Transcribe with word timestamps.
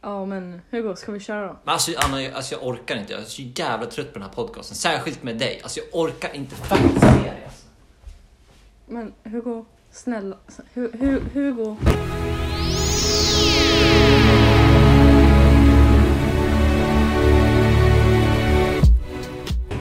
Ja 0.00 0.24
men 0.26 0.60
Hugo, 0.70 0.96
ska 0.96 1.12
vi 1.12 1.20
köra 1.20 1.46
då? 1.46 1.56
Men 1.64 1.72
alltså, 1.72 1.92
Anna, 1.98 2.22
jag- 2.22 2.32
alltså, 2.34 2.54
jag 2.54 2.66
orkar 2.66 2.96
inte. 2.96 3.12
Jag 3.12 3.22
är 3.22 3.24
så 3.26 3.42
jävla 3.42 3.86
trött 3.86 4.12
på 4.12 4.18
den 4.18 4.28
här 4.28 4.34
podcasten. 4.34 4.76
Särskilt 4.76 5.22
med 5.22 5.38
dig. 5.38 5.60
Alltså 5.62 5.80
jag 5.80 5.88
orkar 6.00 6.34
inte 6.36 6.54
faktiskt 6.56 7.02
med 7.02 7.14
dig. 7.22 7.42
Alltså. 7.44 7.64
Men 8.86 9.12
Hugo, 9.24 9.64
snälla. 9.90 10.36
Hu, 10.74 10.90
hu, 10.98 11.20
Hugo. 11.34 11.76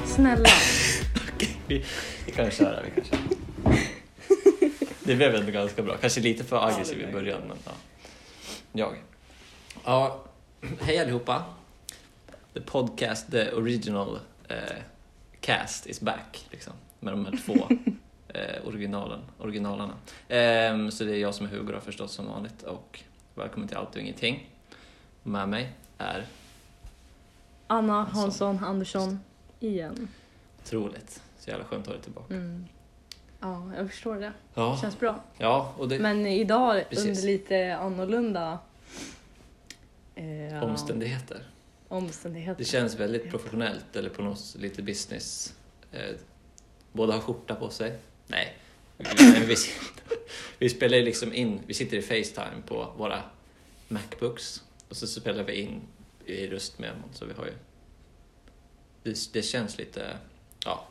Snälla. 0.05 0.49
Vi, 1.67 1.83
vi 2.25 2.31
kan 2.31 2.51
köra, 2.51 2.79
vi 2.81 2.91
kan 3.01 3.03
köra. 3.09 3.19
Det 5.03 5.15
blev 5.15 5.35
ändå 5.35 5.51
ganska 5.51 5.81
bra. 5.81 5.97
Kanske 6.01 6.21
lite 6.21 6.43
för 6.43 6.67
aggressiv 6.67 7.01
i 7.09 7.11
början, 7.11 7.41
men 7.47 7.57
ja. 7.65 7.71
Jag. 8.77 8.95
Ja, 9.85 10.23
hej 10.81 10.99
allihopa. 10.99 11.43
The 12.53 12.61
podcast, 12.61 13.31
the 13.31 13.51
original 13.51 14.19
eh, 14.47 14.57
cast 15.39 15.87
is 15.87 16.01
back. 16.01 16.47
Liksom, 16.51 16.73
med 16.99 17.13
de 17.13 17.25
här 17.25 17.37
två 17.45 17.53
eh, 18.27 18.67
originalen, 18.67 19.19
originalarna. 19.39 19.93
Ehm, 20.27 20.91
så 20.91 21.03
det 21.03 21.15
är 21.15 21.19
jag 21.19 21.35
som 21.35 21.45
är 21.45 21.49
Hugo 21.49 21.71
då, 21.71 21.79
förstås 21.79 22.11
som 22.11 22.25
vanligt. 22.27 22.63
Och 22.63 23.03
välkommen 23.35 23.67
till 23.67 23.77
Allt 23.77 23.95
och 23.95 24.01
Ingenting. 24.01 24.49
Med 25.23 25.49
mig 25.49 25.73
är 25.97 26.25
Anna 27.67 28.03
Hansson 28.03 28.63
Andersson 28.63 29.19
igen. 29.59 30.07
otroligt. 30.63 31.21
Så 31.37 31.49
jävla 31.49 31.65
skönt 31.65 31.81
att 31.81 31.87
ha 31.87 31.93
dig 31.93 32.03
tillbaka. 32.03 32.33
Mm. 32.33 32.65
Ja, 33.45 33.71
jag 33.77 33.89
förstår 33.89 34.15
det. 34.15 34.33
Ja, 34.53 34.77
Känns 34.81 34.99
bra. 34.99 35.23
ja 35.37 35.73
och 35.77 35.89
det, 35.89 35.99
Men 35.99 36.25
idag 36.27 36.83
Precis. 36.89 37.05
under 37.05 37.21
lite 37.21 37.75
annorlunda 37.77 38.59
eh, 40.15 40.63
omständigheter. 40.63 41.43
omständigheter. 41.87 42.57
Det 42.57 42.65
känns 42.65 42.95
väldigt 42.99 43.29
professionellt 43.29 43.95
eller 43.95 44.09
på 44.09 44.21
något 44.21 44.55
lite 44.59 44.81
business. 44.81 45.53
Eh, 45.91 46.15
båda 46.91 47.13
har 47.13 47.19
skjorta 47.19 47.55
på 47.55 47.69
sig. 47.69 47.97
Nej, 48.27 48.57
vi, 48.97 49.45
vi, 49.45 49.55
vi 50.59 50.69
spelar 50.69 50.97
liksom 50.97 51.33
in, 51.33 51.59
vi 51.67 51.73
sitter 51.73 51.97
i 51.97 52.01
Facetime 52.01 52.61
på 52.67 52.93
våra 52.97 53.21
Macbooks 53.87 54.63
och 54.89 54.95
så 54.97 55.07
spelar 55.07 55.43
vi 55.43 55.53
in 55.61 55.81
i 56.25 56.47
röstmemon 56.47 57.09
så 57.13 57.25
vi 57.25 57.33
har 57.33 57.45
ju... 57.45 57.53
Det, 59.03 59.33
det 59.33 59.41
känns 59.41 59.77
lite, 59.77 60.17
ja, 60.65 60.87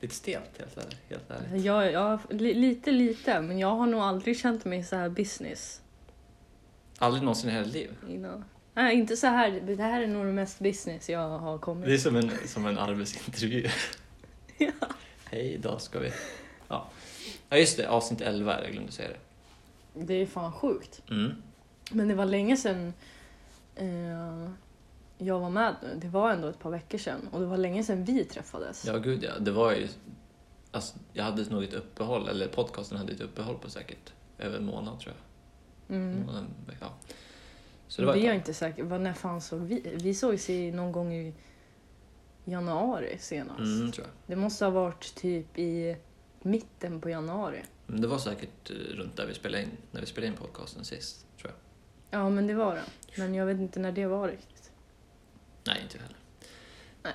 lite 0.00 0.14
stelt 0.14 0.58
helt 0.58 0.76
ärligt. 0.78 0.98
Helt 1.08 1.30
ärligt. 1.30 1.64
Ja, 1.64 1.84
ja, 1.90 2.18
li, 2.30 2.54
lite 2.54 2.90
lite, 2.92 3.40
men 3.40 3.58
jag 3.58 3.74
har 3.76 3.86
nog 3.86 4.00
aldrig 4.00 4.38
känt 4.38 4.64
mig 4.64 4.84
så 4.84 4.96
här 4.96 5.08
business 5.08 5.80
Aldrig 6.98 7.22
någonsin 7.22 7.50
i 7.50 7.52
hela 7.52 7.66
liv. 7.66 7.90
innan. 8.08 8.44
Nej, 8.74 8.96
inte 8.96 9.16
så 9.16 9.26
här. 9.26 9.50
Det 9.50 9.82
här 9.82 10.00
är 10.02 10.06
nog 10.06 10.26
det 10.26 10.32
mest 10.32 10.58
business 10.58 11.08
jag 11.08 11.28
har 11.38 11.50
Det 11.52 11.56
är 11.56 11.58
kommit. 11.58 12.02
som 12.02 12.16
en, 12.16 12.30
som 12.46 12.66
en 12.66 12.78
arbetsintervju. 12.78 13.68
Ja. 14.60 14.72
Hej, 15.30 15.52
idag 15.52 15.80
ska 15.80 15.98
vi... 15.98 16.12
Ja. 16.68 16.88
ja, 17.48 17.56
just 17.56 17.76
det. 17.76 17.88
Avsnitt 17.88 18.20
11 18.20 18.54
är 18.54 18.58
det, 18.60 18.64
jag 18.64 18.72
glömde 18.72 18.92
säga 18.92 19.08
det. 19.08 20.04
Det 20.04 20.14
är 20.14 20.26
fan 20.26 20.52
sjukt. 20.52 21.02
Mm. 21.10 21.32
Men 21.90 22.08
det 22.08 22.14
var 22.14 22.24
länge 22.24 22.56
sedan 22.56 22.92
eh, 23.76 24.50
jag 25.18 25.40
var 25.40 25.50
med 25.50 25.74
nu. 25.82 25.98
Det 26.00 26.08
var 26.08 26.30
ändå 26.30 26.48
ett 26.48 26.58
par 26.58 26.70
veckor 26.70 26.98
sedan 26.98 27.28
och 27.32 27.40
det 27.40 27.46
var 27.46 27.56
länge 27.56 27.84
sedan 27.84 28.04
vi 28.04 28.24
träffades. 28.24 28.84
Ja, 28.86 28.98
gud 28.98 29.24
ja. 29.24 29.38
Det 29.38 29.50
var 29.50 29.72
ju... 29.72 29.88
Alltså, 30.70 30.98
jag 31.12 31.24
hade 31.24 31.50
nog 31.50 31.64
ett 31.64 31.74
uppehåll, 31.74 32.28
eller 32.28 32.48
podcasten 32.48 32.98
hade 32.98 33.12
ett 33.12 33.20
uppehåll 33.20 33.58
på 33.58 33.70
säkert 33.70 34.12
över 34.38 34.58
en 34.58 34.64
månad 34.64 35.00
tror 35.00 35.14
jag. 35.14 35.96
Mm. 35.96 36.26
Månad, 36.26 36.44
ja. 36.80 36.92
Så 37.88 38.02
det 38.02 38.06
var 38.06 38.14
vi 38.14 38.26
är 38.26 38.34
inte 38.34 38.54
säkra. 38.54 38.84
Vad 38.84 39.00
när 39.00 39.12
fan 39.12 39.40
såg 39.40 39.60
vi? 39.60 39.96
Vi 40.02 40.14
sågs 40.14 40.50
i 40.50 40.70
någon 40.70 40.92
gång 40.92 41.14
i 41.14 41.34
januari 42.44 43.16
senast. 43.18 43.60
Mm, 43.60 43.92
tror 43.92 44.06
jag. 44.06 44.14
Det 44.26 44.36
måste 44.36 44.64
ha 44.64 44.70
varit 44.70 45.14
typ 45.14 45.58
i 45.58 45.96
mitten 46.42 47.00
på 47.00 47.10
januari. 47.10 47.62
Men 47.86 48.00
det 48.00 48.08
var 48.08 48.18
säkert 48.18 48.70
eh, 48.70 48.74
runt 48.74 49.16
där 49.16 49.26
vi 49.26 49.34
spelade 49.34 49.62
in, 49.62 49.70
när 49.90 50.00
vi 50.00 50.06
spelade 50.06 50.32
in 50.32 50.38
podcasten 50.38 50.84
sist, 50.84 51.26
tror 51.40 51.52
jag. 51.52 52.20
Ja, 52.20 52.30
men 52.30 52.46
det 52.46 52.54
var 52.54 52.74
det. 52.74 52.82
Men 53.16 53.34
jag 53.34 53.46
vet 53.46 53.58
inte 53.58 53.80
när 53.80 53.92
det 53.92 54.06
var 54.06 54.28
riktigt. 54.28 54.57
Nej, 55.66 55.80
inte 55.82 55.96
jag 55.96 56.02
heller. 56.02 56.18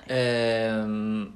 Ehm, 0.06 1.32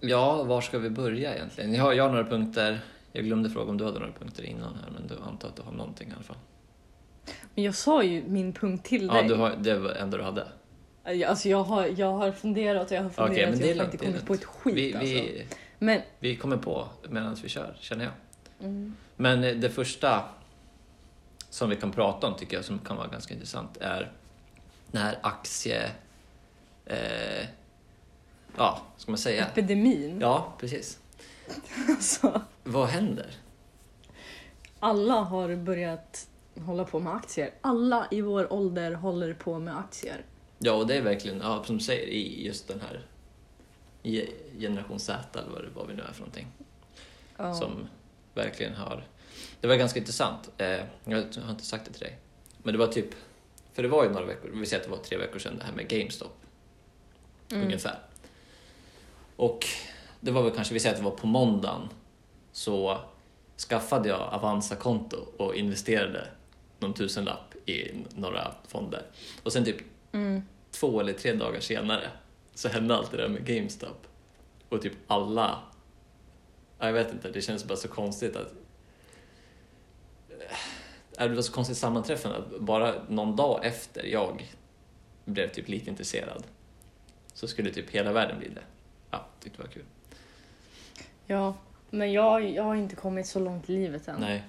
ja, 0.00 0.42
var 0.42 0.60
ska 0.60 0.78
vi 0.78 0.90
börja 0.90 1.34
egentligen? 1.34 1.74
Jag 1.74 1.82
har, 1.82 1.92
jag 1.92 2.04
har 2.04 2.10
några 2.10 2.24
punkter. 2.24 2.80
Jag 3.12 3.24
glömde 3.24 3.50
fråga 3.50 3.70
om 3.70 3.78
du 3.78 3.84
hade 3.84 3.98
några 3.98 4.12
punkter 4.12 4.42
innan 4.42 4.74
här, 4.74 4.90
men 4.90 5.06
du 5.06 5.14
antar 5.22 5.48
att 5.48 5.56
du 5.56 5.62
har 5.62 5.72
någonting 5.72 6.08
i 6.08 6.12
alla 6.12 6.22
fall. 6.22 6.36
Men 7.54 7.64
jag 7.64 7.74
sa 7.74 8.02
ju 8.02 8.22
min 8.26 8.52
punkt 8.52 8.86
till 8.86 9.06
Ja, 9.06 9.14
dig. 9.14 9.28
du 9.28 9.34
har, 9.34 9.56
det 9.58 9.78
var 9.78 9.88
det 9.88 9.94
enda 9.94 10.16
du 10.16 10.22
hade. 10.22 10.46
Alltså 11.26 11.48
jag 11.48 11.62
har, 11.62 11.86
jag 11.86 12.12
har 12.12 12.32
funderat 12.32 12.90
och 12.90 12.96
jag 12.96 13.02
har 13.02 13.10
funderat. 13.10 13.32
Okej, 13.32 13.50
men 13.50 13.58
det 13.58 13.66
jag 13.68 13.76
har 13.76 13.84
inte 13.84 13.96
kommit 13.96 14.26
på 14.26 14.34
ett 14.34 14.44
skit 14.44 14.74
Vi, 14.76 14.94
alltså. 14.94 15.14
vi, 15.14 15.46
Men... 15.78 16.00
vi 16.18 16.36
kommer 16.36 16.56
på 16.56 16.88
medan 17.08 17.36
vi 17.42 17.48
kör, 17.48 17.76
känner 17.80 18.04
jag. 18.04 18.12
Mm. 18.60 18.94
Men 19.16 19.44
eh, 19.44 19.54
det 19.54 19.70
första 19.70 20.24
som 21.50 21.70
vi 21.70 21.76
kan 21.76 21.92
prata 21.92 22.26
om 22.26 22.34
tycker 22.34 22.56
jag 22.56 22.64
som 22.64 22.78
kan 22.78 22.96
vara 22.96 23.08
ganska 23.08 23.34
intressant 23.34 23.76
är 23.76 24.12
den 24.96 25.04
här 25.04 25.18
aktie... 25.22 25.90
Eh, 26.86 27.46
ja, 28.56 28.82
ska 28.96 29.10
man 29.10 29.18
säga? 29.18 29.46
Epidemin. 29.46 30.20
Ja, 30.20 30.54
precis. 30.58 30.98
Alltså, 31.88 32.42
Vad 32.64 32.88
händer? 32.88 33.30
alla 34.80 35.14
har 35.14 35.56
börjat 35.56 36.28
hålla 36.54 36.84
på 36.84 37.00
med 37.00 37.14
aktier. 37.14 37.50
Alla 37.60 38.06
i 38.10 38.20
vår 38.20 38.52
ålder 38.52 38.92
håller 38.92 39.34
på 39.34 39.58
med 39.58 39.78
aktier. 39.78 40.24
Ja, 40.58 40.72
och 40.72 40.86
det 40.86 40.94
är 40.96 41.02
verkligen, 41.02 41.40
ja, 41.40 41.64
som 41.64 41.78
du 41.78 41.84
säger, 41.84 42.06
i 42.06 42.46
just 42.46 42.68
den 42.68 42.80
här 42.80 43.06
i 44.02 44.30
generation 44.58 45.00
Z 45.00 45.38
eller 45.38 45.70
vad 45.74 45.86
vi 45.88 45.94
nu 45.94 46.02
är 46.02 46.12
för 46.12 46.20
någonting. 46.20 46.46
Ja. 47.36 47.54
Som 47.54 47.88
verkligen 48.34 48.74
har... 48.74 49.04
Det 49.60 49.68
var 49.68 49.76
ganska 49.76 49.98
intressant. 49.98 50.50
Eh, 50.58 50.80
jag 51.04 51.16
har 51.44 51.50
inte 51.50 51.64
sagt 51.64 51.84
det 51.84 51.92
till 51.92 52.02
dig. 52.02 52.18
Men 52.62 52.72
det 52.72 52.78
var 52.78 52.86
typ... 52.86 53.14
För 53.76 53.82
det 53.82 53.88
var 53.88 54.04
ju 54.04 54.10
några 54.10 54.26
veckor, 54.26 54.50
vi 54.54 54.66
säger 54.66 54.80
att 54.80 54.84
det 54.84 54.96
var 54.96 55.02
tre 55.04 55.18
veckor 55.18 55.38
sedan 55.38 55.58
det 55.58 55.64
här 55.64 55.72
med 55.72 55.88
GameStop. 55.88 56.36
Mm. 57.52 57.64
ungefär. 57.64 57.98
Och 59.36 59.66
det 60.20 60.30
var 60.30 60.42
väl 60.42 60.52
kanske, 60.52 60.74
vi 60.74 60.80
säger 60.80 60.94
att 60.94 61.00
det 61.00 61.04
var 61.04 61.16
på 61.16 61.26
måndagen, 61.26 61.88
så 62.52 62.98
skaffade 63.68 64.08
jag 64.08 64.20
Avanza-konto 64.20 65.16
och 65.36 65.54
investerade 65.54 66.28
någon 66.78 66.94
tusenlapp 66.94 67.54
i 67.68 67.90
några 68.14 68.54
fonder. 68.68 69.02
Och 69.42 69.52
sen 69.52 69.64
typ 69.64 69.76
Mm. 70.12 70.42
två 70.70 71.00
eller 71.00 71.12
tre 71.12 71.32
dagar 71.32 71.60
senare 71.60 72.10
så 72.54 72.68
hände 72.68 72.96
allt 72.96 73.10
det 73.10 73.16
där 73.16 73.28
med 73.28 73.46
GameStop. 73.46 74.06
Och 74.68 74.82
typ 74.82 74.92
alla... 75.06 75.62
ja, 76.78 76.86
Jag 76.86 76.92
vet 76.92 77.12
inte, 77.12 77.30
det 77.30 77.42
känns 77.42 77.64
bara 77.64 77.76
så 77.76 77.88
konstigt 77.88 78.36
att... 78.36 78.52
Det 81.18 81.28
var 81.28 81.42
så 81.42 81.52
konstigt 81.52 81.76
sammanträffande 81.76 82.38
att 82.38 82.60
bara 82.60 82.94
någon 83.08 83.36
dag 83.36 83.66
efter 83.66 84.04
jag 84.06 84.52
blev 85.24 85.48
typ 85.48 85.68
lite 85.68 85.90
intresserad 85.90 86.44
så 87.34 87.48
skulle 87.48 87.70
typ 87.70 87.90
hela 87.90 88.12
världen 88.12 88.38
bli 88.38 88.48
det. 88.48 88.62
Ja, 89.10 89.26
tyckte 89.40 89.58
det 89.58 89.62
var 89.62 89.72
kul. 89.72 89.84
Ja, 91.26 91.56
men 91.90 92.12
jag, 92.12 92.50
jag 92.50 92.62
har 92.62 92.74
inte 92.74 92.96
kommit 92.96 93.26
så 93.26 93.40
långt 93.40 93.70
i 93.70 93.72
livet 93.72 94.08
än. 94.08 94.20
Nej, 94.20 94.42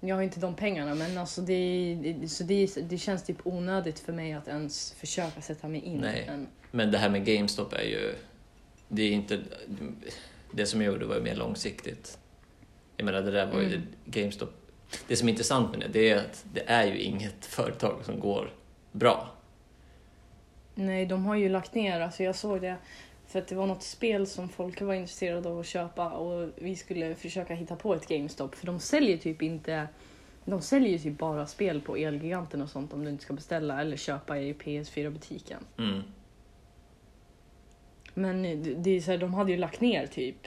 Jag 0.00 0.16
har 0.16 0.22
inte 0.22 0.40
de 0.40 0.54
pengarna, 0.54 0.94
men 0.94 1.18
alltså 1.18 1.40
det, 1.40 1.94
det, 2.02 2.28
så 2.28 2.44
det, 2.44 2.90
det 2.90 2.98
känns 2.98 3.24
typ 3.24 3.36
onödigt 3.44 3.98
för 3.98 4.12
mig 4.12 4.32
att 4.32 4.48
ens 4.48 4.92
försöka 4.92 5.40
sätta 5.40 5.68
mig 5.68 5.80
in 5.80 6.00
Nej. 6.00 6.26
än. 6.28 6.46
men 6.70 6.90
det 6.90 6.98
här 6.98 7.08
med 7.10 7.24
GameStop 7.24 7.72
är 7.72 7.82
ju... 7.84 8.14
Det 8.88 9.02
är 9.02 9.10
inte... 9.10 9.40
Det 10.52 10.66
som 10.66 10.82
jag 10.82 10.92
gjorde 10.92 11.06
var 11.06 11.14
ju 11.14 11.22
mer 11.22 11.36
långsiktigt. 11.36 12.18
Jag 12.96 13.04
menar, 13.04 13.22
det 13.22 13.30
där 13.30 13.46
var 13.52 13.60
ju... 13.60 13.66
Mm. 13.66 13.82
GameStop... 14.04 14.61
Det 15.08 15.16
som 15.16 15.28
är 15.28 15.32
intressant 15.32 15.70
med 15.70 15.80
det, 15.80 15.88
det 15.88 16.10
är 16.10 16.16
att 16.16 16.44
det 16.52 16.62
är 16.66 16.86
ju 16.86 16.98
inget 17.00 17.46
företag 17.46 18.04
som 18.04 18.20
går 18.20 18.50
bra. 18.92 19.28
Nej, 20.74 21.06
de 21.06 21.24
har 21.26 21.34
ju 21.34 21.48
lagt 21.48 21.74
ner. 21.74 22.00
Alltså 22.00 22.22
jag 22.22 22.36
såg 22.36 22.60
det 22.60 22.76
för 23.26 23.38
att 23.38 23.48
det 23.48 23.54
var 23.54 23.66
något 23.66 23.82
spel 23.82 24.26
som 24.26 24.48
folk 24.48 24.80
var 24.80 24.94
intresserade 24.94 25.48
av 25.48 25.58
att 25.60 25.66
köpa 25.66 26.10
och 26.10 26.50
vi 26.56 26.76
skulle 26.76 27.14
försöka 27.14 27.54
hitta 27.54 27.76
på 27.76 27.94
ett 27.94 28.08
GameStop 28.08 28.54
för 28.54 28.66
de 28.66 28.80
säljer 28.80 29.16
typ 29.16 29.42
inte 29.42 29.88
de 30.44 30.60
säljer 30.62 30.90
ju 30.90 30.98
typ 30.98 31.18
bara 31.18 31.46
spel 31.46 31.80
på 31.80 31.96
Elgiganten 31.96 32.62
och 32.62 32.68
sånt 32.70 32.92
om 32.92 33.04
du 33.04 33.10
inte 33.10 33.24
ska 33.24 33.32
beställa 33.34 33.80
eller 33.80 33.96
köpa 33.96 34.38
i 34.38 34.52
PS4-butiken. 34.54 35.64
Mm. 35.78 36.02
Men 38.14 38.42
det- 38.42 38.74
det 38.74 38.90
är 38.90 39.00
så 39.00 39.10
här, 39.10 39.18
de 39.18 39.34
hade 39.34 39.50
ju 39.50 39.56
lagt 39.56 39.80
ner 39.80 40.06
typ. 40.06 40.46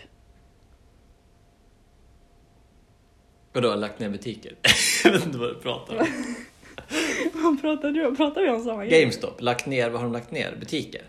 Vadå, 3.56 3.75
lagt 3.75 4.00
ner 4.00 4.10
butiker? 4.10 4.56
jag 5.04 5.12
vet 5.12 5.25
inte 5.25 5.38
vad 5.38 5.50
du 5.50 5.56
pratar 5.56 5.96
om. 5.96 6.07
Vad 7.34 7.62
pratar 7.62 7.92
du 7.92 8.06
om? 8.07 8.16
Pratar 8.16 8.42
vi 8.42 8.50
om 8.50 8.63
samma 8.63 8.86
grej? 8.86 9.02
GameStop, 9.02 9.42
lagt 9.42 9.66
ner, 9.66 9.90
vad 9.90 10.02
har 10.02 10.07
de 10.07 10.13
lagt 10.13 10.31
ner? 10.31 10.56
Butiker? 10.60 11.02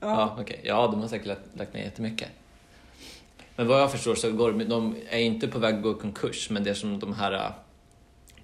Ja, 0.00 0.06
Ja. 0.08 0.36
okej. 0.40 0.60
Ja, 0.64 0.86
de 0.86 1.00
har 1.00 1.08
säkert 1.08 1.26
lagt, 1.26 1.40
lagt 1.54 1.74
ner 1.74 1.82
jättemycket. 1.82 2.28
Men 3.56 3.66
vad 3.66 3.80
jag 3.80 3.92
förstår 3.92 4.14
så 4.14 4.32
går 4.32 4.52
de, 4.52 4.64
de 4.64 4.96
är 5.10 5.18
inte 5.18 5.48
på 5.48 5.58
väg 5.58 5.74
att 5.74 5.82
gå 5.82 5.90
i 5.90 5.94
konkurs, 5.94 6.50
men 6.50 6.64
det 6.64 6.74
som 6.74 6.98
de 6.98 7.12
här... 7.12 7.32
äh, 7.32 7.50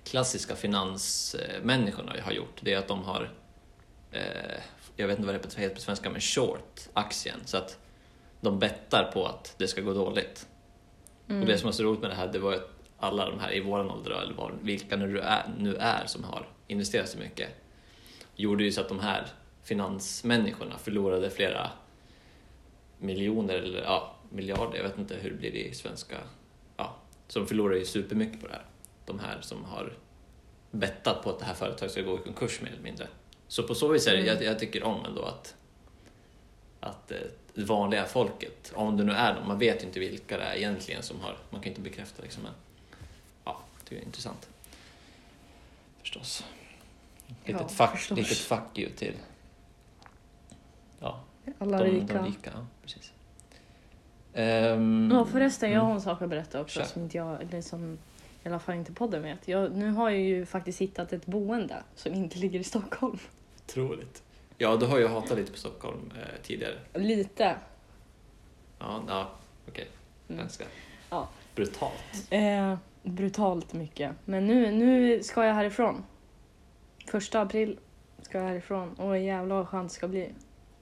klassiska 0.04 0.56
finansmänniskorna 0.56 2.14
har 2.22 2.32
gjort, 2.32 2.58
det 2.60 2.72
är 2.72 2.78
att 2.78 2.88
de 2.88 3.02
har, 3.02 3.30
eh, 4.12 4.22
jag 4.96 5.06
vet 5.06 5.18
inte 5.18 5.32
vad 5.32 5.42
det 5.42 5.56
heter 5.60 5.74
på 5.74 5.80
svenska, 5.80 6.10
men 6.10 6.20
short 6.20 6.80
aktien. 6.92 7.40
Så 7.44 7.56
att 7.56 7.78
de 8.40 8.58
bettar 8.58 9.10
på 9.12 9.26
att 9.26 9.54
det 9.58 9.68
ska 9.68 9.80
gå 9.80 9.92
dåligt. 9.92 10.46
Mm. 11.28 11.40
Och 11.42 11.46
det 11.48 11.58
som 11.58 11.66
var 11.66 11.72
så 11.72 11.82
roligt 11.82 12.00
med 12.00 12.10
det 12.10 12.14
här, 12.14 12.28
det 12.32 12.38
var 12.38 12.52
att 12.52 12.79
alla 13.00 13.30
de 13.30 13.40
här 13.40 13.54
i 13.54 13.60
våran 13.60 13.90
ålder, 13.90 14.10
eller 14.10 14.34
var, 14.34 14.52
vilka 14.62 14.96
nu 14.96 15.18
är, 15.18 15.42
nu 15.58 15.76
är 15.76 16.06
som 16.06 16.24
har 16.24 16.48
investerat 16.66 17.08
så 17.08 17.18
mycket, 17.18 17.48
gjorde 18.36 18.64
ju 18.64 18.72
så 18.72 18.80
att 18.80 18.88
de 18.88 19.00
här 19.00 19.26
finansmänniskorna 19.62 20.78
förlorade 20.78 21.30
flera 21.30 21.70
miljoner 22.98 23.54
eller 23.54 23.82
ja, 23.82 24.14
miljarder, 24.30 24.76
jag 24.76 24.84
vet 24.84 24.98
inte 24.98 25.14
hur 25.14 25.30
det 25.30 25.36
blir 25.36 25.54
i 25.54 25.74
svenska, 25.74 26.16
ja, 26.76 26.96
så 27.28 27.38
de 27.38 27.46
förlorar 27.48 27.74
ju 27.76 27.84
supermycket 27.84 28.40
på 28.40 28.46
det 28.46 28.52
här. 28.52 28.64
De 29.06 29.18
här 29.18 29.40
som 29.40 29.64
har 29.64 29.92
bettat 30.70 31.22
på 31.22 31.30
att 31.30 31.38
det 31.38 31.44
här 31.44 31.54
företaget 31.54 31.92
ska 31.92 32.02
gå 32.02 32.14
i 32.14 32.22
konkurs 32.22 32.60
mer 32.60 32.70
eller 32.70 32.82
mindre. 32.82 33.08
Så 33.48 33.62
på 33.62 33.74
så 33.74 33.88
vis 33.88 34.06
är 34.06 34.12
det, 34.12 34.18
Mm. 34.18 34.34
jag, 34.34 34.42
jag 34.42 34.58
tycker 34.58 34.82
om 34.82 35.04
ändå 35.04 35.22
att, 35.22 35.54
att 36.80 37.12
eh, 37.12 37.18
det 37.54 37.64
vanliga 37.64 38.04
folket, 38.04 38.72
om 38.74 38.96
det 38.96 39.04
nu 39.04 39.12
är 39.12 39.34
de, 39.34 39.48
man 39.48 39.58
vet 39.58 39.82
ju 39.82 39.86
inte 39.86 40.00
vilka 40.00 40.36
det 40.36 40.44
är 40.44 40.56
egentligen 40.56 41.02
som 41.02 41.20
har, 41.20 41.36
man 41.50 41.60
kan 41.60 41.70
inte 41.70 41.80
bekräfta 41.80 42.22
liksom, 42.22 42.42
men 42.42 42.52
det 43.90 43.98
är 44.02 44.04
intressant. 44.04 44.48
Förstås. 46.00 46.44
Litet, 47.44 47.60
Ja, 47.60 47.68
fuck, 47.68 47.90
förstås. 47.90 48.18
litet 48.18 48.38
fuck 48.38 48.78
you 48.78 48.90
till 48.90 49.14
ja, 51.00 51.20
Alla 51.58 51.78
de, 51.78 51.84
rika. 51.90 52.14
de 52.14 52.26
rika. 52.26 52.50
Ja, 52.54 52.66
precis. 52.82 53.12
Ehm, 54.34 55.10
Ja 55.14 55.24
förresten, 55.24 55.70
jag 55.70 55.80
har 55.80 55.92
en 55.94 56.00
sak 56.00 56.22
att 56.22 56.28
berätta 56.30 56.60
också 56.60 56.80
Kör. 56.80 56.86
som 56.86 57.02
inte 57.02 57.16
jag, 57.16 57.42
eller 57.42 57.62
som 57.62 57.98
i 58.44 58.48
alla 58.48 58.58
fall 58.58 58.74
inte 58.74 58.92
podden 58.92 59.22
vet. 59.22 59.48
Jag, 59.48 59.72
nu 59.76 59.90
har 59.90 60.10
jag 60.10 60.20
ju 60.20 60.46
faktiskt 60.46 60.80
hittat 60.80 61.12
ett 61.12 61.26
boende 61.26 61.82
som 61.94 62.14
inte 62.14 62.38
ligger 62.38 62.60
i 62.60 62.64
Stockholm. 62.64 63.18
Otroligt. 63.66 64.22
Ja, 64.58 64.76
du 64.76 64.86
har 64.86 64.98
ju 64.98 65.08
hatat 65.08 65.38
lite 65.38 65.52
på 65.52 65.58
Stockholm 65.58 66.12
eh, 66.16 66.42
tidigare. 66.42 66.78
Lite. 66.94 67.56
Ja, 68.78 69.02
ja 69.08 69.30
okej. 69.68 69.88
Mm. 70.28 70.38
Ganska 70.40 70.64
Ja. 71.10 71.28
brutalt. 71.54 72.26
Eh, 72.30 72.76
brutalt 73.02 73.72
mycket. 73.72 74.12
Men 74.24 74.46
nu, 74.46 74.70
nu 74.70 75.22
ska 75.22 75.44
jag 75.44 75.54
härifrån. 75.54 76.04
Första 77.06 77.40
april 77.40 77.78
ska 78.22 78.38
jag 78.38 78.44
härifrån. 78.44 78.94
Och 78.94 79.18
jävlar 79.18 79.56
vad 79.56 79.68
skönt 79.68 79.88
det 79.88 79.94
ska 79.94 80.08
bli. 80.08 80.32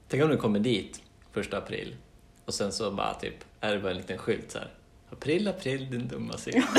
Tänk 0.09 0.23
om 0.23 0.31
du 0.31 0.37
kommer 0.37 0.59
dit 0.59 1.03
första 1.33 1.59
april 1.59 1.97
och 2.45 2.55
sen 2.55 2.73
så 2.73 2.91
bara 2.91 3.15
typ, 3.15 3.45
är 3.61 3.75
det 3.75 3.81
bara 3.81 3.91
en 3.91 3.97
liten 3.97 4.19
skylt 4.19 4.51
så 4.51 4.59
här. 4.59 4.71
April, 5.11 5.49
april, 5.49 5.91
din 5.91 6.09
dumma 6.09 6.37
sill. 6.37 6.63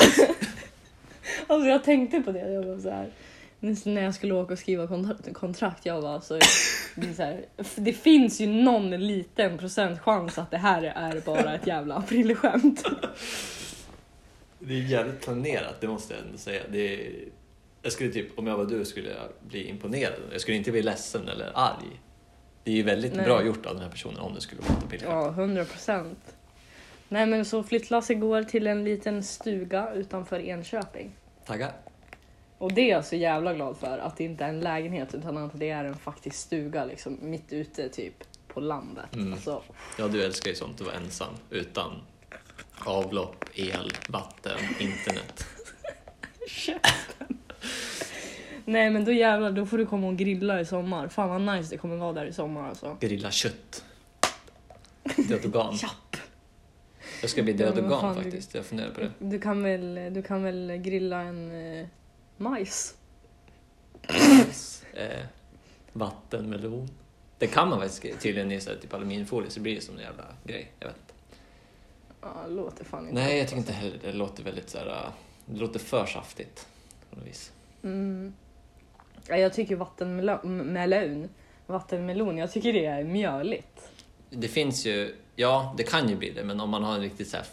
Alltså 1.46 1.68
jag 1.68 1.84
tänkte 1.84 2.20
på 2.20 2.32
det. 2.32 2.52
Jag 2.52 2.62
var 2.62 2.78
så 2.78 2.90
här, 2.90 3.10
när 3.84 4.02
jag 4.02 4.14
skulle 4.14 4.34
åka 4.34 4.52
och 4.52 4.58
skriva 4.58 4.88
kontrakt, 5.32 5.86
jag 5.86 6.00
var 6.00 6.20
så, 6.20 6.38
det, 6.94 7.14
så 7.14 7.22
här, 7.22 7.44
det 7.76 7.92
finns 7.92 8.40
ju 8.40 8.46
någon 8.46 8.90
liten 8.90 9.58
procent 9.58 10.00
chans 10.00 10.38
att 10.38 10.50
det 10.50 10.56
här 10.56 10.82
är 10.82 11.20
bara 11.20 11.54
ett 11.54 11.66
jävla 11.66 11.94
aprilskämt. 11.94 12.82
Det 14.70 14.76
är 14.76 14.82
jävligt 14.82 15.20
planerat, 15.20 15.80
det 15.80 15.88
måste 15.88 16.14
jag 16.14 16.22
ändå 16.22 16.38
säga. 16.38 16.62
Det 16.68 16.94
är, 16.94 17.12
jag 17.82 17.92
skulle 17.92 18.10
typ, 18.10 18.38
om 18.38 18.46
jag 18.46 18.56
var 18.56 18.64
du 18.64 18.84
skulle 18.84 19.10
jag 19.10 19.28
bli 19.48 19.68
imponerad. 19.68 20.14
Jag 20.32 20.40
skulle 20.40 20.56
inte 20.56 20.70
bli 20.70 20.82
ledsen 20.82 21.28
eller 21.28 21.52
arg. 21.54 22.00
Det 22.64 22.70
är 22.70 22.74
ju 22.74 22.82
väldigt 22.82 23.14
Nej. 23.14 23.24
bra 23.24 23.44
gjort 23.44 23.66
av 23.66 23.74
den 23.74 23.82
här 23.82 23.90
personen 23.90 24.18
om 24.18 24.34
det 24.34 24.40
skulle 24.40 24.62
vara 24.62 24.72
ett 24.72 24.84
aprilskämt. 24.84 25.12
Ja, 25.12 25.30
hundra 25.30 25.64
procent. 25.64 26.36
Nej 27.08 27.26
men 27.26 27.44
så 27.44 27.62
flyttlass 27.62 28.08
går 28.08 28.42
till 28.42 28.66
en 28.66 28.84
liten 28.84 29.22
stuga 29.22 29.92
utanför 29.94 30.40
Enköping. 30.40 31.12
Taggar? 31.46 31.72
Och 32.58 32.72
det 32.72 32.80
är 32.80 32.94
jag 32.94 33.04
så 33.04 33.16
jävla 33.16 33.54
glad 33.54 33.76
för, 33.76 33.98
att 33.98 34.16
det 34.16 34.24
inte 34.24 34.44
är 34.44 34.48
en 34.48 34.60
lägenhet 34.60 35.14
utan 35.14 35.36
att 35.38 35.58
det 35.58 35.70
är 35.70 35.84
en 35.84 35.96
faktisk 35.96 36.36
stuga 36.36 36.84
liksom 36.84 37.18
mitt 37.20 37.52
ute 37.52 37.88
typ 37.88 38.14
på 38.48 38.60
landet. 38.60 39.14
Mm. 39.14 39.32
Alltså, 39.32 39.62
Ja, 39.98 40.08
du 40.08 40.24
älskar 40.24 40.50
ju 40.50 40.56
sånt 40.56 40.80
att 40.80 40.86
vara 40.86 40.96
ensam 40.96 41.34
utan 41.50 42.00
avlopp, 42.86 43.44
el, 43.54 43.92
vatten, 44.08 44.58
internet. 44.80 45.44
Nej 48.64 48.90
men 48.90 49.04
då 49.04 49.12
jävlar, 49.12 49.50
då 49.52 49.66
får 49.66 49.78
du 49.78 49.86
komma 49.86 50.06
och 50.06 50.16
grilla 50.16 50.60
i 50.60 50.64
sommar. 50.66 51.08
Fan 51.08 51.28
vad 51.28 51.56
nice 51.56 51.70
det 51.74 51.78
kommer 51.78 51.96
vara 51.96 52.12
där 52.12 52.26
i 52.26 52.32
sommar 52.32 52.68
alltså. 52.68 52.96
Grilla 53.00 53.30
kött. 53.30 53.84
Dödogan. 55.28 55.74
Japp. 55.82 56.16
Jag 57.20 57.30
ska 57.30 57.42
bli 57.42 57.52
Ja, 57.52 57.58
dödogan 57.58 57.90
vad 57.90 58.00
fan, 58.00 58.16
du- 58.16 58.22
faktiskt. 58.22 58.54
Jag 58.54 58.64
funderar 58.66 58.90
på 58.90 59.00
det. 59.00 59.10
Du 59.18 59.40
kan 59.40 59.62
väl, 59.62 59.94
du 60.14 60.22
kan 60.22 60.42
väl 60.42 60.76
grilla 60.76 61.20
en 61.20 61.50
eh, 61.80 61.86
majs? 62.36 62.94
eh, 64.94 65.24
vattenmelon. 65.92 66.88
Det 67.38 67.46
kan 67.46 67.68
man 67.68 67.80
faktiskt 67.80 68.22
tydligen 68.22 68.52
i 68.52 68.60
typ 68.60 68.94
aluminiumfolie 68.94 69.50
så 69.50 69.60
blir 69.60 69.74
det 69.74 69.80
som 69.80 69.94
en 69.96 70.02
jävla 70.02 70.24
grej. 70.44 70.70
Jag 70.80 70.86
vet 70.86 70.96
inte. 70.96 71.09
Ja, 72.22 72.28
det 72.48 72.54
låter 72.54 72.84
fan 72.84 73.02
inte 73.08 73.14
Nej, 73.14 73.38
jag 73.38 73.48
tycker 73.48 73.58
inte 73.60 73.72
heller 73.72 73.98
det. 74.02 74.12
låter 74.12 74.42
väldigt 74.42 74.70
så 74.70 74.78
här, 74.78 75.10
det 75.46 75.60
låter 75.60 75.78
för 75.78 76.06
saftigt 76.06 76.66
på 77.10 77.16
något 77.16 77.26
vis. 77.26 77.52
Mm. 77.82 78.34
Ja, 79.28 79.36
jag 79.36 79.52
tycker 79.52 79.76
vattenmelon, 79.76 81.28
vattenmelon, 81.66 82.38
jag 82.38 82.52
tycker 82.52 82.72
det 82.72 82.86
är 82.86 83.04
mjöligt. 83.04 83.88
Det 84.30 84.48
finns 84.48 84.86
ju, 84.86 85.14
ja 85.36 85.74
det 85.76 85.82
kan 85.82 86.08
ju 86.08 86.16
bli 86.16 86.30
det, 86.30 86.44
men 86.44 86.60
om 86.60 86.70
man 86.70 86.84
har 86.84 86.94
en 86.94 87.00
riktigt 87.00 87.28
så 87.28 87.36
här 87.36 87.46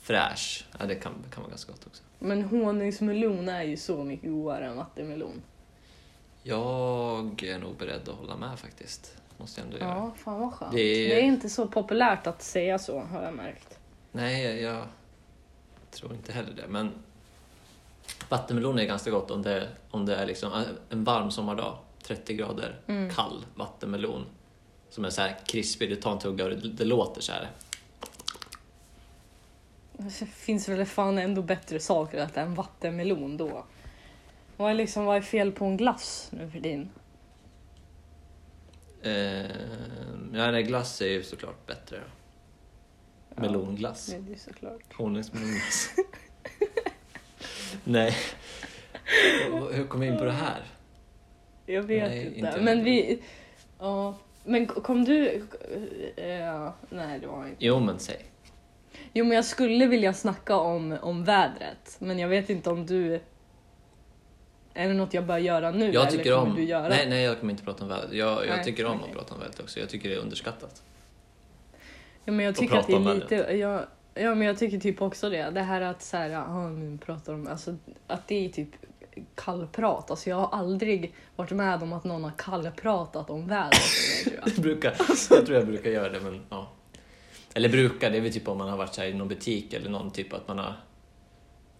fräsch, 0.00 0.66
ja 0.78 0.86
det 0.86 0.94
kan, 0.94 1.12
kan 1.30 1.42
vara 1.42 1.50
ganska 1.50 1.72
gott 1.72 1.86
också. 1.86 2.02
Men 2.18 2.42
honungsmelon 2.42 3.48
är 3.48 3.62
ju 3.62 3.76
så 3.76 4.04
mycket 4.04 4.30
godare 4.30 4.66
än 4.66 4.76
vattenmelon. 4.76 5.42
Jag 6.42 7.42
är 7.42 7.58
nog 7.58 7.76
beredd 7.76 8.08
att 8.08 8.14
hålla 8.14 8.36
med 8.36 8.58
faktiskt. 8.58 9.16
Måste 9.38 9.60
jag 9.60 9.66
ändå 9.66 9.78
göra. 9.78 9.88
Ja, 9.88 10.14
fan 10.16 10.40
vad 10.40 10.52
skönt. 10.52 10.72
Det 10.72 10.80
är- 10.80 11.08
Det 11.08 11.20
är 11.20 11.24
inte 11.24 11.48
så 11.48 11.66
populärt 11.66 12.26
att 12.26 12.42
säga 12.42 12.78
så 12.78 13.00
har 13.00 13.22
jag 13.22 13.34
märkt. 13.34 13.69
Nej, 14.12 14.44
jag, 14.44 14.60
jag 14.74 14.86
tror 15.90 16.12
inte 16.14 16.32
heller 16.32 16.52
det. 16.52 16.68
Men 16.68 16.92
vattenmelon 18.28 18.78
är 18.78 18.84
ganska 18.84 19.10
gott 19.10 19.30
om 19.30 19.42
det, 19.42 19.68
om 19.90 20.06
det 20.06 20.16
är 20.16 20.26
liksom 20.26 20.64
en 20.90 21.04
varm 21.04 21.30
sommardag, 21.30 21.78
30 22.02 22.34
grader, 22.34 22.80
Mm. 22.86 23.14
kall 23.14 23.44
vattenmelon. 23.54 24.26
Som 24.90 25.04
är 25.04 25.10
så 25.10 25.20
här 25.20 25.36
krispig, 25.46 25.90
du 25.90 25.96
tar 25.96 26.12
en 26.12 26.18
tugga 26.18 26.44
och 26.44 26.50
det, 26.50 26.56
det 26.68 26.84
låter 26.84 27.20
så 27.20 27.32
här. 27.32 27.50
Det 29.92 30.10
finns 30.34 30.68
väl 30.68 30.86
fan 30.86 31.18
ändå 31.18 31.42
bättre 31.42 31.80
saker 31.80 32.18
att 32.18 32.30
äta 32.30 32.40
än 32.40 32.54
vattenmelon 32.54 33.36
då. 33.36 33.64
Vad 34.56 34.70
är, 34.70 34.74
liksom, 34.74 35.04
vad 35.04 35.16
är 35.16 35.20
fel 35.20 35.52
på 35.52 35.64
en 35.64 35.76
glass 35.76 36.28
nu 36.32 36.50
för 36.50 36.60
din? 36.60 36.90
Eh, 39.02 39.46
ja, 40.32 40.50
nej, 40.50 40.62
glass 40.62 41.00
är 41.02 41.08
ju 41.08 41.22
såklart 41.22 41.66
bättre. 41.66 41.96
då. 41.96 42.02
Ja. 43.42 43.46
Melonglass. 43.46 44.06
Det 44.06 44.16
är 44.16 44.20
det 44.20 44.38
såklart. 44.38 44.94
Honungsmelonglass. 44.94 45.90
nej. 47.84 48.16
Hur 49.72 49.86
kom 49.86 50.00
vi 50.00 50.06
in 50.06 50.18
på 50.18 50.24
det 50.24 50.32
här? 50.32 50.62
Jag 51.66 51.82
vet 51.82 52.08
Nej, 52.08 52.26
inte. 52.26 52.38
inte 52.38 52.60
men 52.60 52.84
vi... 52.84 53.22
Ja. 53.78 54.18
Men 54.44 54.66
kom 54.66 55.04
du... 55.04 55.42
Ja, 56.16 56.74
nej, 56.90 57.18
det 57.20 57.26
var 57.26 57.44
inte. 57.46 57.56
Jo, 57.66 57.80
men 57.80 57.98
säg. 57.98 58.24
Jo, 59.12 59.24
men 59.24 59.34
jag 59.34 59.44
skulle 59.44 59.86
vilja 59.86 60.12
snacka 60.12 60.56
om, 60.56 60.98
om 61.02 61.24
vädret. 61.24 61.96
Men 61.98 62.18
jag 62.18 62.28
vet 62.28 62.50
inte 62.50 62.70
om 62.70 62.86
du... 62.86 63.20
Är 64.74 64.88
det 64.88 64.94
något 64.94 65.14
jag 65.14 65.26
bör 65.26 65.38
göra 65.38 65.70
nu? 65.70 65.84
Jag 65.92 65.94
eller 65.94 66.10
tycker 66.10 66.34
kommer 66.34 66.50
om... 66.50 66.56
du 66.56 66.64
göra? 66.64 66.88
Nej, 66.88 67.08
nej, 67.08 67.22
jag 67.24 67.40
kommer 67.40 67.50
inte 67.52 67.64
prata 67.64 67.82
om 67.82 67.88
vädret. 67.88 68.12
Jag, 68.12 68.46
jag 68.46 68.56
Nej, 68.56 68.64
tycker 68.64 68.86
om 68.86 68.96
okej. 68.96 69.10
att 69.10 69.16
prata 69.16 69.34
om 69.34 69.40
vädret 69.40 69.60
också. 69.60 69.80
Jag 69.80 69.88
tycker 69.88 70.08
det 70.08 70.14
är 70.14 70.18
underskattat. 70.18 70.82
Ja, 72.24 72.32
men 72.32 72.44
jag 72.46 72.56
tycker 72.56 72.76
att 72.76 72.86
det 72.86 72.92
är 72.92 73.14
lite... 73.14 73.34
Jag, 73.34 73.86
ja, 74.14 74.34
men 74.34 74.46
jag 74.46 74.58
tycker 74.58 74.78
typ 74.78 75.02
också 75.02 75.30
det. 75.30 75.50
Det 75.50 75.60
här 75.60 75.80
att 75.80 76.02
så 76.02 76.16
här, 76.16 76.28
ja, 76.30 76.68
nu 76.68 76.98
pratar 76.98 77.34
om... 77.34 77.46
Alltså, 77.46 77.76
att 78.06 78.28
det 78.28 78.44
är 78.44 78.48
typ 78.48 78.68
kallprat. 79.34 80.10
Alltså 80.10 80.30
jag 80.30 80.36
har 80.36 80.58
aldrig 80.58 81.14
varit 81.36 81.50
med 81.50 81.82
om 81.82 81.92
att 81.92 82.04
någon 82.04 82.24
har 82.24 82.32
kallpratat 82.38 83.30
om 83.30 83.46
vädret. 83.46 83.80
jag. 84.54 84.62
Brukar, 84.62 84.96
jag 85.30 85.46
tror 85.46 85.58
jag 85.58 85.66
brukar 85.66 85.90
göra 85.90 86.08
det, 86.08 86.20
men 86.20 86.40
ja. 86.50 86.68
Eller 87.54 87.68
brukar, 87.68 88.10
det 88.10 88.16
är 88.16 88.20
väl 88.20 88.32
typ 88.32 88.48
om 88.48 88.58
man 88.58 88.68
har 88.68 88.76
varit 88.76 88.94
så 88.94 89.00
här 89.00 89.08
i 89.08 89.14
någon 89.14 89.28
butik 89.28 89.72
eller 89.72 89.90
någon 89.90 90.10
typ 90.10 90.32
att 90.32 90.48
man 90.48 90.58
har 90.58 90.74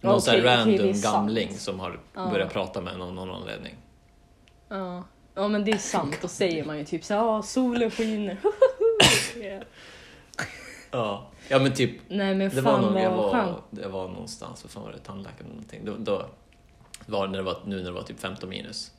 någon 0.01 0.11
Okej, 0.15 0.21
så 0.21 0.31
här 0.31 0.41
random 0.41 0.93
sant. 0.93 1.03
gamling 1.15 1.53
som 1.53 1.79
har 1.79 1.99
Ja. 2.13 2.29
börjat 2.31 2.53
prata 2.53 2.81
med 2.81 2.97
någon 2.97 3.19
av 3.19 3.27
någon 3.27 3.41
anledning. 3.41 3.75
Ja. 4.69 5.03
ja, 5.35 5.47
men 5.47 5.65
det 5.65 5.71
är 5.71 5.77
sant. 5.77 6.17
Då 6.21 6.27
säger 6.27 6.65
man 6.65 6.77
ju 6.77 6.85
typ 6.85 7.03
så 7.03 7.13
här, 7.13 7.41
solen 7.41 7.91
skiner. 7.91 8.37
Ja. 9.41 9.59
Ja. 10.91 11.27
Ja 11.49 11.59
men 11.59 11.73
typ, 11.73 11.91
Nej 12.09 12.35
men 12.35 12.49
det 12.55 12.61
var 12.61 12.81
nog, 12.81 12.99
jag 12.99 13.11
var, 13.11 13.31
skönt. 13.31 13.57
det 13.69 13.87
var 13.87 14.07
någonstans, 14.07 14.63
vad 14.63 14.71
fan 14.71 14.83
var 14.83 14.91
det, 14.91 14.97
tandläkaren 14.99 15.45
eller 15.45 15.49
någonting. 15.55 15.85
Då, 15.85 15.95
då 15.99 16.25
var 17.05 17.25
det 17.25 17.31
när 17.31 17.37
det 17.37 17.43
var, 17.45 17.57
nu 17.65 17.77
när 17.77 17.83
det 17.83 17.91
var 17.91 18.01
typ 18.03 18.19
15 18.19 18.49
minus. 18.49 18.91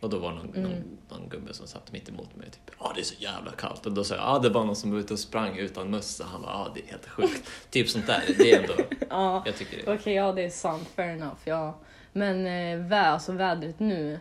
Och 0.00 0.10
då 0.10 0.18
var 0.18 0.30
det 0.32 0.36
någon, 0.36 0.54
Mm. 0.56 0.62
någon, 0.70 0.98
någon 1.20 1.28
gubbe 1.28 1.54
som 1.54 1.66
satt 1.66 1.92
mitt 1.92 2.08
emot 2.08 2.36
mig 2.36 2.50
typ, 2.50 2.76
ja 2.80 2.92
det 2.94 3.00
är 3.00 3.04
så 3.04 3.14
jävla 3.18 3.50
kallt. 3.50 3.86
Och 3.86 3.92
då 3.92 4.04
sa 4.04 4.14
jag, 4.14 4.24
ja 4.24 4.38
det 4.38 4.48
var 4.48 4.64
någon 4.64 4.76
som 4.76 4.90
var 4.92 4.98
ute 4.98 5.12
och 5.12 5.18
sprang 5.18 5.56
utan 5.56 5.90
mössa. 5.90 6.24
Han 6.24 6.42
bara, 6.42 6.52
ja 6.52 6.68
det 6.74 6.80
är 6.82 6.86
helt 6.86 7.06
sjukt. 7.08 7.50
typ 7.70 7.88
sånt 7.88 8.06
där, 8.06 8.22
det 8.38 8.52
är 8.52 8.60
ändå, 8.60 8.74
Ja, 9.10 9.42
jag 9.46 9.56
tycker 9.56 9.86
det. 9.86 9.94
okej, 9.94 10.14
ja 10.14 10.32
det 10.32 10.42
är 10.44 10.50
sant. 10.50 10.88
Fair 10.96 11.08
enough. 11.16 11.36
Ja. 11.44 11.78
Men 12.12 12.46
eh, 12.46 12.86
vä 12.88 13.00
alltså 13.00 13.32
vädret 13.32 13.80
nu. 13.80 14.20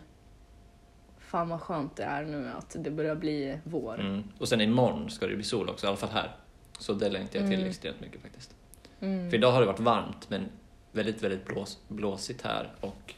Fan 1.19 1.49
vad 1.49 1.61
skönt 1.61 1.95
det 1.95 2.03
är 2.03 2.23
nu 2.23 2.49
att 2.57 2.75
det 2.79 2.91
börjar 2.91 3.15
bli 3.15 3.59
vår. 3.63 3.99
Mm. 3.99 4.23
Och 4.39 4.47
sen 4.47 4.61
imorgon 4.61 5.09
ska 5.09 5.27
det 5.27 5.35
bli 5.35 5.43
sol 5.43 5.69
också, 5.69 5.85
i 5.85 5.87
alla 5.87 5.97
fall 5.97 6.09
här. 6.09 6.35
Så 6.81 6.93
det 6.93 7.09
längtar 7.09 7.39
jag 7.39 7.47
till 7.49 7.57
Mm. 7.57 7.69
extremt 7.69 8.01
mycket 8.01 8.21
faktiskt. 8.21 8.55
Mm. 9.01 9.29
För 9.29 9.37
idag 9.37 9.51
har 9.51 9.59
det 9.61 9.67
varit 9.67 9.79
varmt 9.79 10.29
men 10.29 10.45
väldigt, 10.91 11.23
väldigt 11.23 11.45
blås, 11.45 11.79
blåsigt 11.87 12.41
här 12.41 12.71
och 12.81 13.13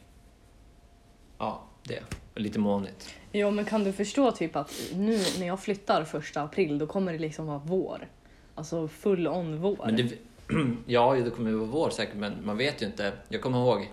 ja, 1.37 1.63
det. 1.83 2.03
Lite 2.35 2.59
molnigt. 2.59 3.13
Ja 3.31 3.51
men 3.51 3.65
kan 3.65 3.83
du 3.83 3.93
förstå 3.93 4.31
typ 4.31 4.55
att 4.55 4.73
nu 4.93 5.19
när 5.39 5.47
jag 5.47 5.59
flyttar 5.59 6.03
första 6.03 6.41
april 6.41 6.77
då 6.77 6.87
kommer 6.87 7.11
det 7.13 7.19
liksom 7.19 7.45
vara 7.45 7.61
vår. 7.65 8.07
Alltså 8.55 8.87
full 8.87 9.27
on 9.27 9.57
vår. 9.61 9.85
Men 9.85 9.95
det, 9.95 10.13
ja, 10.85 11.13
det 11.15 11.29
kommer 11.29 11.49
ju 11.49 11.55
vara 11.55 11.69
vår 11.69 11.89
säkert, 11.89 12.15
men 12.15 12.45
man 12.45 12.57
vet 12.57 12.81
ju 12.81 12.85
inte. 12.85 13.13
Jag 13.29 13.41
kommer 13.41 13.57
ihåg 13.59 13.91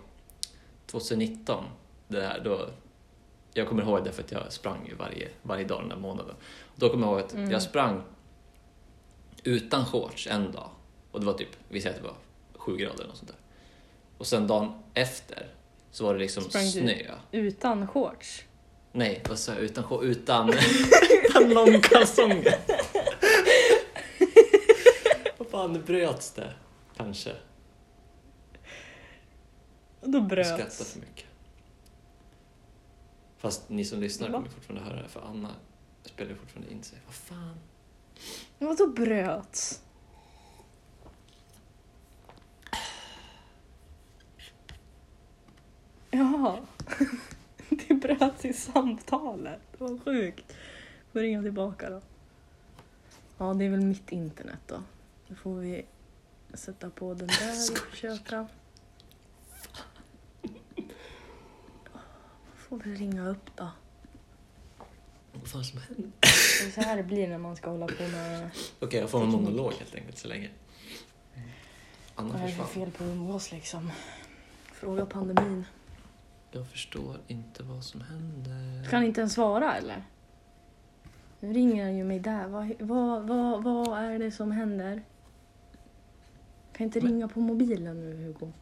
2019, 0.86 1.64
det 2.08 2.20
här, 2.20 2.40
då, 2.44 2.66
jag 3.54 3.68
kommer 3.68 3.82
ihåg 3.82 4.04
det 4.04 4.12
för 4.12 4.22
att 4.22 4.32
jag 4.32 4.52
sprang 4.52 4.92
varje, 4.98 5.28
varje 5.42 5.64
dag 5.64 5.82
den 5.82 5.90
här 5.90 5.98
månaden. 5.98 6.34
Då 6.76 6.88
kommer 6.88 7.06
jag 7.06 7.12
ihåg 7.16 7.24
att 7.26 7.34
Mm. 7.34 7.50
jag 7.50 7.62
sprang 7.62 8.02
utan 9.44 9.86
shorts 9.86 10.26
en 10.26 10.52
dag. 10.52 10.70
Och 11.10 11.20
det 11.20 11.26
var 11.26 11.32
typ, 11.34 11.48
vi 11.68 11.80
säger 11.80 11.96
att 11.96 12.02
det 12.02 12.08
var 12.08 12.16
sju 12.54 12.76
grader 12.76 13.06
något 13.06 13.16
sånt 13.16 13.28
där. 13.30 13.38
Och 14.18 14.26
sen 14.26 14.46
dagen 14.46 14.72
efter 14.94 15.46
så 15.90 16.04
var 16.04 16.14
det 16.14 16.20
liksom 16.20 16.42
Sprang 16.42 16.64
du? 16.64 16.70
snö. 16.70 17.14
Utan 17.32 17.88
shorts. 17.88 18.42
Nej, 18.92 19.22
vad 19.28 19.38
sa 19.38 19.52
jag? 19.52 19.60
Utan, 19.62 19.84
shorts- 19.84 20.02
utan, 20.04 20.48
utan 21.28 21.50
långkalsonger. 21.54 22.58
Vad 25.38 25.48
fan, 25.48 25.82
bröts 25.86 26.32
det? 26.32 26.54
Kanske. 26.96 27.32
Och 30.00 30.10
då 30.10 30.18
Jag 30.18 30.30
skrattar 30.46 30.56
bröts. 30.56 30.92
för 30.92 31.00
mycket. 31.00 31.24
Fast 33.38 33.68
ni 33.68 33.84
som 33.84 34.00
lyssnar 34.00 34.28
Va? 34.28 34.34
kommer 34.38 34.48
fortfarande 34.48 34.84
höra 34.90 35.02
det, 35.02 35.08
för 35.08 35.20
Anna 35.20 35.48
spelar 36.04 36.34
fortfarande 36.34 36.72
in 36.72 36.82
sig. 36.82 36.98
Vad 37.06 37.14
fan? 37.14 37.60
Vadå 38.58 38.86
bröts? 38.86 39.82
Jaha. 46.10 46.58
Det 47.68 47.94
bröts 47.94 48.44
i 48.44 48.52
samtalet. 48.52 49.60
Det 49.72 49.84
var 49.84 49.98
sjukt. 49.98 50.52
Får 51.12 51.20
ringa 51.20 51.42
tillbaka 51.42 51.90
då. 51.90 52.00
Ja, 53.38 53.54
det 53.54 53.64
är 53.64 53.70
väl 53.70 53.80
mitt 53.80 54.12
internet 54.12 54.60
då. 54.66 54.82
Då 55.28 55.34
får 55.34 55.54
vi 55.54 55.86
sätta 56.54 56.90
på 56.90 57.14
den 57.14 57.28
där 57.28 57.72
och 57.72 57.78
försöka. 57.78 58.46
Får 62.56 62.78
vi 62.84 62.94
ringa 62.94 63.28
upp 63.28 63.50
då. 63.56 63.70
Vad 65.32 65.48
fan 65.48 65.64
som 65.64 65.80
händer? 65.80 66.12
Det 66.60 66.66
är 66.66 66.70
så 66.70 66.80
här 66.80 66.96
det 66.96 67.02
blir 67.02 67.28
när 67.28 67.38
man 67.38 67.56
ska 67.56 67.70
hålla 67.70 67.86
på 67.86 68.02
med... 68.02 68.50
Okej, 68.80 69.00
jag 69.00 69.10
får 69.10 69.22
en 69.22 69.28
monolog 69.28 69.72
helt 69.72 69.94
enkelt 69.94 70.18
så 70.18 70.28
länge. 70.28 70.48
Anna 72.14 72.32
Vad 72.32 72.42
är 72.42 72.46
det 72.46 72.52
för 72.52 72.64
fel 72.64 72.90
på 72.90 73.04
att 73.04 73.10
umgås 73.10 73.52
liksom? 73.52 73.90
Fråga 74.72 75.06
pandemin. 75.06 75.64
Jag 76.52 76.68
förstår 76.68 77.16
inte 77.26 77.62
vad 77.62 77.84
som 77.84 78.00
händer. 78.00 78.90
Kan 78.90 79.02
inte 79.04 79.20
ens 79.20 79.32
svara 79.32 79.74
eller? 79.76 80.04
Nu 81.40 81.52
ringer 81.52 81.84
han 81.84 81.96
ju 81.96 82.04
mig 82.04 82.20
där. 82.20 82.46
Vad, 82.48 82.72
vad, 82.78 83.22
vad, 83.26 83.64
vad 83.64 83.98
är 83.98 84.18
det 84.18 84.30
som 84.30 84.52
händer? 84.52 85.02
Kan 86.72 86.84
inte 86.84 87.00
Men- 87.00 87.10
ringa 87.10 87.28
på 87.28 87.40
mobilen 87.40 88.00
nu 88.00 88.16
Hugo? 88.26 88.52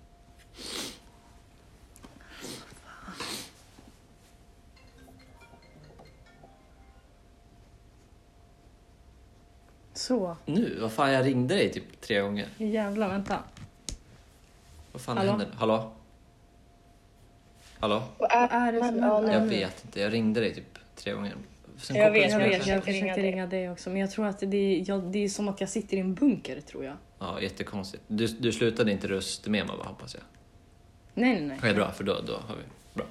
Så, 9.99 10.37
Nu? 10.47 10.79
Vad 10.81 10.93
fan, 10.93 11.13
jag 11.13 11.27
ringde 11.27 11.55
dig 11.55 11.73
typ 11.73 12.01
tre 12.01 12.21
gånger. 12.21 12.49
jävlar 12.59 13.09
vänta. 13.09 13.39
Vad 14.93 15.03
fan 15.03 15.17
Hallå? 15.17 15.31
händer? 15.31 15.49
Hallå? 15.57 15.93
Hallå? 17.79 18.03
Vad 18.19 18.31
är 18.33 18.73
det 18.73 18.79
som 18.79 19.03
händer 19.03 19.33
Jag 19.33 19.41
vet 19.41 19.85
inte, 19.85 20.01
jag 20.01 20.13
ringde 20.13 20.41
dig 20.41 20.55
typ 20.55 20.79
tre 20.97 21.13
gånger. 21.13 21.35
Sen 21.77 21.97
Jag 21.97 22.11
vet, 22.11 22.31
Jag 22.31 22.39
vet, 22.39 22.67
jag 22.67 22.85
försökte 22.85 23.23
ringa 23.23 23.47
dig 23.47 23.71
också 23.71 23.91
men 23.91 24.01
jag 24.01 24.11
tror 24.11 24.27
att 24.27 24.39
det 24.39 24.57
är, 24.57 24.89
jag, 24.89 25.03
det 25.03 25.19
är 25.25 25.29
som 25.29 25.49
att 25.49 25.61
jag 25.61 25.71
sitter 25.71 25.97
i 25.97 26.01
en 26.01 26.15
bunker 26.15 26.61
tror 26.61 26.85
jag. 26.85 26.97
Ja, 27.19 27.41
jättekonstigt. 27.41 28.03
Du, 28.07 28.27
du 28.27 28.53
slutade 28.53 28.93
inte 28.93 29.09
röstmema 29.09 29.77
va, 29.77 29.85
hoppas 29.85 30.15
jag? 30.15 30.23
Nej 31.15 31.33
nej 31.33 31.43
nej. 31.47 31.57
Okej, 31.59 31.75
bra, 31.75 31.93
för 31.93 32.05
då, 32.05 32.21
då 32.27 32.33
har 32.33 32.57
vi... 32.57 32.63
Bra. 32.95 33.07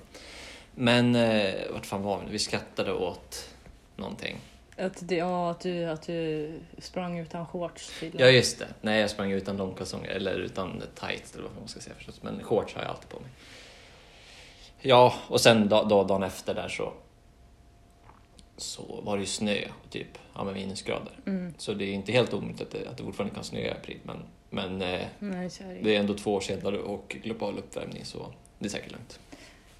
Men 0.75 1.15
eh, 1.15 1.53
vart 1.73 1.85
fan 1.85 2.01
var 2.01 2.19
vi 2.19 2.25
nu? 2.25 2.31
Vi 2.31 2.39
skrattade 2.39 2.93
åt 2.93 3.49
någonting. 3.95 4.37
Att, 4.77 5.07
det, 5.07 5.15
ja, 5.15 5.51
att, 5.51 5.59
du, 5.59 5.83
att 5.85 6.01
du 6.01 6.51
sprang 6.77 7.19
utan 7.19 7.45
shorts 7.47 7.89
Ja, 7.93 7.99
tydligen. 7.99 8.35
just 8.35 8.59
det. 8.59 8.67
Nej, 8.81 9.01
jag 9.01 9.09
sprang 9.09 9.31
utan 9.31 9.57
långkalsonger, 9.57 10.09
eller 10.09 10.33
utan 10.35 10.83
tights 10.95 11.33
eller 11.33 11.43
vad 11.43 11.55
man 11.59 11.67
ska 11.67 11.79
säga 11.79 11.95
förstås. 11.95 12.23
Men 12.23 12.43
shorts 12.43 12.73
har 12.75 12.81
jag 12.81 12.91
alltid 12.91 13.09
på 13.09 13.19
mig. 13.19 13.29
Ja, 14.81 15.13
och 15.27 15.41
sen 15.41 15.69
då, 15.69 15.83
då, 15.83 16.03
dagen 16.03 16.23
efter 16.23 16.53
där 16.55 16.67
så, 16.67 16.93
så 18.57 19.01
var 19.03 19.15
det 19.15 19.19
ju 19.19 19.25
snö, 19.25 19.57
typ 19.89 20.17
ja, 20.35 20.43
men 20.43 20.53
minusgrader. 20.53 21.19
Mm. 21.25 21.53
Så 21.57 21.73
det 21.73 21.85
är 21.85 21.93
inte 21.93 22.11
helt 22.11 22.33
omöjligt 22.33 22.61
att 22.61 22.71
det, 22.71 22.87
att 22.89 22.97
det 22.97 23.03
fortfarande 23.03 23.35
kan 23.35 23.43
snöa 23.43 23.61
i 23.61 23.71
april. 23.71 23.97
Men, 24.03 24.17
men 24.49 24.81
eh, 24.81 25.07
Nej, 25.19 25.49
det. 25.59 25.79
det 25.83 25.95
är 25.95 25.99
ändå 25.99 26.13
två 26.13 26.33
år 26.33 26.41
senare 26.41 26.77
och 26.77 27.15
global 27.23 27.57
uppvärmning 27.57 28.05
så 28.05 28.33
det 28.59 28.65
är 28.65 28.69
säkert 28.69 28.91
lugnt. 28.91 29.19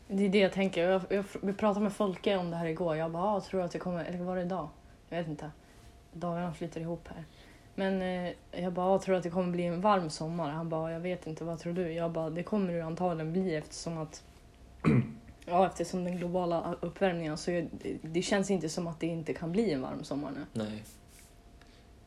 Det 0.08 0.26
är 0.26 0.30
det 0.30 0.38
jag 0.40 0.54
tänker. 0.54 0.90
Jag, 0.90 1.02
jag, 1.10 1.24
vi 1.42 1.54
pratade 1.54 1.84
med 1.84 1.94
Folke 1.94 2.38
om 2.38 2.52
det 2.52 2.58
här 2.58 2.66
igår. 2.66 2.96
Jag 2.96 3.12
bara, 3.12 3.24
ah, 3.24 3.42
tror 3.42 3.62
att 3.62 3.72
det 3.72 3.80
kommer, 3.80 4.06
eller 4.06 4.18
var 4.18 4.36
det 4.36 4.42
idag? 4.42 4.70
Jag 5.10 5.18
vet 5.18 5.28
inte. 5.28 5.52
Dagarna 6.14 6.54
flyter 6.54 6.82
ihop 6.82 7.08
här. 7.08 7.26
Men 7.76 8.02
eh, 8.02 8.34
jag 8.52 8.74
bara, 8.74 9.00
tror 9.00 9.16
att 9.16 9.24
det 9.24 9.30
kommer 9.30 9.52
bli 9.52 9.64
en 9.64 9.82
varm 9.82 10.10
sommar? 10.10 10.50
Han 10.50 10.70
bara, 10.70 10.92
jag 10.92 11.00
vet 11.00 11.28
inte, 11.28 11.44
vad 11.44 11.60
tror 11.60 11.74
du? 11.74 11.92
Jag 11.92 12.12
bara, 12.12 12.30
det 12.30 12.44
kommer 12.44 12.74
det 12.74 12.82
antagligen 12.82 13.34
bli 13.34 13.56
eftersom 13.56 13.98
att 13.98 14.24
Ja, 15.50 15.66
eftersom 15.66 16.04
den 16.04 16.18
globala 16.18 16.76
uppvärmningen 16.82 17.38
så 17.38 17.52
är, 17.52 17.70
det, 17.72 17.98
det 18.02 18.22
känns 18.22 18.52
inte 18.52 18.70
som 18.70 18.88
att 18.88 19.00
det 19.00 19.08
inte 19.08 19.34
kan 19.34 19.52
bli 19.52 19.72
en 19.72 19.82
varm 19.82 20.04
sommar 20.04 20.32
nu. 20.32 20.46
Nej. 20.54 20.84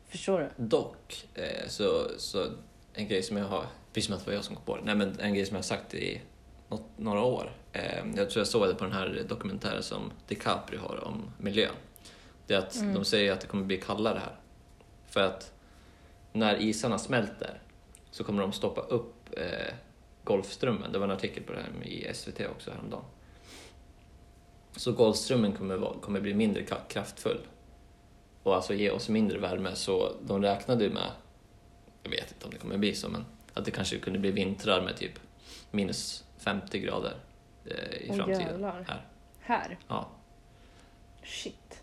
Förstår 0.07 0.39
du? 0.39 0.65
Dock, 0.65 1.27
eh, 1.33 1.67
så, 1.67 2.07
så 2.17 2.45
en 2.93 3.07
grej 3.07 3.23
som 3.23 3.37
jag 3.37 3.45
har, 3.45 3.65
precis 3.93 4.05
som 4.05 4.15
att 4.15 4.25
det 4.25 4.31
var 4.31 4.35
jag 4.35 4.43
som 4.43 4.55
kom 4.55 4.65
på 4.65 4.77
det, 4.77 4.83
nej 4.83 4.95
men 4.95 5.19
en 5.19 5.33
grej 5.33 5.45
som 5.45 5.55
jag 5.55 5.59
har 5.59 5.63
sagt 5.63 5.93
i 5.93 6.21
något, 6.69 6.83
några 6.97 7.21
år, 7.21 7.51
eh, 7.73 8.05
jag 8.15 8.29
tror 8.29 8.39
jag 8.39 8.47
såg 8.47 8.67
det 8.67 8.75
på 8.75 8.83
den 8.83 8.93
här 8.93 9.23
dokumentären 9.29 9.83
som 9.83 10.11
DiCaprio 10.27 10.79
har 10.79 11.03
om 11.03 11.31
miljön. 11.37 11.75
Det 12.47 12.53
är 12.53 12.57
att 12.57 12.75
Mm. 12.75 12.93
de 12.93 13.05
säger 13.05 13.31
att 13.31 13.41
det 13.41 13.47
kommer 13.47 13.63
bli 13.63 13.77
kallare 13.77 14.19
här. 14.19 14.35
För 15.07 15.21
att 15.23 15.53
när 16.33 16.61
isarna 16.61 16.97
smälter 16.97 17.61
så 18.11 18.23
kommer 18.23 18.41
de 18.41 18.51
stoppa 18.53 18.81
upp 18.81 19.13
eh, 19.37 19.73
Golfströmmen. 20.23 20.91
Det 20.91 20.97
var 20.99 21.05
en 21.05 21.11
artikel 21.11 21.43
på 21.43 21.53
det 21.53 21.59
här 21.61 21.87
i 21.87 22.13
SVT 22.13 22.39
också 22.51 22.71
häromdagen. 22.71 23.03
Så 24.75 24.91
Golfströmmen 24.91 25.53
kommer, 25.53 25.99
kommer 26.01 26.19
bli 26.21 26.33
mindre 26.33 26.63
kraftfull 26.87 27.39
och 28.43 28.55
alltså 28.55 28.73
ge 28.73 28.89
oss 28.91 29.09
mindre 29.09 29.39
värme 29.39 29.75
så 29.75 30.11
de 30.21 30.41
räknade 30.41 30.89
med, 30.89 31.11
jag 32.03 32.09
vet 32.11 32.31
inte 32.31 32.45
om 32.45 32.51
det 32.51 32.57
kommer 32.57 32.77
bli 32.77 32.95
så, 32.95 33.09
men 33.09 33.25
att 33.53 33.65
det 33.65 33.71
kanske 33.71 33.97
kunde 33.99 34.19
bli 34.19 34.31
vintrar 34.31 34.81
med 34.81 34.97
typ 34.97 35.19
minus 35.71 36.23
50 36.37 36.79
grader 36.79 37.13
eh, 37.65 37.75
i 37.97 38.07
Åh, 38.09 38.15
framtiden. 38.15 38.41
jävlar. 38.41 38.85
Här. 38.87 39.05
Här? 39.39 39.77
Ja. 39.87 40.09
Shit. 41.23 41.80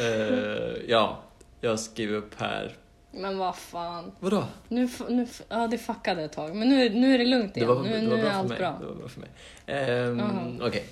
Eh, 0.00 0.76
ja, 0.88 1.22
jag 1.60 1.80
skriver 1.80 2.16
upp 2.16 2.34
här. 2.40 2.76
Men 3.12 3.38
vad 3.38 3.56
fan. 3.56 4.12
Vadå? 4.20 4.44
Nu, 4.68 4.88
nu, 5.08 5.26
ja, 5.48 5.66
det 5.66 5.78
fuckade 5.78 6.22
ett 6.24 6.32
tag. 6.32 6.56
Men 6.56 6.68
nu, 6.68 6.88
nu 6.88 7.14
är 7.14 7.18
det 7.18 7.24
lugnt 7.24 7.54
Det 7.54 7.60
igen. 7.60 7.74
var, 7.74 7.82
nu 7.82 7.88
det 7.92 8.00
nu 8.02 8.08
var 8.10 8.16
är 8.18 8.22
bra 8.22 8.30
för 8.30 8.38
allt 8.38 8.48
mig. 8.48 8.58
bra. 8.58 8.76
Det 8.80 8.86
var 8.86 8.94
bra 8.94 9.08
för 9.08 9.20
mig. 9.20 9.28
Ehm, 9.66 10.18
Jaha. 10.18 10.68
Okej, 10.68 10.86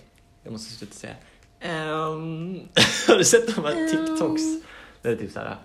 jag 0.45 0.53
måste 0.53 0.73
sluta 0.75 0.95
säga. 0.95 1.15
Ehm, 1.61 2.61
har 3.09 3.19
du 3.19 3.25
sett 3.25 3.55
de 3.57 3.65
här 3.65 3.89
TikToks? 3.89 4.43
Det 5.03 5.09
är 5.09 5.17
typ 5.17 5.33
så 5.33 5.39
här. 5.41 5.57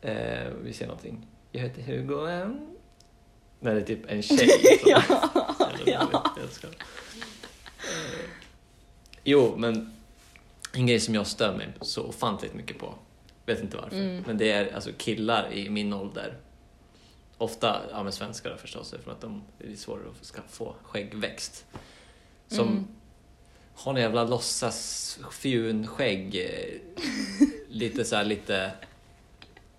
eh, 0.00 0.52
vi 0.62 0.72
ser 0.72 0.86
någonting. 0.86 1.26
Jag 1.52 1.60
heter 1.60 1.82
Hugo 1.82 2.26
M. 2.26 2.56
När 3.60 3.74
det 3.74 3.80
är 3.80 3.84
typ 3.84 4.10
en 4.10 4.22
tjej. 4.22 4.38
som- 4.38 4.48
Ja, 4.86 5.02
ja. 5.86 6.34
jag 6.40 6.50
ska. 6.50 6.66
Eh, 7.78 8.30
Jo, 9.24 9.54
men 9.56 9.94
en 10.80 10.86
grej 10.86 11.00
som 11.00 11.14
jag 11.14 11.26
stör 11.26 11.56
mig 11.56 11.68
så 11.80 12.02
ofantligt 12.02 12.54
mycket 12.54 12.78
på, 12.78 12.94
vet 13.46 13.60
inte 13.60 13.76
varför, 13.76 13.96
Mm. 13.96 14.24
men 14.26 14.38
det 14.38 14.52
är 14.52 14.74
alltså 14.74 14.90
killar 14.98 15.52
i 15.52 15.70
min 15.70 15.92
ålder. 15.92 16.36
Ofta, 17.38 17.80
ja 17.90 18.02
men 18.02 18.12
svenskar 18.12 18.56
förstås, 18.56 18.94
för 19.04 19.12
att 19.12 19.20
de 19.20 19.42
är 19.58 19.76
svårare 19.76 20.02
att 20.20 20.26
ska 20.26 20.40
få 20.48 20.74
skäggväxt. 20.82 21.66
Som 22.48 22.68
Mm. 22.68 22.86
har 23.74 23.94
en 23.94 24.00
jävla 24.00 24.24
låtsas 24.24 25.18
eh, 26.36 26.80
Lite 27.68 28.04
så 28.04 28.16
här 28.16 28.24
lite, 28.24 28.70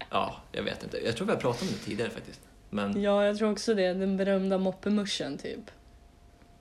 ja, 0.10 0.36
jag 0.52 0.64
vet 0.64 0.84
inte. 0.84 0.98
Jag 1.06 1.16
tror 1.18 1.28
vi 1.28 1.34
har 1.34 1.40
pratat 1.40 1.62
om 1.62 1.68
det 1.68 1.86
tidigare 1.86 2.10
faktiskt. 2.10 2.42
Men, 2.70 3.02
Ja, 3.02 3.26
jag 3.26 3.38
tror 3.38 3.52
också 3.52 3.74
det. 3.74 3.94
Den 3.94 4.18
berömda 4.18 4.58
moppemuschen 4.58 5.38
typ. 5.38 5.72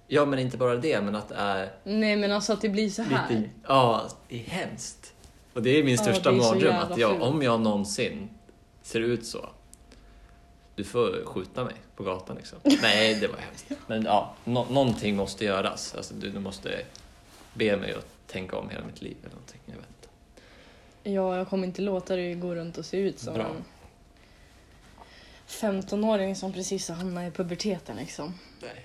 Ja, 0.09 0.25
men 0.25 0.39
inte 0.39 0.57
bara 0.57 0.77
det, 0.77 1.01
men 1.01 1.15
att 1.15 1.29
det 1.29 1.35
är 1.35 1.73
Nej 1.85 2.17
men 2.17 2.33
alltså 2.33 2.53
att 2.53 2.61
det 2.61 2.69
blir 2.69 2.91
så 2.91 3.03
här. 3.03 3.29
lite... 3.31 3.51
Ja, 3.69 4.09
det 4.29 4.37
är 4.41 4.45
hemskt. 4.51 5.13
Och 5.53 5.63
det 5.63 5.71
är 5.71 5.85
min 5.85 5.95
Ja, 5.95 6.03
största 6.03 6.23
så 6.31 6.33
mardröm, 6.33 6.77
att 6.77 6.99
jag, 6.99 7.23
om 7.23 7.43
jag 7.43 7.61
någonsin 7.61 8.29
ser 8.83 9.01
ut 9.01 9.27
så, 9.27 9.49
du 10.75 10.85
får 10.85 11.25
skjuta 11.25 11.65
mig 11.65 11.75
på 11.97 12.03
gatan 12.03 12.37
liksom. 12.37 12.59
Nej, 12.83 13.15
det 13.15 13.29
var 13.29 13.37
hemskt. 13.37 13.67
Men 13.87 14.03
ja, 14.05 14.35
nå 14.45 14.67
någonting 14.71 15.17
måste 15.17 15.45
göras. 15.45 15.95
Alltså, 15.95 16.15
du, 16.15 16.31
du 16.31 16.39
måste 16.41 16.81
be 17.55 17.77
mig 17.77 17.93
att 17.95 18.07
tänka 18.27 18.57
om 18.57 18.69
hela 18.71 18.85
mitt 18.87 19.03
liv 19.03 19.17
eller 19.21 19.31
någonting. 19.35 19.61
Jag 19.67 19.75
vet 19.75 19.87
inte. 19.89 20.09
Ja, 21.11 21.37
jag 21.37 21.49
kommer 21.49 21.67
inte 21.67 21.83
låta 21.83 22.17
dig 22.17 22.35
gå 22.35 22.55
runt 22.55 22.79
och 22.79 22.85
se 22.87 22.97
ut 22.97 23.19
som 23.19 23.35
Bra. 23.35 23.45
en 23.45 23.65
15-åring 25.49 26.37
som 26.37 26.53
precis 26.53 26.89
har 26.89 26.97
hamnat 26.97 27.29
i 27.29 27.37
puberteten 27.37 27.97
liksom. 27.97 28.35
Nej. 28.63 28.85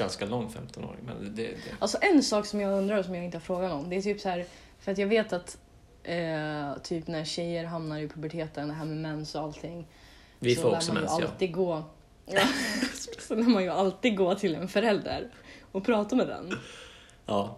Ganska 0.00 0.26
lång 0.26 0.48
15-åring, 0.48 1.04
men 1.06 1.34
det... 1.36 1.42
det. 1.42 1.54
Alltså 1.78 1.98
en 2.00 2.22
sak 2.22 2.46
som 2.46 2.60
jag 2.60 2.78
undrar 2.78 2.98
och 2.98 3.04
som 3.04 3.14
jag 3.14 3.24
inte 3.24 3.36
har 3.36 3.42
frågat 3.42 3.72
om, 3.72 3.90
det 3.90 3.96
är 3.96 4.02
typ 4.02 4.20
så 4.20 4.28
här, 4.28 4.44
för 4.78 4.92
att 4.92 4.98
jag 4.98 5.06
vet 5.06 5.32
att 5.32 5.58
eh, 6.02 6.82
typ 6.82 7.06
när 7.06 7.24
tjejer 7.24 7.64
hamnar 7.64 7.98
i 7.98 8.08
puberteten, 8.08 8.68
det 8.68 8.74
här 8.74 8.84
med 8.84 8.96
mens 8.96 9.34
och 9.34 9.40
allting. 9.40 9.86
Vi 10.38 10.54
så 10.54 10.62
får 10.62 10.76
också 10.76 10.94
mens, 10.94 11.16
ja. 11.18 11.24
alltid 11.24 11.52
gå. 11.52 11.82
Ja, 12.26 12.42
så 13.18 13.34
lär 13.34 13.42
man 13.42 13.62
ju 13.62 13.68
alltid 13.68 14.16
gå 14.16 14.34
till 14.34 14.54
en 14.54 14.68
förälder 14.68 15.30
och 15.72 15.84
prata 15.84 16.16
med 16.16 16.28
den. 16.28 16.52
Ja. 17.26 17.56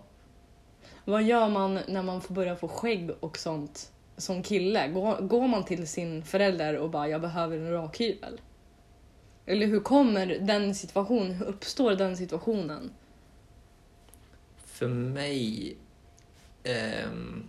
Vad 1.05 1.23
gör 1.23 1.49
man 1.49 1.79
när 1.89 2.03
man 2.03 2.21
får 2.21 2.35
börja 2.35 2.57
få 2.57 2.69
skägg 2.69 3.11
och 3.21 3.39
sånt 3.39 3.93
som 4.17 4.43
kille? 4.43 4.89
Går, 4.89 5.21
går 5.21 5.49
man 5.49 5.65
till 5.65 5.89
sin 5.89 6.25
förälder 6.25 6.77
och 6.77 6.91
bara 6.91 7.09
jag 7.09 7.21
behöver 7.21 7.57
en 7.57 7.71
rakhyvel? 7.71 8.41
Eller 9.47 9.67
hur 9.67 9.81
kommer 9.81 10.27
den 10.27 10.75
situationen, 10.75 11.33
hur 11.33 11.47
uppstår 11.47 11.93
den 11.95 12.17
situationen? 12.17 12.93
För 14.57 14.89
mig... 14.89 15.77
ehm, 16.63 17.49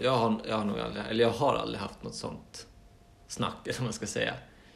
jag, 0.00 0.12
har, 0.16 0.40
jag 0.48 0.56
har 0.56 0.64
nog 0.64 0.78
aldrig, 0.78 1.04
eller 1.10 1.24
jag 1.24 1.30
har 1.30 1.54
aldrig 1.54 1.80
haft 1.80 2.02
något 2.02 2.14
sånt 2.14 2.66
snack, 3.26 3.66
eller 3.66 3.74
vad 3.78 3.84
man 3.84 3.92
ska 3.92 4.06
säga. 4.06 4.34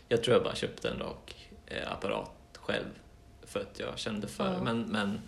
Jag 0.09 0.23
tror 0.23 0.35
jag 0.37 0.45
bara 0.45 0.54
köpte 0.54 0.88
en 0.88 0.99
rak 0.99 1.50
eh, 1.66 1.92
apparat 1.92 2.30
själv 2.54 3.00
för 3.42 3.61
att 3.61 3.80
jag 3.80 3.99
kände 3.99 4.28
för 4.28 4.52
Ja. 4.52 4.62
men, 4.62 4.83
men 4.83 5.21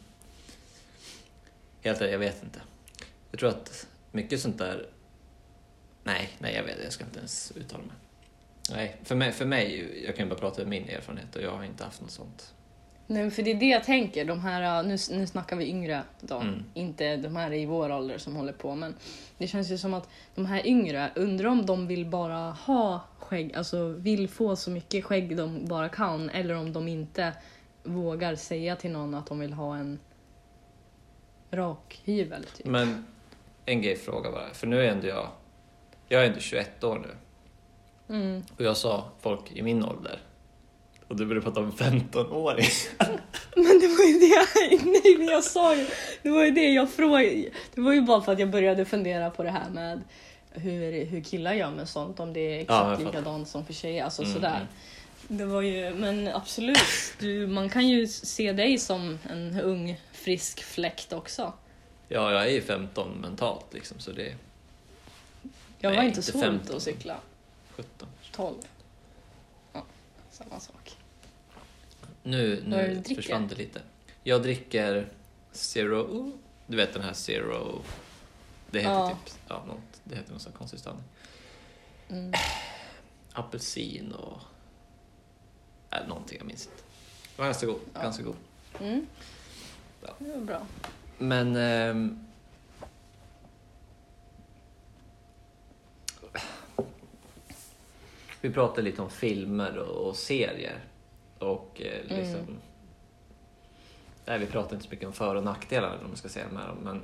helt 1.81 2.01
ärligt, 2.01 2.13
jag 2.13 2.19
vet 2.19 2.43
inte. 2.43 2.61
Jag 3.31 3.41
tror 3.41 3.51
att 3.51 3.87
mycket 4.13 4.41
sånt 4.41 4.59
där... 4.59 4.89
Nej, 6.05 6.31
nej 6.39 6.55
jag 6.55 6.63
vet 6.63 6.85
jag 6.85 6.93
ska 6.93 7.05
inte 7.05 7.19
ens 7.19 7.53
uttala 7.57 7.83
mig. 7.85 7.97
Nej, 8.71 8.97
för 9.05 9.15
mig, 9.15 9.33
för 9.33 9.45
mig 9.45 10.03
jag 10.07 10.17
kan 10.17 10.29
bara 10.29 10.39
prata 10.39 10.63
om 10.63 10.69
min 10.69 10.89
erfarenhet 10.89 11.37
och 11.37 11.43
jag 11.43 11.51
har 11.51 11.65
inte 11.65 11.85
haft 11.85 12.01
något 12.01 12.11
sånt. 12.11 12.55
Nej, 13.11 13.31
för 13.31 13.43
det 13.43 13.51
är 13.51 13.55
det 13.55 13.69
jag 13.69 13.85
tänker. 13.85 14.25
De 14.25 14.41
här, 14.41 14.83
nu, 14.83 14.97
nu 15.11 15.27
snackar 15.27 15.57
vi 15.57 15.69
yngre 15.69 16.03
då. 16.21 16.37
Mm. 16.37 16.65
Inte 16.75 17.17
de 17.17 17.37
här 17.37 17.53
i 17.53 17.67
vår 17.67 17.93
ålder 17.93 18.19
som 18.19 18.37
håller 18.37 18.53
på. 18.53 18.75
Men 18.75 18.95
det 19.39 19.47
känns 19.47 19.71
ju 19.71 19.79
som 19.79 19.95
att 19.95 20.09
de 20.35 20.47
här 20.47 20.67
yngre, 20.67 21.11
undrar 21.15 21.49
om 21.49 21.67
de 21.67 21.87
vill 21.87 22.07
bara 22.07 22.51
ha 22.51 23.01
skägg, 23.19 23.55
alltså 23.57 23.89
vill 23.89 24.29
få 24.29 24.57
så 24.57 24.71
mycket 24.71 25.05
skägg 25.05 25.37
de 25.37 25.67
bara 25.67 25.89
kan. 25.89 26.31
Eller 26.31 26.55
om 26.55 26.73
de 26.73 26.89
inte 26.89 27.33
vågar 27.83 28.35
säga 28.35 28.77
till 28.77 28.91
någon 28.91 29.15
att 29.15 29.27
de 29.27 29.39
vill 29.39 29.53
ha 29.53 29.77
en 29.77 29.99
rak 31.51 32.01
hyvel. 32.05 32.45
Typ. 32.45 32.67
Men 32.67 33.07
en 33.67 33.83
grej 33.83 33.97
fråga 33.97 34.31
bara, 34.31 34.55
för 34.55 34.67
nu 34.67 34.81
är 34.81 34.91
ändå 34.91 35.07
jag, 35.07 35.29
jag 36.09 36.23
är 36.23 36.27
ändå 36.27 36.41
21 36.41 36.85
år 36.85 36.99
nu 36.99 37.15
Mm. 38.11 38.43
och 38.57 38.65
jag 38.65 38.77
sa 38.77 39.05
folk 39.21 39.41
i 39.53 39.63
min 39.63 39.85
ålder 39.85 40.19
och 41.09 41.17
du 41.17 41.27
började 41.27 41.45
prata 41.45 41.61
om 41.61 41.73
15-åring. 41.73 42.67
Men 43.57 43.81
det 43.81 43.89
var 43.89 44.05
ju 44.05 44.19
det, 44.19 44.85
nej 44.87 45.17
men 45.19 45.27
jag 45.27 45.45
sa 45.45 45.75
ju, 45.77 45.87
det 46.23 46.31
var 46.31 46.45
ju 46.45 46.51
det 46.51 46.69
jag 46.73 46.91
frågade. 46.91 47.45
Det 47.75 47.81
var 47.81 47.93
ju 47.93 48.01
bara 48.01 48.21
för 48.23 48.33
att 48.33 48.39
jag 48.39 48.51
började 48.51 48.85
fundera 48.85 49.31
på 49.31 49.43
det 49.43 49.51
här 49.51 49.71
med 49.71 50.01
hur, 50.51 51.05
hur 51.05 51.21
killar 51.21 51.53
gör 51.55 51.71
med 51.71 51.89
sånt, 51.89 52.21
om 52.21 52.33
det 52.33 52.41
är 52.41 52.55
Ja, 52.57 52.61
exakt 52.61 52.79
jag 52.87 52.91
fattar. 52.99 53.05
likadant 53.05 53.49
som 53.49 53.65
för 53.67 53.73
tjejer. 53.73 54.05
Alltså 54.05 54.23
Mm, 54.23 54.35
sådär. 54.35 54.55
mm. 54.57 54.67
Det 55.29 55.45
var 55.45 55.63
ju, 55.63 55.95
men 55.95 56.29
absolut, 56.29 56.79
du, 57.19 57.47
man 57.47 57.69
kan 57.69 57.89
ju 57.89 58.07
se 58.07 58.53
dig 58.53 58.79
som 58.79 59.19
en 59.31 59.61
ung 59.61 60.01
frisk 60.13 60.63
fläkt 60.63 61.13
också. 61.13 61.53
Ja, 62.09 62.33
jag 62.33 62.43
är 62.47 62.51
ju 62.51 62.63
15 62.63 63.09
mentalt 63.21 63.67
liksom 63.75 63.99
så 63.99 64.11
det 64.13 64.35
Jag 65.79 65.91
var 65.91 65.97
Nej, 65.97 66.07
inte 66.07 66.23
så 66.23 66.31
ute 66.31 66.39
15. 66.47 66.77
att 66.77 66.83
cykla. 66.83 67.17
17. 67.81 68.09
12. 68.33 68.55
Ja, 69.73 69.85
samma 70.31 70.61
sak. 70.61 70.97
Nu, 72.23 72.63
Vad 72.67 72.81
är 72.81 72.83
det 72.83 72.89
du 72.89 72.95
nu 72.95 73.01
dricker? 73.01 73.15
försvann 73.23 73.49
det 73.49 73.55
lite. 73.55 73.83
Jag 74.23 74.43
dricker 74.43 75.09
Zero, 75.53 76.33
du 76.67 76.77
vet 76.77 76.93
den 76.95 77.03
här 77.03 77.13
Zero, 77.13 77.83
det 78.71 78.79
heter 78.79 78.91
Ja. 78.93 79.09
typ, 79.25 79.35
ja, 79.49 79.65
något, 79.67 80.01
det 80.05 80.17
heter 80.17 80.31
någon 80.31 80.41
sån 80.41 80.53
konstig 80.53 80.81
stavning. 80.81 81.05
Mm. 82.09 82.33
Apelsin 83.33 84.13
och 84.13 84.41
äh, 85.91 86.09
någonting, 86.09 86.39
jag 86.39 86.47
minns 86.47 86.67
inte. 86.67 86.83
Det 87.37 87.39
var 87.43 87.45
ganska 87.47 87.67
god. 87.67 87.81
Ja. 87.95 88.03
Ganska 88.03 88.23
god. 88.23 88.37
Mm. 88.81 89.07
Ja. 90.07 90.15
Det 90.19 90.31
var 90.33 90.41
bra. 90.41 90.67
Men... 91.19 91.57
ehm, 91.57 92.27
vi 98.41 98.51
pratade 98.51 98.83
lite 98.83 99.03
om 99.03 99.11
filmer 99.11 99.79
och, 99.79 100.09
och 100.09 100.17
serier. 100.17 100.81
Och 101.39 101.81
eh, 101.85 102.03
liksom... 102.05 102.41
Mm. 102.41 102.57
Nej, 104.27 104.39
vi 104.39 104.47
pratade 104.47 104.75
inte 104.75 104.87
så 104.89 104.91
mycket 104.95 105.07
om 105.07 105.13
för 105.13 105.35
och 105.35 105.45
nackdelar 105.45 105.97
vad 105.97 106.07
man 106.09 106.17
ska 106.17 106.29
säga 106.29 106.47
med 106.53 106.69
dem. 106.69 106.77
Men 106.83 107.01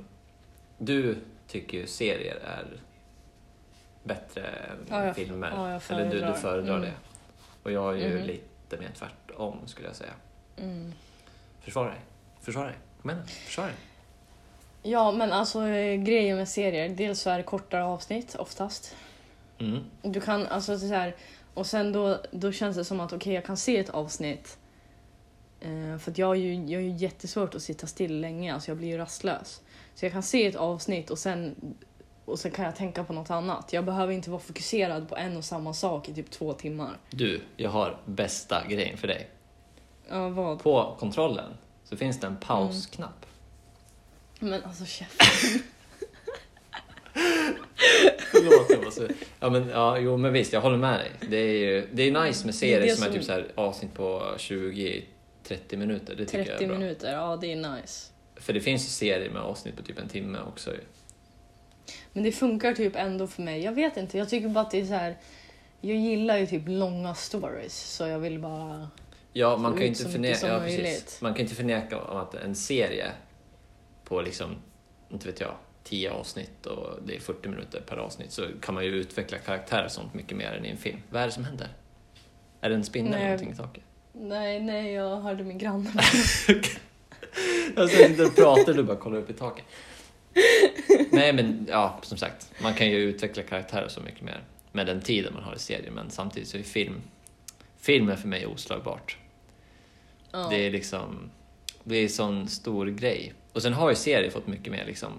du 0.77 1.17
tycker 1.47 1.77
ju 1.77 1.87
serier 1.87 2.35
är 2.35 2.65
bättre 4.03 4.47
än 4.47 4.77
Ja, 4.89 5.05
jag- 5.05 5.15
filmer. 5.15 5.51
ja, 5.55 5.79
eller 5.95 6.11
du, 6.11 6.19
du 6.21 6.33
föredrar. 6.33 6.77
Mm. 6.77 6.81
det. 6.89 6.93
Och 7.63 7.71
jag 7.71 7.93
är 8.01 8.07
ju 8.09 8.17
Mhm. 8.17 8.27
lite 8.27 8.77
mer 8.77 8.89
tvärtom 8.95 9.57
skulle 9.65 9.87
jag 9.87 9.95
säga. 9.95 10.13
Mm. 10.57 10.93
Försvara 11.61 11.89
dig. 11.89 11.99
Försvara 12.41 12.65
dig. 12.67 12.75
Kom 13.01 13.09
igen. 13.11 13.27
Försvara 13.27 13.67
dig. 13.67 13.75
Ja, 14.83 15.11
men 15.11 15.31
alltså 15.33 15.67
eh, 15.67 15.95
grejen 16.01 16.37
med 16.37 16.49
serier, 16.49 16.89
dels 16.89 17.19
så 17.21 17.29
är 17.29 17.37
det 17.37 17.43
kortare 17.43 17.83
avsnitt 17.83 18.35
oftast. 18.35 18.95
Mm. 19.59 19.83
Du 20.01 20.21
kan, 20.21 20.47
alltså 20.47 20.79
så 20.79 20.85
här, 20.87 21.15
och 21.53 21.65
sen 21.65 21.91
då, 21.91 22.17
då 22.31 22.51
känns 22.51 22.77
det 22.77 22.85
som 22.85 22.99
att 22.99 23.13
okej, 23.13 23.33
jag 23.33 23.45
kan 23.45 23.57
se 23.57 23.77
ett 23.77 23.89
avsnitt. 23.89 24.57
Eh, 25.59 25.97
för 25.97 26.13
jag 26.15 26.27
har 26.27 26.35
ju, 26.35 26.53
jag 26.53 26.79
har 26.79 26.83
ju 26.83 26.95
jättesvårt 26.95 27.55
att 27.55 27.61
sitta 27.61 27.87
still 27.87 28.21
länge, 28.21 28.53
alltså 28.53 28.71
jag 28.71 28.77
blir 28.77 28.87
ju 28.87 28.97
rastlös. 28.97 29.61
Så 29.95 30.05
jag 30.05 30.11
kan 30.11 30.23
se 30.23 30.47
ett 30.47 30.55
avsnitt 30.55 31.09
och 31.09 31.19
sen, 31.19 31.55
och 32.25 32.39
sen 32.39 32.51
kan 32.51 32.65
jag 32.65 32.75
tänka 32.75 33.03
på 33.03 33.13
något 33.13 33.29
annat. 33.29 33.73
Jag 33.73 33.85
behöver 33.85 34.13
inte 34.13 34.29
vara 34.29 34.41
fokuserad 34.41 35.09
på 35.09 35.15
en 35.15 35.37
och 35.37 35.45
samma 35.45 35.73
sak 35.73 36.09
i 36.09 36.13
typ 36.13 36.31
två 36.31 36.53
timmar. 36.53 36.97
Du, 37.09 37.41
jag 37.55 37.69
har 37.69 37.99
bästa 38.05 38.67
grejen 38.67 38.97
för 38.97 39.07
dig. 39.07 39.29
Ja, 40.09 40.29
vad? 40.29 40.63
På 40.63 40.95
kontrollen 40.99 41.53
så 41.83 41.97
finns 41.97 42.19
det 42.19 42.27
en 42.27 42.37
pausknapp. 42.37 43.25
Men 44.39 44.63
alltså 44.63 44.85
käften. 44.85 45.61
Förlåt, 48.31 48.83
jag 48.83 48.93
så... 48.93 49.07
Ja, 49.39 49.49
men, 49.49 49.69
ja, 49.69 49.97
jo, 49.99 50.17
men 50.17 50.33
visst, 50.33 50.53
jag 50.53 50.61
håller 50.61 50.77
med 50.77 50.99
dig. 50.99 51.11
Det 51.29 51.37
är 51.37 51.53
ju 51.53 51.87
det 51.93 52.03
är 52.03 52.11
nice 52.25 52.45
med 52.45 52.53
Det 52.53 52.57
är 52.57 52.59
serier 52.59 52.81
det 52.81 52.95
som 52.95 53.03
är 53.03 53.07
som- 53.07 53.15
typ 53.15 53.23
så 53.23 53.31
här 53.31 53.47
avsnitt 53.55 53.93
på 53.93 54.33
20-30 54.37 55.03
minuter. 55.77 56.15
Det 56.15 56.25
tycker 56.25 56.37
jag 56.37 56.47
30 56.47 56.63
är 56.63 56.67
bra. 56.67 56.77
minuter, 56.77 57.13
ja 57.13 57.37
det 57.41 57.51
är 57.51 57.55
nice. 57.55 58.11
För 58.35 58.53
det 58.53 58.59
finns 58.61 58.83
ju 58.85 58.89
serier 58.89 59.29
med 59.29 59.41
avsnitt 59.41 59.75
på 59.77 59.83
typ 59.83 59.99
en 59.99 60.09
timme 60.09 60.39
också 60.47 60.71
ju. 60.71 60.79
Men 62.13 62.23
det 62.23 62.31
funkar 62.31 62.73
typ 62.73 62.95
ändå 62.95 63.27
för 63.27 63.41
mig. 63.41 63.61
Jag 63.63 63.71
vet 63.71 63.97
inte, 63.97 64.17
jag 64.17 64.29
tycker 64.29 64.47
bara 64.49 64.61
att 64.61 64.71
det 64.71 64.79
är 64.79 64.85
så 64.85 64.93
här. 64.93 65.17
Jag 65.81 65.97
gillar 65.97 66.37
ju 66.37 66.45
typ 66.47 66.63
långa 66.65 67.15
stories 67.15 67.73
så 67.95 68.07
jag 68.07 68.19
vill 68.19 68.39
bara... 68.39 68.89
Ja, 69.33 69.57
man 69.57 69.71
kan 69.71 69.81
ju 69.81 69.87
inte 69.87 70.09
förneka, 70.09 70.37
som 70.37 70.49
ja, 70.49 70.59
precis. 70.59 71.21
Man 71.21 71.33
kan 71.33 71.41
inte 71.41 71.55
förneka 71.55 72.01
om 72.01 72.17
att 72.17 72.35
en 72.35 72.55
serie 72.55 73.11
på 74.03 74.21
liksom, 74.21 74.55
inte 75.11 75.27
vet 75.27 75.39
jag, 75.39 75.55
10 75.87 76.11
avsnitt 76.11 76.65
och 76.65 76.99
det 77.05 77.15
är 77.15 77.19
40 77.19 77.49
minuter 77.49 77.81
per 77.81 77.97
avsnitt 77.97 78.31
så 78.31 78.47
kan 78.61 78.75
man 78.75 78.85
ju 78.85 78.91
utveckla 78.91 79.37
karaktärer 79.37 79.85
och 79.85 79.91
sånt 79.91 80.13
mycket 80.13 80.37
mer 80.37 80.51
än 80.51 80.65
i 80.65 80.69
en 80.69 80.77
film. 80.77 80.97
Vad 81.09 81.21
är 81.21 81.25
det 81.25 81.31
som 81.31 81.45
händer? 81.45 81.67
Är 82.61 82.69
det 82.69 82.75
en 82.75 82.83
spindel 82.83 83.13
eller 83.13 83.23
någonting 83.23 83.51
i 83.51 83.55
taket? 83.55 83.83
Nej, 84.13 84.59
nej, 84.61 84.93
jag 84.93 85.21
hörde 85.21 85.43
min 85.43 85.57
granne. 85.57 85.91
Jag 87.75 87.89
sitter 87.89 88.25
och 88.25 88.35
pratar 88.35 88.69
och 88.69 88.75
du 88.75 88.83
bara 88.83 88.97
kollar 88.97 89.17
upp 89.17 89.29
i 89.29 89.33
taket. 89.33 89.65
Nej 91.11 91.33
men 91.33 91.67
ja, 91.69 91.99
som 92.01 92.17
sagt, 92.17 92.51
man 92.61 92.73
kan 92.73 92.89
ju 92.89 92.97
utveckla 92.97 93.43
karaktärer 93.43 93.87
så 93.87 94.01
mycket 94.01 94.21
mer 94.21 94.43
med 94.71 94.85
den 94.85 95.01
tiden 95.01 95.33
man 95.33 95.43
har 95.43 95.55
i 95.55 95.59
serien 95.59 95.93
men 95.93 96.09
samtidigt 96.09 96.49
så 96.49 96.57
är 96.57 96.63
film, 96.63 97.01
film 97.77 98.09
är 98.09 98.15
för 98.15 98.27
mig 98.27 98.45
oslagbart. 98.45 99.17
Ja. 100.31 100.47
Det 100.49 100.55
är 100.55 100.71
liksom, 100.71 101.29
det 101.83 101.97
är 101.97 102.03
en 102.03 102.09
sån 102.09 102.47
stor 102.47 102.87
grej. 102.87 103.33
Och 103.53 103.61
sen 103.61 103.73
har 103.73 103.89
ju 103.89 103.95
serier 103.95 104.31
fått 104.31 104.47
mycket 104.47 104.71
mer 104.71 104.85
liksom 104.85 105.11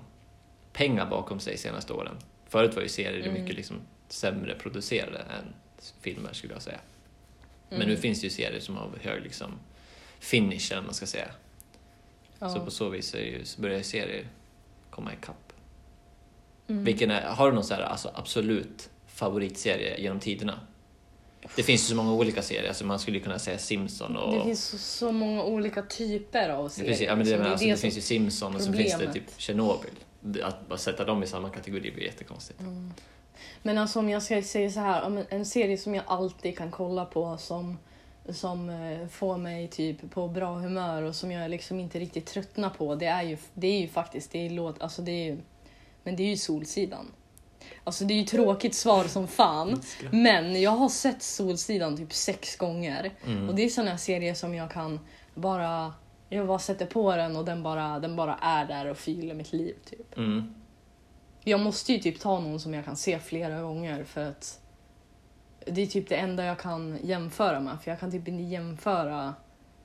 pengar 0.78 1.06
bakom 1.10 1.40
sig 1.40 1.58
senaste 1.58 1.92
åren. 1.92 2.16
Förut 2.48 2.74
var 2.74 2.82
ju 2.82 2.88
serier 2.88 3.26
Mm. 3.28 3.40
mycket 3.42 3.56
liksom 3.56 3.76
sämre 4.08 4.54
producerade 4.54 5.18
än 5.18 5.54
filmer 6.00 6.32
skulle 6.32 6.52
jag 6.52 6.62
säga. 6.62 6.78
Men 7.68 7.76
Mm. 7.78 7.88
nu 7.90 7.96
finns 7.96 8.20
det 8.20 8.24
ju 8.26 8.30
serier 8.30 8.60
som 8.60 8.76
har 8.76 8.90
hög 9.02 9.22
liksom, 9.22 9.52
finish, 10.20 10.72
eller 10.72 10.82
man 10.82 10.94
ska 10.94 11.06
säga. 11.06 11.28
Ja. 12.38 12.50
Så 12.50 12.60
på 12.60 12.70
så 12.70 12.88
vis 12.88 13.14
är 13.14 13.18
ju, 13.18 13.44
så 13.44 13.60
börjar 13.60 13.82
serier 13.82 14.26
komma 14.90 15.12
ikapp. 15.12 15.52
Mm. 16.68 16.84
Vilken 16.84 17.10
är, 17.10 17.22
har 17.22 17.48
du 17.50 17.54
någon 17.54 17.64
så 17.64 17.74
här, 17.74 17.82
alltså, 17.82 18.10
absolut 18.14 18.90
favoritserie 19.06 20.00
genom 20.00 20.20
tiderna? 20.20 20.60
Det 21.56 21.62
finns 21.62 21.82
ju 21.82 21.86
så 21.88 21.94
många 21.94 22.12
olika 22.12 22.42
serier, 22.42 22.68
alltså 22.68 22.84
man 22.86 22.98
skulle 22.98 23.20
kunna 23.20 23.38
säga 23.38 23.58
Simpson 23.58 24.16
och... 24.16 24.34
Det 24.34 24.42
finns 24.44 24.64
så, 24.64 24.78
så 24.78 25.12
många 25.12 25.42
olika 25.44 25.82
typer 25.82 26.48
av 26.48 26.64
Det 26.64 26.70
serier. 26.70 26.88
finns, 26.88 27.00
ju- 27.00 27.04
ja, 27.04 27.16
men 27.16 27.26
det, 27.26 27.38
men 27.38 27.46
alltså, 27.46 27.66
det 27.66 27.76
som- 27.76 27.80
finns 27.82 27.96
ju 27.96 28.00
Simpson 28.00 28.54
och 28.54 28.60
så 28.62 28.72
finns 28.72 28.98
det 28.98 29.12
typ 29.12 29.24
Tjernobyl. 29.36 29.90
Att 30.42 30.68
bara 30.68 30.78
sätta 30.78 31.04
dem 31.04 31.22
i 31.22 31.26
samma 31.26 31.50
kategori 31.50 31.90
blir 31.90 32.04
jättekonstigt. 32.04 32.60
Mm. 32.60 32.92
Men 33.62 33.78
alltså 33.78 33.98
om 33.98 34.08
jag 34.08 34.22
ska 34.22 34.42
säga 34.42 34.70
så 34.70 34.80
här, 34.80 35.24
en 35.28 35.46
serie 35.46 35.78
som 35.78 35.94
jag 35.94 36.04
alltid 36.06 36.58
kan 36.58 36.70
kolla 36.70 37.04
på 37.04 37.36
som, 37.36 37.78
som 38.28 38.70
eh, 38.70 39.08
får 39.08 39.36
mig 39.36 39.68
typ 39.68 40.10
på 40.10 40.28
bra 40.28 40.54
humör 40.54 41.02
och 41.02 41.14
som 41.14 41.30
jag 41.32 41.50
liksom 41.50 41.80
inte 41.80 41.98
riktigt 41.98 42.26
tröttnar 42.26 42.70
på, 42.70 42.94
det 42.94 43.06
är 43.06 43.22
ju, 43.22 43.36
det 43.54 43.66
är 43.66 43.80
ju 43.80 43.88
faktiskt, 43.88 44.32
det 44.32 44.46
är 44.46 44.50
låt, 44.50 44.82
alltså 44.82 45.02
det 45.02 45.12
är 45.12 45.24
ju, 45.24 45.38
men 46.02 46.16
det 46.16 46.22
är 46.22 46.28
ju 46.28 46.36
Solsidan. 46.36 47.12
Alltså 47.84 48.04
det 48.04 48.14
är 48.14 48.18
ju 48.18 48.24
tråkigt 48.24 48.74
svar 48.74 49.04
som 49.04 49.28
fan, 49.28 49.82
men 50.10 50.60
jag 50.60 50.70
har 50.70 50.88
sett 50.88 51.22
Solsidan 51.22 51.96
typ 51.96 52.12
sex 52.12 52.56
gånger. 52.56 53.10
Mm. 53.26 53.48
Och 53.48 53.54
det 53.54 53.62
är 53.62 53.68
såna 53.68 53.98
serier 53.98 54.34
som 54.34 54.54
jag 54.54 54.70
kan 54.70 55.00
bara, 55.34 55.92
jag 56.28 56.46
bara 56.46 56.58
sätter 56.58 56.86
på 56.86 57.16
den 57.16 57.36
och 57.36 57.44
den 57.44 57.62
bara, 57.62 57.98
den 57.98 58.16
bara 58.16 58.34
är 58.36 58.66
där 58.66 58.86
och 58.90 58.96
fyller 58.96 59.34
mitt 59.34 59.52
liv 59.52 59.74
typ. 59.84 60.16
Mm. 60.18 60.54
Jag 61.44 61.60
måste 61.60 61.92
ju 61.92 61.98
typ 61.98 62.20
ta 62.20 62.40
någon 62.40 62.60
som 62.60 62.74
jag 62.74 62.84
kan 62.84 62.96
se 62.96 63.18
flera 63.18 63.62
gånger 63.62 64.04
för 64.04 64.24
att 64.24 64.60
det 65.66 65.82
är 65.82 65.86
typ 65.86 66.08
det 66.08 66.16
enda 66.16 66.44
jag 66.44 66.58
kan 66.58 66.98
jämföra 67.02 67.60
med. 67.60 67.78
För 67.82 67.90
jag 67.90 68.00
kan 68.00 68.10
typ 68.10 68.28
inte 68.28 68.42
jämföra 68.42 69.34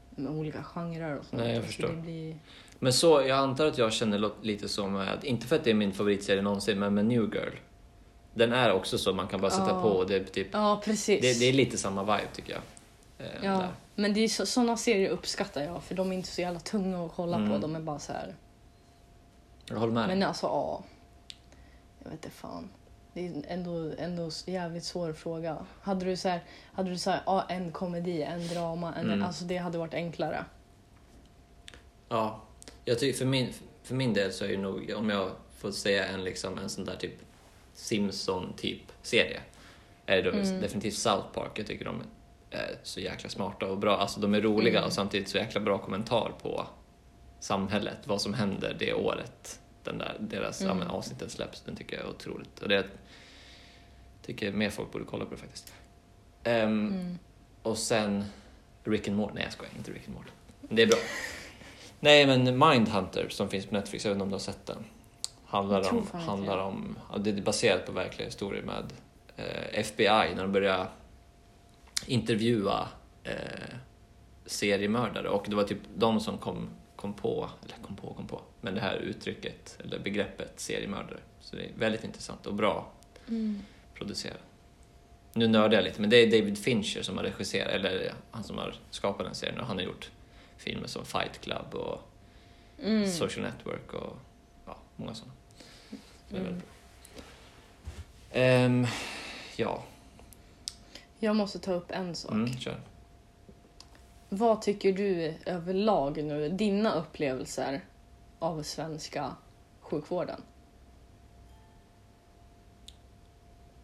med 0.10 0.32
olika 0.32 0.64
genrer 0.64 1.18
och 1.20 1.26
sånt. 1.26 1.42
Nej, 1.42 1.48
jag 1.50 1.58
Alltså, 1.58 1.68
förstår. 1.68 1.88
Det 1.88 2.02
blir... 2.02 2.36
Men 2.80 2.94
så, 2.94 3.22
jag 3.28 3.38
antar 3.38 3.66
att 3.66 3.78
jag 3.78 3.94
känner 3.94 4.32
lite 4.42 4.70
som, 4.70 4.94
med, 4.94 5.20
inte 5.24 5.48
för 5.48 5.56
att 5.56 5.64
det 5.64 5.70
är 5.70 5.74
min 5.76 5.94
favoritserie 5.94 6.42
någonsin, 6.42 6.80
men 6.80 6.94
med 6.94 7.06
New 7.06 7.22
Girl. 7.34 7.54
Den 8.34 8.54
är 8.54 8.72
också 8.72 8.98
så 8.98 9.14
man 9.14 9.28
kan 9.28 9.42
bara 9.42 9.52
sätta 9.52 9.70
Ja. 9.70 9.82
på 9.82 9.88
och 9.90 10.08
det 10.08 10.16
är 10.16 10.24
typ, 10.24 10.48
Ja, 10.52 10.82
precis. 10.86 11.22
det, 11.22 11.40
det 11.40 11.46
är 11.50 11.54
lite 11.54 11.78
samma 11.78 12.02
vibe 12.04 12.28
tycker 12.34 12.54
jag. 12.54 12.62
Eh, 13.18 13.26
ja. 13.44 13.52
där. 13.52 13.70
Men 13.96 14.14
det 14.14 14.20
är 14.20 14.28
så, 14.28 14.46
såna 14.46 14.78
serier 14.78 15.10
uppskattar 15.10 15.62
jag 15.62 15.84
för 15.84 15.96
de 15.96 16.12
är 16.12 16.16
inte 16.16 16.28
så 16.30 16.42
jävla 16.42 16.60
tunga 16.60 17.06
att 17.06 17.12
kolla 17.16 17.38
på. 17.38 17.44
Mm. 17.44 17.62
De 17.62 17.76
är 17.76 17.80
bara 17.80 18.00
så 18.00 18.12
här. 18.14 18.36
Jag 19.70 19.76
håller 19.76 19.94
med. 19.94 20.08
Men 20.08 20.24
alltså, 20.24 20.46
ja. 20.48 20.84
Jag 22.00 22.06
vet 22.12 22.14
inte 22.14 22.30
fan. 22.30 22.70
Det 23.14 23.28
är 23.28 23.44
ändå, 23.48 23.92
ändå 23.98 24.30
jävligt 24.46 24.84
svår 24.84 25.14
fråga. 25.14 25.66
Hade 25.82 26.06
du 26.06 26.18
så 26.18 26.30
här, 26.30 26.44
hade 26.74 26.90
du 26.90 26.98
så 26.98 27.10
här, 27.10 27.22
ja, 27.26 27.46
en 27.50 27.72
komedi, 27.72 28.22
en 28.24 28.48
drama, 28.48 28.94
en, 28.96 29.06
Mm. 29.06 29.24
alltså 29.24 29.44
det 29.46 29.58
hade 29.58 29.78
varit 29.78 29.94
enklare. 29.94 30.46
Ja, 32.10 32.42
jag 32.86 33.00
tycker 33.00 33.18
för 33.18 33.26
min, 33.26 33.54
för 33.84 33.96
min 33.96 34.14
del 34.14 34.34
så 34.34 34.46
är 34.46 34.50
det 34.50 34.58
nog, 34.58 34.94
om 34.98 35.10
jag 35.10 35.32
får 35.58 35.72
säga 35.72 36.08
en, 36.08 36.24
liksom, 36.24 36.58
en 36.58 36.70
sån 36.70 36.86
där 36.86 36.96
typ 36.96 37.14
Simpson-typ 37.74 38.82
serie, 39.02 39.42
är 40.06 40.22
det 40.24 40.30
Mm. 40.30 40.62
definitivt 40.62 40.94
South 40.98 41.28
Park. 41.34 41.60
Jag 41.60 41.68
tycker 41.68 41.86
de 41.86 42.04
är 42.54 42.76
så 42.84 43.00
jäkla 43.00 43.30
smarta 43.30 43.66
och 43.66 43.78
bra. 43.78 43.98
Alltså 43.98 44.20
de 44.20 44.34
är 44.34 44.42
roliga 44.42 44.78
Mm. 44.78 44.88
och 44.88 44.94
samtidigt 44.94 45.30
så 45.30 45.38
jäkla 45.38 45.62
bra 45.62 45.78
kommentar 45.78 46.32
på 46.42 46.68
samhället, 47.40 47.98
vad 48.06 48.22
som 48.22 48.34
händer 48.34 48.76
det 48.80 48.94
året 48.94 49.60
den 49.84 49.98
där, 49.98 50.16
deras 50.20 50.62
Mm. 50.62 50.70
ja, 50.78 50.84
men, 50.84 50.88
avsnittet 50.96 51.32
släpps. 51.32 51.62
Den 51.62 51.76
tycker 51.76 51.96
jag 51.98 52.06
är 52.06 52.10
otroligt. 52.10 52.60
Och 52.60 52.70
det 52.70 52.86
tycker 54.26 54.52
mer 54.52 54.70
folk 54.70 54.92
borde 54.92 55.06
kolla 55.06 55.26
på 55.26 55.32
det 55.32 55.38
faktiskt. 55.38 55.74
Ehm, 56.44 56.88
Mm. 56.88 57.20
och 57.64 57.78
sen 57.78 58.26
Rick 58.84 59.08
and 59.08 59.18
Morty. 59.18 59.34
Nej, 59.36 59.44
jag 59.44 59.54
skojar. 59.54 59.72
Inte 59.78 59.92
Rick 59.92 60.08
and 60.08 60.16
Morty. 60.18 60.30
Det 60.62 60.82
är 60.82 60.88
bra. 60.88 60.98
Nej, 62.00 62.26
men 62.28 62.44
Mindhunter 62.70 63.30
som 63.30 63.50
finns 63.50 63.66
på 63.66 63.74
Netflix, 63.74 64.06
jag 64.06 64.10
vet 64.12 64.16
inte 64.16 64.24
om 64.24 64.30
du 64.30 64.34
har 64.36 64.40
sett 64.40 64.66
den. 64.66 64.86
Handlar 65.46 65.94
om, 65.94 66.08
handlar 66.14 66.58
om 66.58 66.96
det 67.18 67.30
är 67.30 67.42
baserat 67.42 67.86
på 67.86 67.92
verkliga 67.92 68.26
historier 68.28 68.64
med 68.64 68.94
eh, 69.38 69.80
FBI 69.80 70.06
när 70.36 70.42
de 70.42 70.52
börjar 70.52 70.88
intervjua 72.06 72.88
eh, 73.24 73.34
seriemördare 74.46 75.30
och 75.30 75.46
det 75.50 75.56
var 75.56 75.64
typ 75.64 75.80
de 75.96 76.20
som 76.20 76.38
kom, 76.38 76.70
kom 76.96 77.14
på, 77.14 77.50
eller 77.66 77.76
kom 77.88 77.96
på, 77.96 78.14
kom 78.14 78.28
på, 78.28 78.42
men 78.62 78.76
det 78.76 78.82
här 78.82 78.96
uttrycket 78.96 79.78
eller 79.84 80.00
begreppet 80.00 80.60
seriemördare. 80.60 81.20
Så 81.40 81.56
det 81.56 81.62
är 81.66 81.72
väldigt 81.78 82.04
intressant 82.04 82.46
och 82.48 82.54
bra 82.54 82.92
Mm. 83.28 83.62
producerad. 83.94 84.38
Nu 85.34 85.48
nördar 85.48 85.76
jag 85.78 85.84
lite, 85.84 86.02
men 86.02 86.10
det 86.10 86.18
är 86.18 86.26
David 86.40 86.58
Fincher 86.58 87.02
som 87.02 87.18
har 87.18 87.24
regisserat, 87.24 87.72
eller 87.72 88.14
han 88.32 88.44
som 88.44 88.58
har 88.58 88.76
skapat 88.90 89.26
den 89.26 89.36
serien 89.36 89.60
och 89.60 89.66
han 89.68 89.78
har 89.78 89.84
gjort 89.84 90.12
filmer 90.58 90.88
som 90.88 91.06
Fight 91.06 91.42
Club 91.42 91.74
och 91.76 92.10
Mm. 92.84 93.10
Social 93.12 93.46
Network 93.46 93.94
och 93.94 94.18
ja, 94.66 94.78
många 94.96 95.14
sådana. 95.14 95.34
Är 96.32 96.38
Mm. 96.40 96.62
Ehm, 98.32 98.88
ja, 99.56 99.84
Jag 101.24 101.36
måste 101.36 101.60
ta 101.60 101.74
upp 101.74 101.92
en 101.92 102.16
sak. 102.16 102.32
mm, 102.32 102.54
kör. 102.54 102.80
Vad 104.30 104.62
tycker 104.62 104.94
du 104.94 105.34
överlag 105.46 106.24
nu, 106.24 106.50
dina 106.50 106.94
upplevelser 106.94 107.82
av 108.40 108.64
svenska 108.64 109.36
sjukvården? 109.82 110.42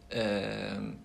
Ehm, 0.09 0.95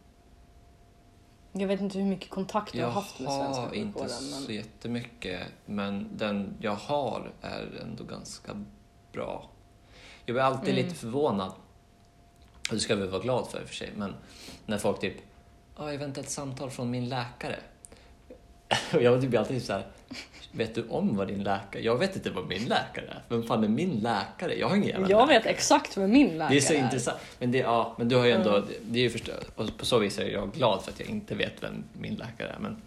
Jag 1.52 1.68
vet 1.68 1.80
inte 1.80 1.98
hur 1.98 2.04
mycket 2.06 2.30
kontakt 2.30 2.72
du 2.72 2.78
jag 2.78 2.86
har 2.86 2.92
haft 2.92 3.20
med 3.20 3.32
svenska 3.32 3.62
har 3.62 3.74
inte 3.74 3.86
sjukvården. 3.98 4.08
så 4.10 4.46
Men... 4.46 4.56
jättemycket, 4.56 5.42
men 5.66 6.08
den 6.16 6.56
jag 6.60 6.74
har 6.74 7.32
är 7.40 7.80
ändå 7.82 8.04
ganska 8.04 8.64
bra. 9.12 9.50
Jag 10.26 10.34
blir 10.34 10.42
alltid 10.44 10.74
Mm. 10.74 10.84
lite 10.84 10.94
förvånad, 10.96 11.52
och 12.68 12.74
det 12.74 12.80
ska 12.80 12.96
vi 12.96 13.06
vara 13.06 13.22
glad 13.22 13.48
för 13.48 13.60
i 13.60 13.64
och 13.64 13.68
för 13.68 13.74
sig, 13.74 13.90
men 13.96 14.14
när 14.66 14.78
folk 14.78 15.00
typ 15.00 15.14
Ja, 15.76 15.92
jag 15.92 15.98
väntar 15.98 16.22
ett 16.22 16.30
samtal 16.30 16.70
från 16.70 16.90
min 16.90 17.08
läkare. 17.08 17.56
Och 18.94 19.02
jag 19.02 19.20
typ 19.20 19.38
alltid 19.38 19.62
så 19.64 19.72
här, 19.72 19.86
vet 20.52 20.74
du 20.74 20.88
om 20.88 21.16
vad 21.16 21.28
din 21.28 21.42
läkare... 21.42 21.82
Jag 21.82 21.98
vet 21.98 22.16
inte 22.16 22.30
vad 22.30 22.46
min 22.46 22.62
läkare 22.64 23.06
är. 23.06 23.22
Vem 23.28 23.42
fan 23.42 23.64
är 23.64 23.68
min 23.68 23.90
läkare? 24.00 24.58
Jag 24.58 24.68
har 24.68 24.76
ingen 24.76 24.88
jävla 24.88 25.08
Jag 25.10 25.28
läkare. 25.28 25.38
vet 25.38 25.46
exakt 25.46 25.96
vad 25.96 26.08
min 26.08 26.38
läkare 26.38 26.48
Det 26.54 26.56
är 26.56 26.60
så 26.60 26.72
är. 26.72 26.78
intressant. 26.84 27.18
Men, 27.38 27.52
det, 27.52 27.58
ja, 27.58 27.94
men 27.98 28.08
du 28.08 28.16
har 28.16 28.24
ju 28.24 28.32
ändå... 28.32 28.56
Mm. 28.56 28.68
Det 28.82 28.98
är 28.98 29.02
ju 29.02 29.10
förstå, 29.10 29.32
och 29.56 29.76
på 29.78 29.86
så 29.86 29.98
vis 29.98 30.18
är 30.18 30.28
jag 30.28 30.52
glad 30.52 30.82
för 30.84 30.92
att 30.92 31.00
jag 31.00 31.08
inte 31.08 31.34
vet 31.34 31.62
vem 31.62 31.84
min 31.92 32.14
läkare 32.14 32.48
är. 32.48 32.58
Men 32.58 32.82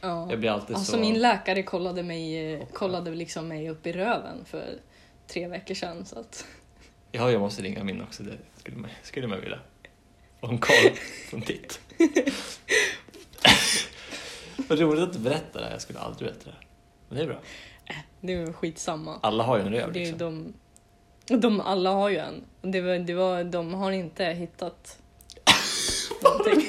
Ja. 0.00 0.30
jag 0.30 0.40
blir 0.40 0.50
alltid 0.50 0.76
Alltså 0.76 0.92
så... 0.92 0.98
min 0.98 1.18
läkare 1.18 1.62
kollade 1.62 2.02
mig, 2.02 2.52
eh, 2.54 2.66
kollade 2.72 3.10
liksom 3.10 3.48
mig 3.48 3.70
upp 3.70 3.86
i 3.86 3.92
röven 3.92 4.44
för 4.44 4.64
tre 5.26 5.48
veckor 5.48 5.74
sedan. 5.74 6.04
Så 6.04 6.18
att... 6.20 6.46
Ja, 7.12 7.30
jag 7.30 7.40
måste 7.40 7.62
ringa 7.62 7.84
min 7.84 8.02
också. 8.02 8.22
Det 8.22 8.32
skulle 8.56 8.76
man, 8.76 8.90
skulle 9.02 9.26
man 9.26 9.40
vilja. 9.40 9.58
Och 10.40 10.48
en 10.48 10.58
koll 10.58 10.90
från 11.30 11.40
ditt. 11.40 11.80
Vad 14.68 14.78
roligt 14.80 15.02
att 15.02 15.12
du 15.12 15.18
berättar 15.18 15.60
det 15.60 15.66
här. 15.66 15.72
Jag 15.72 15.82
skulle 15.82 15.98
aldrig 15.98 16.28
berätta 16.30 16.50
det. 16.50 16.56
Men 17.08 17.18
det 17.18 17.24
är 17.24 17.28
bra. 17.28 17.40
Det 18.20 18.32
är 18.32 18.52
skitsamma. 18.52 19.18
Alla 19.22 19.44
har 19.44 19.56
ju 19.56 19.62
en 19.62 19.72
röv 19.72 19.92
Det 19.92 19.98
är 20.02 20.06
liksom. 20.12 20.54
de, 21.26 21.36
de 21.36 21.60
alla 21.60 21.90
har 21.90 22.08
ju 22.08 22.16
en. 22.16 22.44
Det 22.62 22.80
var, 22.80 22.98
det 22.98 23.14
var, 23.14 23.44
de 23.44 23.74
har 23.74 23.90
inte 23.92 24.24
hittat 24.24 24.98
någonting. 26.22 26.66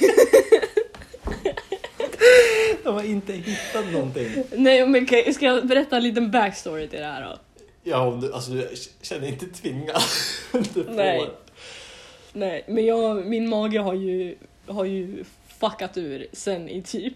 De 2.84 2.94
har 2.96 3.04
inte 3.04 3.34
hittat 3.34 3.92
någonting. 3.92 4.44
Nej 4.52 4.88
men 4.88 5.06
kan- 5.06 5.34
ska 5.34 5.46
jag 5.46 5.68
berätta 5.68 5.98
en 5.98 6.04
liten 6.04 6.32
backstory 6.32 6.88
till 6.88 7.00
det 7.00 7.06
här 7.06 7.22
då? 7.26 7.40
Ja, 7.84 8.08
om 8.08 8.22
du, 8.22 8.34
alltså 8.34 8.52
du 8.52 8.70
känner 9.02 9.28
inte 9.28 9.46
tvingad. 9.46 10.02
Du 10.52 10.64
får. 10.84 10.92
Nej. 10.94 11.30
Nej, 12.38 12.64
men 12.68 12.86
jag, 12.86 13.26
min 13.26 13.50
mage 13.50 13.80
har 13.80 13.94
ju, 13.94 14.36
har 14.66 14.86
ju 14.86 15.24
fuckat 15.48 15.98
ur 15.98 16.28
sen 16.34 16.70
i 16.70 16.82
typ 16.82 17.16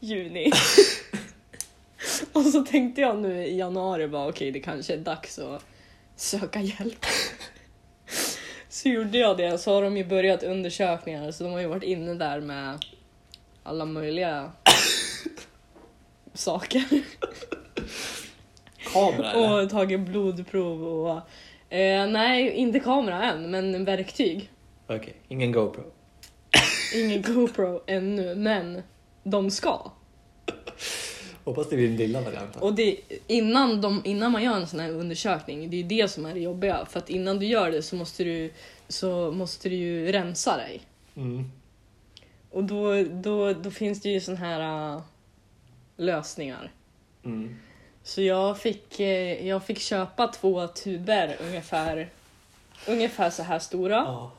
juni. 0.00 0.50
Och 2.32 2.42
så 2.42 2.60
tänkte 2.62 3.00
jag 3.00 3.18
nu 3.18 3.46
i 3.46 3.58
januari 3.58 4.08
bara 4.08 4.28
okej 4.28 4.50
det 4.50 4.60
kanske 4.60 4.92
är 4.92 4.98
dags 4.98 5.38
att 5.38 5.64
söka 6.16 6.60
hjälp. 6.60 7.06
Så 8.68 8.88
gjorde 8.88 9.18
jag 9.18 9.36
det, 9.36 9.58
så 9.58 9.74
har 9.74 9.82
de 9.82 9.96
ju 9.96 10.04
börjat 10.04 10.42
undersökningar 10.42 11.30
så 11.30 11.44
de 11.44 11.52
har 11.52 11.60
ju 11.60 11.66
varit 11.66 11.82
inne 11.82 12.14
där 12.14 12.40
med 12.40 12.84
alla 13.62 13.84
möjliga 13.84 14.52
saker. 16.34 16.84
Kamera 18.92 19.32
eller? 19.32 19.64
Och 19.64 19.70
tagit 19.70 20.00
blodprov 20.00 20.84
och... 20.84 21.20
Eh, 21.70 22.06
nej, 22.06 22.50
inte 22.50 22.80
kamera 22.80 23.24
än, 23.24 23.50
men 23.50 23.84
verktyg. 23.84 24.50
Okej, 24.86 25.14
ingen 25.28 25.52
GoPro. 25.52 25.82
Ingen 26.94 27.22
GoPro 27.34 27.82
ännu, 27.86 28.34
men 28.34 28.82
de 29.22 29.50
ska. 29.50 29.90
Hoppas 31.44 31.68
det 31.68 31.76
blir 31.76 31.88
din 31.88 31.96
lilla 31.96 32.20
variant. 32.20 32.56
Och 32.56 32.74
det, 32.74 32.96
innan, 33.26 33.80
de, 33.80 34.02
innan 34.04 34.32
man 34.32 34.42
gör 34.42 34.56
en 34.56 34.66
sån 34.66 34.80
här 34.80 34.90
undersökning, 34.90 35.70
det 35.70 35.80
är 35.80 35.84
det 35.84 36.10
som 36.10 36.26
är 36.26 36.34
det 36.34 36.40
jobbiga. 36.40 36.86
För 36.90 36.98
att 36.98 37.10
innan 37.10 37.38
du 37.38 37.46
gör 37.46 37.70
det 37.70 37.82
så 37.82 37.96
måste 37.96 38.24
du, 38.24 38.52
så 38.88 39.32
måste 39.32 39.68
du 39.68 39.74
ju 39.74 40.12
rensa 40.12 40.56
dig. 40.56 40.80
Mm. 41.16 41.50
Och 42.50 42.64
då, 42.64 43.02
då, 43.02 43.52
då 43.52 43.70
finns 43.70 44.02
det 44.02 44.08
ju 44.08 44.20
sån 44.20 44.36
här 44.36 44.94
uh, 44.94 45.02
lösningar. 45.96 46.72
Mm. 47.24 47.56
Så 48.06 48.22
jag 48.22 48.58
fick, 48.58 49.00
eh, 49.00 49.46
jag 49.48 49.64
fick 49.64 49.78
köpa 49.78 50.28
två 50.28 50.66
tuber 50.68 51.36
ungefär, 51.40 52.08
ungefär 52.88 53.30
så 53.30 53.42
här 53.42 53.58
stora. 53.58 53.94
Ja. 53.96 54.32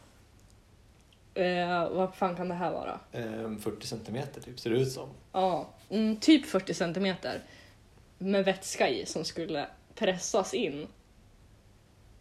Eh, 1.42 1.90
vad 1.90 2.16
fan 2.16 2.36
kan 2.36 2.50
det 2.50 2.56
här 2.56 2.72
vara? 2.72 3.00
Ehm, 3.12 3.60
40 3.60 3.88
centimeter 3.88 4.42
typ, 4.42 4.60
ser 4.60 4.70
det 4.70 4.76
ut 4.78 4.92
som. 4.92 5.10
Ja, 5.32 5.70
mm, 5.90 6.18
typ 6.18 6.46
40 6.46 6.74
centimeter. 6.74 7.40
Med 8.18 8.46
vätska 8.46 8.90
i 8.90 9.06
som 9.06 9.26
skulle 9.26 9.68
pressas 9.96 10.54
in 10.54 10.88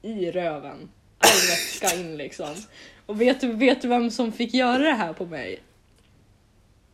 i 0.03 0.31
röven. 0.31 0.91
All 1.19 1.49
vätska 1.51 2.01
in 2.01 2.17
liksom. 2.17 2.55
Och 3.07 3.21
vet 3.21 3.41
du, 3.41 3.53
vet 3.53 3.83
du 3.83 3.89
vem 3.89 4.11
som 4.11 4.33
fick 4.33 4.55
göra 4.55 4.79
det 4.79 4.93
här 4.95 5.13
på 5.13 5.27
mig? 5.27 5.63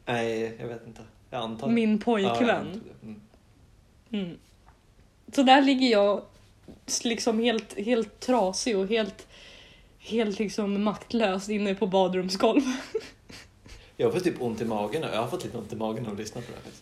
Nej, 0.06 0.56
jag 0.60 0.68
vet 0.68 0.86
inte. 0.86 1.02
Jag 1.30 1.42
antar 1.42 1.68
Min 1.68 1.92
Ja, 1.92 2.04
pojkvän. 2.04 2.82
det. 3.00 3.14
Mm. 4.12 4.38
Så 5.34 5.42
där 5.42 5.62
ligger 5.62 5.88
jag 5.88 6.22
liksom 7.04 7.40
helt, 7.40 7.78
helt 7.78 8.20
trasig 8.20 8.78
och 8.78 8.88
helt, 8.88 9.26
helt 9.98 10.38
liksom 10.38 10.82
maktlös 10.82 11.48
inne 11.48 11.74
på 11.74 11.86
badrumsgolvet. 11.86 12.64
Jag 13.96 14.12
får 14.12 14.20
typ 14.20 14.42
ont 14.42 14.60
i 14.60 14.64
magen. 14.64 15.02
Jag 15.12 15.20
har 15.22 15.28
fått 15.28 15.44
lite 15.44 15.58
ont 15.58 15.72
i 15.72 15.76
magen 15.76 16.06
av 16.06 16.12
att 16.12 16.18
lyssna 16.18 16.40
på 16.40 16.46
det 16.50 16.58
här. 16.64 16.72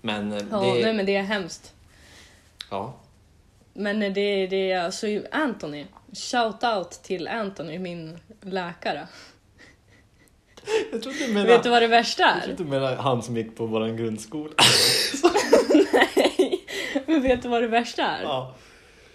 Men 0.00 0.32
eh, 0.32 0.46
Ja, 0.50 0.74
det... 0.74 0.82
nej 0.82 0.94
men 0.94 1.06
det 1.06 1.16
är 1.16 1.22
hemskt. 1.22 1.74
Ja. 2.70 2.94
Men 3.72 4.00
det, 4.00 4.46
det 4.46 4.70
är 4.70 4.80
alltså 4.80 5.06
Anthony. 5.32 5.86
Shout 6.12 6.64
out 6.64 6.90
till 6.90 7.28
Anthony, 7.28 7.78
min 7.78 8.18
läkare. 8.40 9.08
Jag 10.92 11.02
trodde 11.02 11.18
du 11.18 11.32
menade... 11.32 11.48
Vet 11.48 11.62
du 11.62 11.70
vad 11.70 11.82
det 11.82 11.86
värsta 11.86 12.22
Jag 12.22 12.36
är? 12.36 12.40
trodde 12.40 12.64
du 12.64 12.70
menade 12.70 12.96
han 12.96 13.22
som 13.22 13.36
gick 13.36 13.56
på 13.56 13.66
vår 13.66 13.88
grundskola. 13.88 14.54
Nej, 15.92 16.07
men 17.06 17.22
vet 17.22 17.42
du 17.42 17.48
vad 17.48 17.62
det 17.62 17.68
värsta 17.68 18.02
är? 18.02 18.22
ja. 18.22 18.54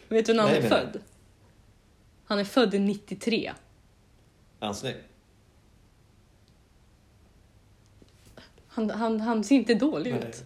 Vet 0.08 0.26
du 0.26 0.34
när 0.34 0.43
han 0.43 0.50
Nej, 0.52 0.58
är 0.58 0.62
men- 0.62 0.69
född? 0.69 1.02
Han 2.26 2.39
är 2.39 2.43
född 2.43 2.82
93. 2.82 3.54
Är 4.60 4.65
han 4.65 4.76
snygg? 4.76 4.96
Han, 8.67 8.89
han, 8.89 9.22
han 9.22 9.43
ser 9.43 9.56
inte 9.56 9.74
dålig 9.74 10.13
Nej, 10.13 10.30
ut. 10.30 10.43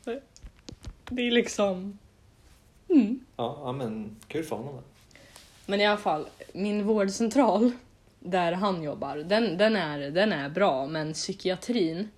okej. 0.00 0.22
Det 1.08 1.22
är 1.26 1.30
liksom... 1.30 1.98
Mm. 2.88 3.24
Ja, 3.36 3.60
ja, 3.64 3.72
men 3.72 4.16
kul 4.28 4.44
för 4.44 4.56
honom 4.56 4.74
då. 4.74 4.82
Men 5.66 5.80
i 5.80 5.86
alla 5.86 5.96
fall, 5.96 6.26
min 6.52 6.86
vårdcentral 6.86 7.72
där 8.20 8.52
han 8.52 8.82
jobbar, 8.82 9.16
den, 9.16 9.58
den, 9.58 9.76
är, 9.76 10.10
den 10.10 10.32
är 10.32 10.48
bra, 10.48 10.86
men 10.86 11.12
psykiatrin... 11.12 12.08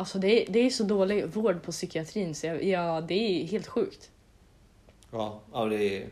Alltså 0.00 0.18
det 0.18 0.42
är, 0.42 0.52
det 0.52 0.58
är 0.58 0.70
så 0.70 0.84
dålig 0.84 1.26
vård 1.26 1.62
på 1.62 1.72
psykiatrin 1.72 2.34
så 2.34 2.46
jag, 2.46 2.64
ja, 2.64 3.00
det 3.00 3.14
är 3.14 3.46
helt 3.46 3.66
sjukt. 3.66 4.10
Ja, 5.10 5.40
ja 5.52 5.64
det 5.64 5.96
är 5.96 6.08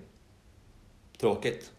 tråkigt. 1.19 1.73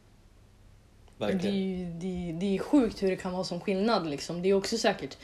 Det 1.17 1.25
är, 1.25 1.31
Verkligen. 1.31 1.99
det, 1.99 2.31
det 2.39 2.55
är 2.57 2.59
sjukt 2.59 3.03
hur 3.03 3.09
det 3.09 3.15
kan 3.15 3.33
vara 3.33 3.43
som 3.43 3.59
skillnad. 3.59 4.09
Liksom. 4.09 4.41
Det 4.41 4.49
är 4.49 4.53
också 4.53 4.77
säkert 4.77 5.17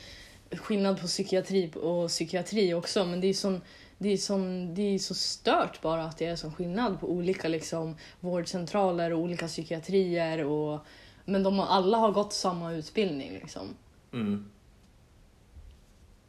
skillnad 0.50 1.00
på 1.00 1.06
psykiatri 1.06 1.70
och 1.74 2.08
psykiatri 2.08 2.74
också, 2.74 3.04
men 3.04 3.20
det 3.20 3.26
är, 3.26 3.34
sån, 3.34 3.60
det, 3.98 4.08
är 4.08 4.16
sån, 4.16 4.74
det 4.74 4.82
är 4.82 4.98
så 4.98 5.14
stört 5.14 5.80
bara 5.80 6.04
att 6.04 6.18
det 6.18 6.26
är 6.26 6.36
sån 6.36 6.54
skillnad 6.54 7.00
på 7.00 7.10
olika 7.10 7.48
liksom, 7.48 7.96
vårdcentraler 8.20 9.12
och 9.12 9.20
olika 9.20 9.46
psykiatrier. 9.46 10.44
Och, 10.44 10.80
men 11.24 11.42
de 11.42 11.58
har, 11.58 11.66
alla 11.66 11.98
har 11.98 12.12
gått 12.12 12.32
samma 12.32 12.72
utbildning. 12.72 13.32
Liksom. 13.32 13.68
Mm. 14.12 14.50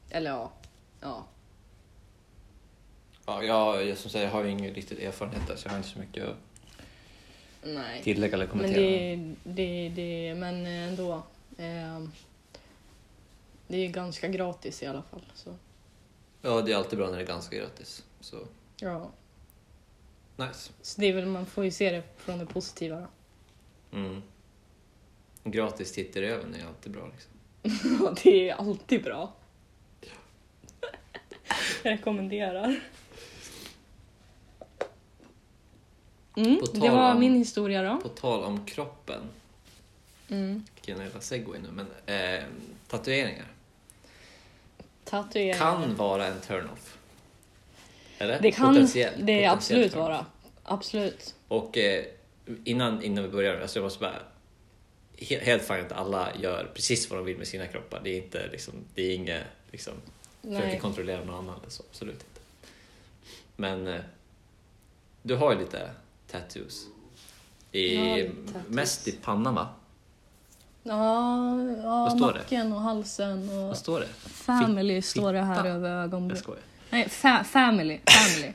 Eller 0.10 0.30
ja. 0.32 0.52
ja. 1.02 1.26
Ja, 3.26 3.44
jag, 3.44 3.86
jag, 3.88 3.98
som 3.98 4.12
säger, 4.12 4.26
jag 4.26 4.32
har 4.34 4.44
ju 4.44 4.50
ingen 4.50 4.74
riktigt 4.74 5.00
erfarenhet 5.00 5.48
där 5.48 5.56
så 5.56 5.68
jag 5.68 5.72
har 5.72 5.78
inte 5.78 5.90
så 5.90 6.00
mycket 6.00 6.28
att 6.28 6.38
Nej. 7.64 8.04
tillägga 8.04 8.34
eller 8.34 8.46
Men 8.46 8.52
kommentera. 8.52 8.82
det, 8.82 9.36
det, 9.44 9.90
det, 9.90 10.36
men 10.36 10.66
ändå. 10.66 11.14
Eh, 11.58 12.04
det 13.68 13.78
är 13.78 13.88
ganska 13.88 14.28
gratis 14.28 14.84
i 14.84 14.86
alla 14.86 15.02
fall. 15.02 15.26
Så, 15.36 15.56
Ja, 16.42 16.62
det 16.62 16.72
är 16.72 16.76
alltid 16.76 17.00
bra 17.00 17.10
när 17.10 17.18
det 17.18 17.24
är 17.24 17.28
ganska 17.28 17.56
gratis. 17.56 18.04
Så, 18.20 18.38
ja. 18.80 19.10
nice. 20.36 20.72
Så 20.82 21.02
det 21.02 21.08
är 21.08 21.14
väl, 21.14 21.26
man 21.26 21.46
får 21.46 21.66
ju 21.66 21.72
se 21.72 21.92
det 21.92 22.04
från 22.18 22.40
det 22.40 22.46
positiva 22.46 23.00
då. 23.00 23.08
Mm. 23.98 24.22
Gratis 25.44 25.92
titt 25.92 26.16
i 26.16 26.22
röven 26.22 26.56
är 26.56 26.66
alltid 26.68 26.92
bra 26.92 27.10
liksom. 27.12 27.32
Ja, 28.06 28.16
det 28.24 28.50
är 28.50 28.56
alltid 28.56 29.04
bra. 29.04 29.34
Jag 31.84 31.92
rekommenderar. 31.92 32.80
Mm, 36.38 36.60
det 36.74 36.90
var 36.90 37.12
om- 37.14 37.20
min 37.20 37.36
historia 37.36 37.84
då. 37.84 37.98
På 37.98 38.10
tal 38.10 38.44
om 38.44 38.66
kroppen, 38.66 39.22
Mm. 40.30 40.64
vilken 40.76 41.00
jävla 41.06 41.22
segway 41.22 41.60
nu, 41.60 41.68
men 41.72 41.88
eh, 42.06 42.44
tatueringar 42.88 43.46
Tatueringar. 45.04 45.58
kan 45.58 45.96
vara 45.96 46.26
en 46.28 46.42
turn-off. 46.42 46.98
Eller? 48.18 48.40
det 48.42 48.52
kan 48.52 48.76
Potentiell- 48.76 49.12
det 49.12 49.18
potentiell 49.18 49.50
absolut 49.54 49.92
turn-off. 49.94 50.08
vara. 50.10 50.26
Absolut. 50.64 51.36
Och 51.48 51.78
eh, 51.78 52.06
innan, 52.64 53.04
innan 53.04 53.24
vi 53.24 53.30
börjar, 53.30 53.62
alltså 53.62 53.80
jag 53.80 53.84
måste 53.84 54.00
bara... 54.00 54.16
he- 55.18 55.40
Helt 55.44 55.64
fint 55.64 55.92
att 55.92 55.98
alla 55.98 56.36
gör 56.40 56.72
precis 56.74 57.10
vad 57.10 57.20
de 57.20 57.26
vill 57.26 57.38
med 57.38 57.48
sina 57.48 57.68
kroppar. 57.68 58.02
Det 58.04 58.10
är 58.10 58.18
inte 58.24 58.48
liksom, 58.52 58.74
det 58.96 59.02
är 59.02 59.16
inget 59.16 59.44
liksom, 59.72 59.94
försöker 60.42 60.68
Nej. 60.68 60.80
kontrollera 60.80 61.24
någon 61.24 61.36
annan 61.36 61.60
eller 61.60 61.70
så, 61.70 61.84
absolut 61.90 62.14
inte. 62.16 62.40
Men 63.56 63.88
eh, 63.88 64.02
du 65.22 65.36
har 65.36 65.54
ju 65.54 65.60
lite 65.60 65.92
tattoos. 66.32 66.86
I, 67.72 67.96
Jag 67.96 68.30
tattoos. 68.54 68.68
Mest 68.68 69.08
i 69.08 69.12
pannan 69.12 69.56
va? 69.56 69.68
Ja, 70.84 71.62
ja 71.84 71.84
Vad 71.84 72.18
står 72.18 72.34
det? 72.34 72.40
nacken 72.40 72.74
och 72.74 72.82
halsen 72.82 73.50
och 73.50 73.68
Vad 73.68 73.78
står 73.78 74.00
det? 74.00 74.08
family 74.30 75.02
står 75.02 75.34
det 75.34 75.42
här 75.42 75.56
fitta. 75.56 75.70
över 75.70 75.90
Jag 75.90 76.04
ögonbrynet. 76.04 76.44
skojar. 76.44 76.62
Nej, 76.90 77.08
fa- 77.08 77.44
family. 77.44 78.00
Family. 78.06 78.54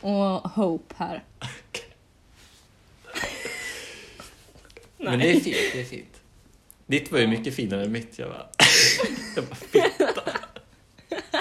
och 0.00 0.50
hope 0.50 0.94
här. 0.98 1.24
Men 4.98 5.18
det 5.18 5.30
är 5.30 5.40
fint, 5.40 5.56
det 5.72 5.80
är 5.80 5.84
fint. 5.84 6.20
Ditt 6.86 7.12
var 7.12 7.18
ju 7.18 7.26
mycket 7.26 7.54
finare 7.54 7.84
än 7.84 7.92
mitt. 7.92 8.18
Jag 8.18 8.28
bara, 8.30 8.46
jag 9.36 9.44
bara 9.44 9.54
fitta. 9.54 9.85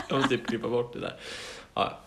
Jag 0.09 0.17
måste 0.17 0.29
typ 0.37 0.47
klippa 0.47 0.69
bort 0.69 0.93
det 0.93 0.99
där. 0.99 1.15
Ja, 1.73 1.99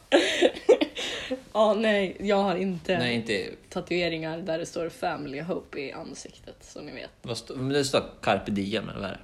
Ja, 1.53 1.75
nej, 1.75 2.17
jag 2.21 2.37
har 2.37 2.57
inte 2.57 2.99
nej, 2.99 3.15
inte... 3.15 3.51
tatueringar 3.69 4.39
där 4.39 4.59
det 4.59 4.67
står 4.67 4.89
family 4.89 5.41
hope 5.41 5.81
i 5.81 5.93
ansiktet, 5.93 6.57
så 6.61 6.81
ni 6.81 6.93
vet. 6.93 7.11
Vad 7.23 7.37
stå, 7.39 7.57
men 7.57 7.69
det 7.69 7.85
står 7.85 8.03
carpe 8.23 8.51
diem 8.51 8.89
eller 8.89 9.01
vad 9.01 9.09
är 9.11 9.13
det? 9.13 9.21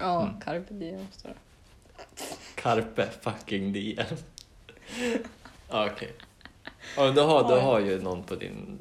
Ja, 0.00 0.22
Mm. 0.22 0.40
carpe 0.40 0.74
diem 0.74 1.06
står 1.12 1.28
det. 1.28 1.34
Carpe 2.54 3.08
fucking 3.20 3.72
diem. 3.72 4.06
Okej. 5.68 6.12
Ja, 6.96 7.10
du, 7.10 7.20
har, 7.20 7.48
du 7.48 7.60
har 7.60 7.80
ju 7.80 8.02
någon 8.02 8.22
på 8.22 8.34
din... 8.34 8.78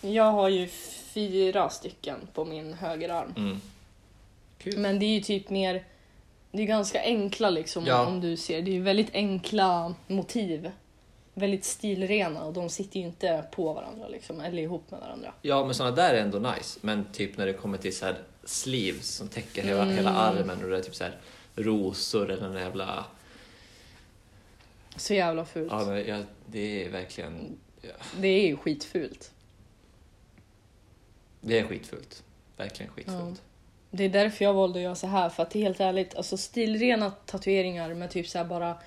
Jag 0.00 0.32
har 0.32 0.48
ju 0.48 0.66
fyra 1.14 1.70
stycken 1.70 2.16
på 2.34 2.44
min 2.44 2.72
högerarm. 2.72 3.34
Mm. 3.36 3.60
Men 4.82 4.98
det 4.98 5.04
är 5.06 5.14
ju 5.14 5.20
typ 5.20 5.50
mer... 5.50 5.84
Det 6.56 6.62
är 6.62 6.66
ganska 6.66 7.00
enkla 7.02 7.50
liksom 7.50 7.86
Ja. 7.86 8.06
om 8.06 8.20
du 8.20 8.36
ser. 8.36 8.62
Det 8.62 8.76
är 8.76 8.80
väldigt 8.80 9.14
enkla 9.14 9.94
motiv. 10.06 10.70
Väldigt 11.34 11.64
stilrena 11.64 12.44
och 12.44 12.52
de 12.52 12.68
sitter 12.70 13.00
ju 13.00 13.06
inte 13.06 13.44
på 13.52 13.72
varandra 13.72 14.08
liksom, 14.08 14.40
eller 14.40 14.62
ihop 14.62 14.90
med 14.90 15.00
varandra. 15.00 15.32
Ja, 15.42 15.64
men 15.64 15.74
såna 15.74 15.90
där 15.90 16.14
är 16.14 16.20
ändå 16.22 16.38
nice. 16.38 16.78
Men 16.82 17.04
typ 17.12 17.36
när 17.36 17.46
det 17.46 17.52
kommer 17.52 17.78
till 17.78 17.96
så 17.96 18.04
här 18.06 18.16
sleeves 18.44 19.06
som 19.16 19.28
täcker 19.28 19.62
hela, 19.62 19.82
Mm. 19.82 19.94
hela 19.96 20.10
armen 20.10 20.64
och 20.64 20.70
det 20.70 20.78
är 20.78 20.82
typ 20.82 20.94
så 20.94 21.04
här 21.04 21.18
rosor 21.56 22.30
eller 22.30 22.46
en 22.46 22.54
jävla... 22.54 23.04
Så 24.96 25.14
jävla 25.14 25.44
fult. 25.44 25.72
Ja, 25.72 25.84
men 25.86 26.06
jag, 26.06 26.24
det 26.46 26.84
är 26.84 26.90
verkligen... 26.90 27.58
Ja, 27.82 27.88
Det 28.20 28.28
är 28.28 28.46
ju 28.46 28.56
skitfult. 28.56 29.32
det 31.40 31.58
är 31.58 31.64
skitfullt. 31.66 32.22
Verkligen 32.56 32.92
skitfullt. 32.92 33.42
Det 33.96 34.04
är 34.04 34.08
därför 34.08 34.44
jag 34.44 34.54
valde 34.54 34.78
att 34.78 34.82
göra 34.82 34.94
så 34.94 35.06
här 35.06 35.28
för 35.28 35.42
att 35.42 35.52
helt 35.52 35.80
ärligt, 35.80 36.14
alltså 36.14 36.36
stilrena 36.36 37.10
tatueringar 37.10 37.94
med 37.94 38.10
typ 38.10 38.28
så 38.28 38.38
här 38.38 38.44
bara 38.44 38.78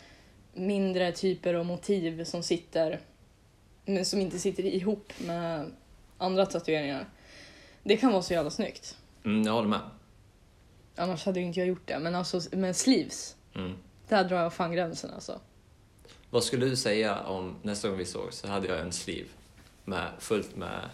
mindre 0.53 1.11
typer 1.11 1.53
och 1.53 1.65
motiv 1.65 2.23
som 2.23 2.43
sitter 2.43 2.99
men 3.85 4.05
som 4.05 4.21
inte 4.21 4.39
sitter 4.39 4.65
ihop 4.65 5.13
med 5.17 5.71
andra 6.17 6.45
tatueringar. 6.45 7.05
Det 7.83 7.97
kan 7.97 8.11
vara 8.11 8.21
så 8.21 8.33
jävla 8.33 8.49
snyggt. 8.51 8.97
Mm, 9.25 9.43
jag 9.43 9.53
håller 9.53 9.67
med. 9.67 9.79
Annars 10.95 11.25
hade 11.25 11.39
ju 11.39 11.45
inte 11.45 11.59
jag 11.59 11.67
gjort 11.67 11.87
det. 11.87 11.99
Men 11.99 12.15
alltså 12.15 12.41
med 12.51 12.75
sleeves, 12.75 13.35
Mm. 13.55 13.75
där 14.07 14.23
drar 14.23 14.37
jag 14.43 14.53
fan 14.53 14.71
gränsen 14.71 15.11
alltså. 15.13 15.39
Vad 16.29 16.43
skulle 16.43 16.65
du 16.65 16.75
säga 16.75 17.19
om 17.19 17.55
nästa 17.61 17.89
gång 17.89 17.97
vi 17.97 18.05
såg 18.05 18.33
så 18.33 18.47
hade 18.47 18.67
jag 18.67 18.79
en 18.79 18.91
sleeve 18.91 19.29
med, 19.85 20.11
fullt 20.19 20.55
med 20.55 20.89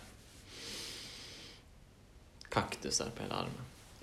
kaktusar 2.50 3.10
på 3.16 3.24
hela 3.24 3.36
armen. 3.36 3.52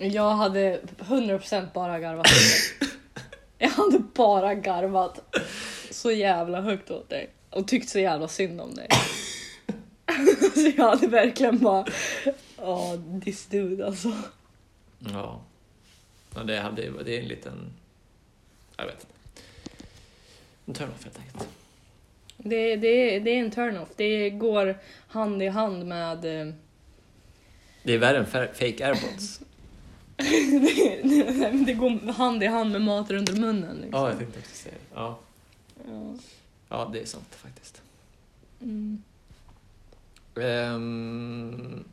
Jag 0.01 0.29
hade 0.35 0.79
100% 0.97 1.67
bara 1.73 1.99
garvat 1.99 2.25
åt 2.27 2.31
dig. 2.79 2.89
Jag 3.57 3.69
hade 3.69 3.99
bara 3.99 4.53
garvat 4.55 5.37
så 5.91 6.11
jävla 6.11 6.61
högt 6.61 6.91
åt 6.91 7.09
dig. 7.09 7.29
Och 7.49 7.67
tyckt 7.67 7.89
så 7.89 7.99
jävla 7.99 8.27
synd 8.27 8.61
om 8.61 8.75
dig. 8.75 8.87
Så 10.53 10.71
jag 10.77 10.89
hade 10.89 11.07
verkligen 11.07 11.59
bara... 11.59 11.85
Ja, 12.57 12.97
this 13.23 13.45
dude 13.45 13.85
alltså. 13.85 14.11
Ja. 14.99 15.41
ja 16.35 16.43
det, 16.43 16.57
hade, 16.59 17.03
det 17.03 17.17
är 17.17 17.21
en 17.21 17.27
liten... 17.27 17.73
Jag 18.77 18.85
vet 18.85 18.93
inte. 18.95 19.05
En 20.65 20.73
turn-off 20.73 21.03
helt 21.03 21.19
enkelt. 21.19 21.47
Det, 22.37 22.75
det, 22.75 23.19
det 23.19 23.31
är 23.31 23.39
en 23.39 23.51
turn-off. 23.51 23.89
Det 23.95 24.29
går 24.29 24.77
hand 25.07 25.43
i 25.43 25.47
hand 25.47 25.85
med... 25.85 26.25
eh, 26.41 26.53
Det 27.83 27.93
är 27.93 27.97
värre 27.97 28.17
än 28.17 28.25
fa- 28.25 28.53
fake 28.53 28.87
airpods. 28.87 29.41
Det, 30.21 31.51
det 31.65 31.73
går 31.73 32.11
hand 32.11 32.43
i 32.43 32.47
hand 32.47 32.71
med 32.71 32.81
mat 32.81 33.11
runt 33.11 33.37
munnen. 33.37 33.75
Liksom. 33.75 33.99
Ja, 33.99 34.09
jag 34.09 34.17
tänkte 34.17 34.39
också 34.39 34.55
säga 34.55 34.75
det. 34.75 34.95
Ja. 34.95 35.19
Ja. 35.87 36.15
ja, 36.69 36.89
det 36.93 36.99
är 37.01 37.05
sant 37.05 37.35
faktiskt. 37.35 37.81
Mm. 38.61 39.03
Ehm, 40.35 41.83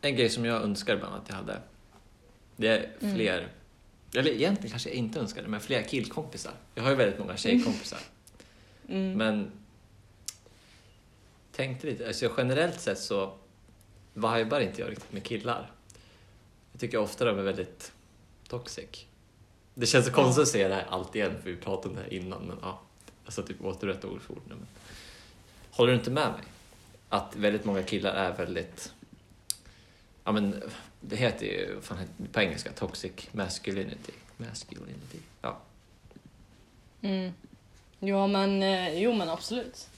en 0.00 0.16
grej 0.16 0.28
som 0.30 0.44
jag 0.44 0.62
önskar 0.62 0.94
ibland 0.96 1.14
att 1.14 1.28
jag 1.28 1.36
hade. 1.36 1.60
Det 2.56 2.68
är 2.68 2.90
Mm. 3.00 3.14
fler, 3.14 3.48
eller 4.14 4.30
egentligen 4.30 4.70
kanske 4.70 4.88
jag 4.88 4.96
inte 4.96 5.20
önskade, 5.20 5.48
men 5.48 5.60
fler 5.60 5.82
killkompisar. 5.82 6.52
Jag 6.74 6.82
har 6.82 6.90
ju 6.90 6.96
väldigt 6.96 7.18
många 7.18 7.36
tjejkompisar. 7.36 7.98
Mm. 8.88 9.12
Men 9.12 9.50
tänkte 11.52 11.86
lite, 11.86 12.06
alltså 12.06 12.30
generellt 12.36 12.80
sett 12.80 12.98
så 12.98 13.32
vibar 14.14 14.60
inte 14.60 14.80
jag 14.80 14.90
riktigt 14.90 15.12
med 15.12 15.22
killar. 15.24 15.70
Jag 16.76 16.80
tycker 16.80 16.98
ofta 16.98 17.24
de 17.24 17.38
är 17.38 17.42
väldigt 17.42 17.92
toxic. 18.48 19.06
Det 19.74 19.86
känns 19.86 20.06
så 20.06 20.12
konstigt 20.12 20.42
att 20.42 20.48
säga 20.48 20.68
det 20.68 20.74
här 20.74 20.86
allt 20.88 21.16
igen, 21.16 21.42
för 21.42 21.50
vi 21.50 21.56
pratade 21.56 21.88
om 21.88 21.94
det 21.94 22.02
här 22.02 22.12
innan, 22.12 22.42
men 22.42 22.58
ja. 22.62 22.80
Alltså 23.24 23.42
typ 23.42 23.64
återrätta 23.64 24.08
ord 24.08 24.20
för 24.20 24.32
ord. 24.32 24.42
Men. 24.48 24.66
Håller 25.70 25.92
du 25.92 25.98
inte 25.98 26.10
med 26.10 26.32
mig? 26.32 26.42
Att 27.08 27.36
väldigt 27.36 27.64
många 27.64 27.82
killar 27.82 28.14
är 28.14 28.32
väldigt, 28.32 28.92
ja 30.24 30.32
men 30.32 30.62
det 31.00 31.16
heter 31.16 31.46
ju 31.46 31.80
fan 31.80 31.98
på 32.32 32.40
engelska, 32.40 32.72
toxic 32.72 33.12
masculinity. 33.32 34.12
Masculinity, 34.36 35.18
ja. 35.42 35.58
Mm. 37.00 37.32
Ja 38.00 38.26
men, 38.26 38.62
eh, 38.62 38.98
jo 38.98 39.12
men 39.12 39.28
absolut. 39.28 39.88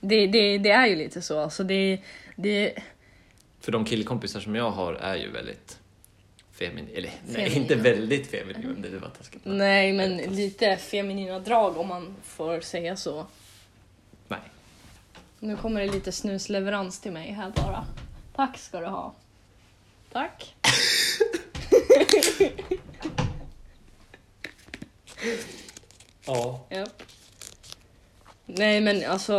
Det, 0.00 0.26
det, 0.26 0.58
det 0.58 0.70
är 0.70 0.86
ju 0.86 0.96
lite 0.96 1.22
så. 1.22 1.40
Alltså 1.40 1.64
det, 1.64 2.00
det, 2.36 2.82
För 3.64 3.72
de 3.72 3.84
killkompisar 3.84 4.40
som 4.40 4.54
jag 4.54 4.70
har 4.70 4.94
är 4.94 5.16
ju 5.16 5.30
väldigt 5.30 5.78
feminin, 6.52 6.88
eller 6.94 7.10
nej, 7.26 7.34
Feminina. 7.34 7.54
inte 7.62 7.74
väldigt 7.74 8.30
feminina, 8.30 8.88
det 8.88 8.98
var 8.98 9.08
taskigt. 9.08 9.40
nej 9.44 9.92
men 9.92 10.16
lite 10.16 10.76
feminina 10.76 11.38
drag 11.38 11.76
om 11.78 11.88
man 11.88 12.16
får 12.24 12.60
säga 12.60 12.96
så. 12.96 13.26
Nej. 14.28 14.38
Nu 15.38 15.56
kommer 15.56 15.80
det 15.80 15.92
lite 15.92 16.12
snusleverans 16.12 17.00
till 17.00 17.12
mig 17.12 17.30
här 17.32 17.50
bara. 17.56 17.86
Tack 18.36 18.58
ska 18.58 18.80
du 18.80 18.86
ha. 18.86 19.14
Tack. 20.12 20.54
Ja. 26.26 26.66
Japp. 26.70 27.02
Nej 28.46 28.80
men 28.80 29.04
alltså, 29.10 29.32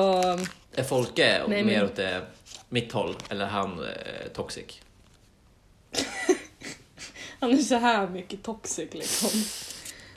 Är 0.76 0.84
Folke 0.84 1.44
Nej, 1.48 1.64
mer 1.64 1.76
men- 1.76 1.86
åt 1.86 1.96
det, 1.96 2.26
mitt 2.70 2.92
håll, 2.92 3.16
eller 3.30 3.46
han 3.46 3.80
eh, 3.80 4.28
toxic? 4.34 4.82
han 7.40 7.52
är 7.52 7.58
så 7.58 7.76
här 7.76 8.08
mycket 8.10 8.44
toxic 8.44 8.94
liksom. 8.94 9.30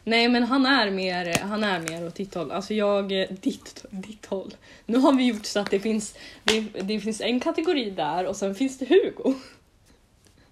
Nej 0.05 0.29
men 0.29 0.43
han 0.43 0.67
är 0.67 0.91
mer, 0.91 1.39
han 1.43 1.65
är 1.65 1.81
mer 1.81 2.07
åt 2.07 2.15
ditt 2.15 2.35
håll. 2.35 2.51
Alltså 2.53 2.75
jag, 2.75 3.09
ditt, 3.41 3.85
ditt 3.91 4.27
håll. 4.27 4.55
Nu 4.87 4.99
har 4.99 5.13
vi 5.13 5.27
gjort 5.27 5.47
så 5.47 5.61
att 5.61 5.71
det 5.71 5.81
finns, 5.81 6.15
det, 6.45 6.61
det 6.61 7.01
finns 7.01 7.21
en 7.21 7.41
kategori 7.41 7.91
där 7.91 8.27
och 8.27 8.37
sen 8.37 8.55
finns 8.55 8.79
det 8.79 8.89
Hugo. 8.89 9.35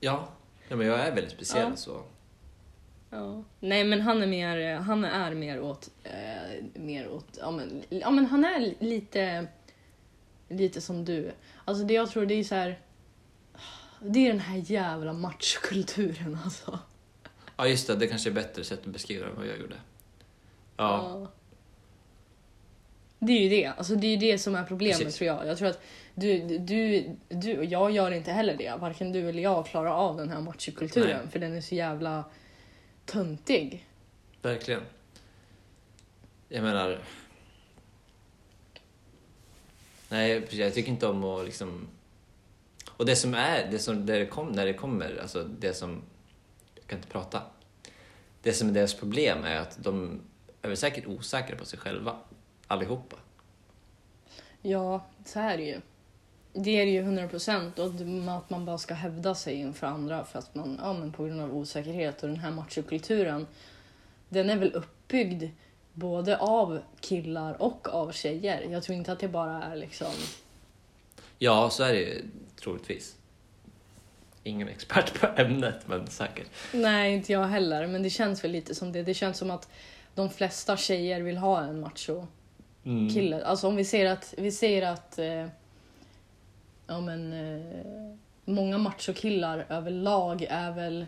Ja. 0.00 0.28
ja 0.68 0.76
men 0.76 0.86
jag 0.86 1.00
är 1.00 1.14
väldigt 1.14 1.32
speciell 1.32 1.70
Ja. 1.70 1.76
så. 1.76 2.02
Ja. 3.10 3.42
Nej 3.60 3.84
men 3.84 4.00
han 4.00 4.22
är 4.22 4.26
mer, 4.26 4.74
han 4.74 5.04
är 5.04 5.34
mer 5.34 5.60
åt, 5.60 5.90
eh, 6.04 6.64
mer 6.74 7.08
åt, 7.08 7.38
ja 7.40 7.50
men, 7.50 7.82
ja 7.88 8.10
men 8.10 8.26
han 8.26 8.44
är 8.44 8.74
lite, 8.80 9.46
lite 10.48 10.80
som 10.80 11.04
du. 11.04 11.32
Alltså 11.66 11.84
det 11.84 11.94
jag 11.94 12.10
tror 12.10 12.26
det 12.26 12.34
är 12.34 12.44
så 12.44 12.54
här. 12.54 12.78
Det 14.00 14.18
är 14.18 14.28
den 14.28 14.40
här 14.40 14.62
jävla 14.66 15.12
machokulturen 15.12 16.38
alltså. 16.44 16.78
Ja 17.56 17.66
just 17.66 17.86
det, 17.86 17.96
det 17.96 18.06
kanske 18.06 18.30
är 18.30 18.34
bättre 18.34 18.64
sätt 18.64 18.78
att 18.78 18.92
beskriva 18.92 19.24
det 19.24 19.30
än 19.30 19.36
vad 19.36 19.46
jag 19.46 19.58
gjorde. 19.58 19.76
Ja. 20.76 21.20
Ja. 21.20 21.30
Det 23.18 23.32
är 23.32 23.40
ju 23.40 23.48
det, 23.48 23.66
alltså 23.66 23.94
det 23.94 24.06
är 24.06 24.10
ju 24.10 24.16
det 24.16 24.38
som 24.38 24.54
är 24.54 24.64
problemet 24.64 24.98
Precis. 24.98 25.16
tror 25.16 25.26
jag. 25.26 25.46
Jag 25.46 25.58
tror 25.58 25.68
att 25.68 25.82
du, 26.14 26.58
du, 26.58 27.04
du 27.28 27.58
och 27.58 27.64
jag 27.64 27.90
gör 27.90 28.10
inte 28.10 28.32
heller 28.32 28.56
det. 28.56 28.74
Varken 28.80 29.12
du 29.12 29.28
eller 29.28 29.42
jag 29.42 29.66
klarar 29.66 29.90
av 29.90 30.16
den 30.16 30.30
här 30.30 30.40
machokulturen 30.40 31.20
Nej. 31.22 31.30
för 31.30 31.38
den 31.38 31.56
är 31.56 31.60
så 31.60 31.74
jävla 31.74 32.24
töntig. 33.04 33.86
Verkligen. 34.42 34.80
Jag 36.48 36.62
menar... 36.62 36.98
Nej, 40.16 40.40
precis, 40.40 40.58
jag 40.58 40.74
tycker 40.74 40.90
inte 40.90 41.06
om 41.06 41.24
att 41.24 41.44
liksom... 41.44 41.88
Och 42.90 43.06
det 43.06 43.16
som 43.16 43.34
är, 43.34 43.70
det 43.70 43.78
som, 43.78 44.06
där 44.06 44.18
det 44.18 44.26
kom, 44.26 44.52
när 44.52 44.66
det 44.66 44.74
kommer, 44.74 45.18
alltså 45.22 45.44
det 45.44 45.74
som... 45.74 46.02
Jag 46.74 46.86
kan 46.86 46.98
inte 46.98 47.08
prata. 47.08 47.42
Det 48.42 48.52
som 48.52 48.68
är 48.68 48.72
deras 48.72 48.94
problem 48.94 49.44
är 49.44 49.56
att 49.56 49.78
de 49.82 50.20
är 50.62 50.68
väl 50.68 50.76
säkert 50.76 51.06
osäkra 51.06 51.56
på 51.56 51.64
sig 51.64 51.78
själva. 51.78 52.16
Allihopa. 52.66 53.16
Ja, 54.62 55.06
så 55.24 55.40
är 55.40 55.56
det 55.56 55.64
ju. 55.64 55.80
Det 56.52 56.70
är 56.70 56.86
det 56.86 56.92
ju 56.92 57.00
100 57.00 57.28
procent. 57.28 57.78
Och 57.78 57.86
att 58.36 58.50
man 58.50 58.64
bara 58.64 58.78
ska 58.78 58.94
hävda 58.94 59.34
sig 59.34 59.54
inför 59.54 59.86
andra 59.86 60.24
för 60.24 60.38
att 60.38 60.54
man, 60.54 60.80
ja, 60.82 60.92
men 60.92 61.12
på 61.12 61.24
grund 61.24 61.40
av 61.40 61.56
osäkerhet 61.56 62.22
och 62.22 62.28
den 62.28 62.38
här 62.38 62.50
machokulturen. 62.50 63.46
Den 64.28 64.50
är 64.50 64.56
väl 64.56 64.72
uppbyggd 64.72 65.44
både 65.96 66.38
av 66.38 66.80
killar 67.00 67.62
och 67.62 67.88
av 67.88 68.12
tjejer. 68.12 68.66
Jag 68.70 68.82
tror 68.82 68.96
inte 68.98 69.12
att 69.12 69.20
det 69.20 69.28
bara 69.28 69.62
är 69.62 69.76
liksom... 69.76 70.12
Ja, 71.38 71.70
så 71.70 71.82
är 71.82 71.92
det 71.92 71.98
ju 72.00 72.24
troligtvis. 72.60 73.16
Ingen 74.42 74.68
expert 74.68 75.20
på 75.20 75.26
ämnet, 75.36 75.88
men 75.88 76.06
säkert. 76.06 76.46
Nej, 76.72 77.14
inte 77.14 77.32
jag 77.32 77.44
heller. 77.44 77.86
Men 77.86 78.02
det 78.02 78.10
känns 78.10 78.44
väl 78.44 78.50
lite 78.50 78.74
som 78.74 78.92
det. 78.92 79.02
Det 79.02 79.14
känns 79.14 79.38
som 79.38 79.50
att 79.50 79.68
de 80.14 80.30
flesta 80.30 80.76
tjejer 80.76 81.20
vill 81.20 81.36
ha 81.36 81.60
en 81.62 81.80
macho 81.80 82.26
Mm. 82.84 83.08
kille. 83.14 83.44
Alltså 83.44 83.68
om 83.68 83.76
vi 83.76 83.84
säger 83.84 84.12
att, 84.12 84.34
vi 84.38 84.52
säger 84.52 84.86
att 84.92 85.18
eh, 85.18 85.46
ja, 86.86 87.00
men, 87.00 87.32
eh, 87.32 88.16
många 88.44 88.78
machokillar 88.78 89.66
överlag 89.68 90.46
är 90.50 90.72
väl 90.72 91.06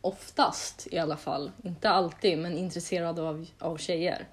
oftast 0.00 0.88
i 0.90 0.98
alla 0.98 1.16
fall, 1.16 1.50
inte 1.64 1.90
alltid, 1.90 2.38
men 2.38 2.58
intresserade 2.58 3.22
av, 3.22 3.46
av 3.58 3.76
tjejer. 3.76 4.26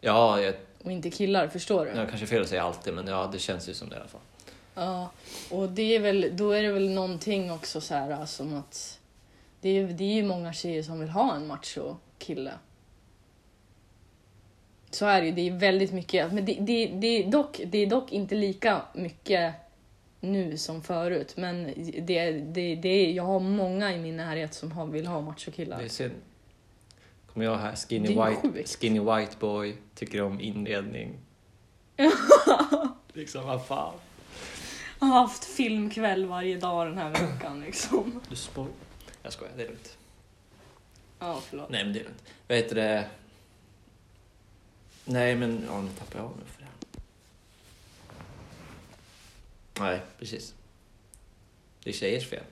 Ja, 0.00 0.40
jag, 0.40 0.54
Och 0.84 0.92
inte 0.92 1.10
killar, 1.10 1.48
förstår 1.48 1.84
du? 1.86 1.90
jag 1.90 2.08
kanske 2.08 2.26
fel 2.26 2.42
att 2.42 2.48
säga 2.48 2.62
alltid, 2.62 2.94
men 2.94 3.06
ja, 3.06 3.28
det 3.32 3.38
känns 3.38 3.68
ju 3.68 3.74
som 3.74 3.88
det 3.88 3.96
i 3.96 3.98
alla 3.98 4.08
fall. 4.08 4.20
Ja, 4.74 5.10
och 5.50 5.68
det 5.68 5.96
är 5.96 6.00
väl, 6.00 6.30
då 6.32 6.50
är 6.50 6.62
det 6.62 6.72
väl 6.72 6.90
någonting 6.90 7.52
också 7.52 7.80
så 7.80 7.94
här 7.94 8.26
som 8.26 8.56
att 8.56 9.00
det 9.60 9.68
är, 9.68 9.86
det 9.86 10.04
är 10.04 10.14
ju 10.14 10.22
många 10.22 10.52
tjejer 10.52 10.82
som 10.82 11.00
vill 11.00 11.08
ha 11.08 11.34
en 11.36 11.46
macho 11.46 11.96
kille. 12.18 12.52
Så 14.90 15.06
är 15.06 15.20
det 15.20 15.26
ju, 15.26 15.32
det 15.32 15.48
är 15.48 15.52
väldigt 15.52 15.92
mycket, 15.92 16.32
men 16.32 16.44
det, 16.44 16.56
det, 16.60 16.86
det, 16.86 17.06
är 17.06 17.30
dock, 17.30 17.60
det 17.66 17.78
är 17.78 17.86
dock 17.86 18.12
inte 18.12 18.34
lika 18.34 18.82
mycket 18.94 19.54
nu 20.20 20.56
som 20.56 20.82
förut. 20.82 21.36
Men 21.36 21.64
det, 22.02 22.30
det, 22.30 22.74
det 22.74 22.88
är, 22.88 23.12
jag 23.12 23.24
har 23.24 23.40
många 23.40 23.94
i 23.94 23.98
min 23.98 24.16
närhet 24.16 24.54
som 24.54 24.72
har, 24.72 24.86
vill 24.86 25.06
ha 25.06 25.20
machokillar. 25.20 25.78
Det 25.78 25.84
är 25.84 25.88
synd. 25.88 26.14
Kommer 27.32 27.46
jag 27.46 27.56
här, 27.56 27.76
skinny 27.76 28.08
white, 28.08 28.40
sjukt. 28.42 28.80
skinny 28.80 29.00
white 29.00 29.36
boy, 29.38 29.76
tycker 29.94 30.22
om 30.22 30.40
inredning. 30.40 31.18
liksom, 33.12 33.46
vad 33.46 33.66
fan. 33.66 33.94
Jag 35.00 35.06
har 35.06 35.20
haft 35.20 35.44
filmkväll 35.44 36.26
varje 36.26 36.56
dag 36.56 36.86
den 36.86 36.98
här 36.98 37.10
veckan 37.10 37.60
liksom. 37.60 38.20
Du 38.28 38.36
spoj. 38.36 38.66
Jag 39.22 39.32
skojar, 39.32 39.52
det 39.56 39.62
är 39.62 39.68
lugnt. 39.68 39.98
Ja, 41.18 41.40
förlåt. 41.48 41.70
Nej, 41.70 41.84
men 41.84 41.92
det 41.92 42.00
är 42.00 42.04
lugnt. 42.04 42.22
Vad 42.48 42.58
heter 42.58 42.74
det? 42.74 43.08
Nej, 45.04 45.36
men 45.36 45.64
ja, 45.68 45.80
nu 45.80 45.88
tappar 45.98 46.18
jag 46.18 46.26
av 46.26 46.36
mig 46.36 46.46
för 46.46 46.62
det. 46.62 46.68
Nej, 49.80 50.00
precis. 50.18 50.54
Det 51.84 51.90
är 51.90 51.94
tjejers 51.94 52.28
fel. 52.28 52.42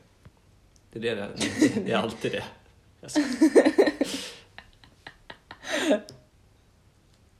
Det 0.92 1.08
är, 1.08 1.16
det, 1.16 1.16
det 1.16 1.22
är, 1.22 1.80
det 1.84 1.92
är 1.92 1.96
alltid 1.96 2.32
det. 2.32 2.44
Jag 3.00 3.10
skojar. 3.10 3.72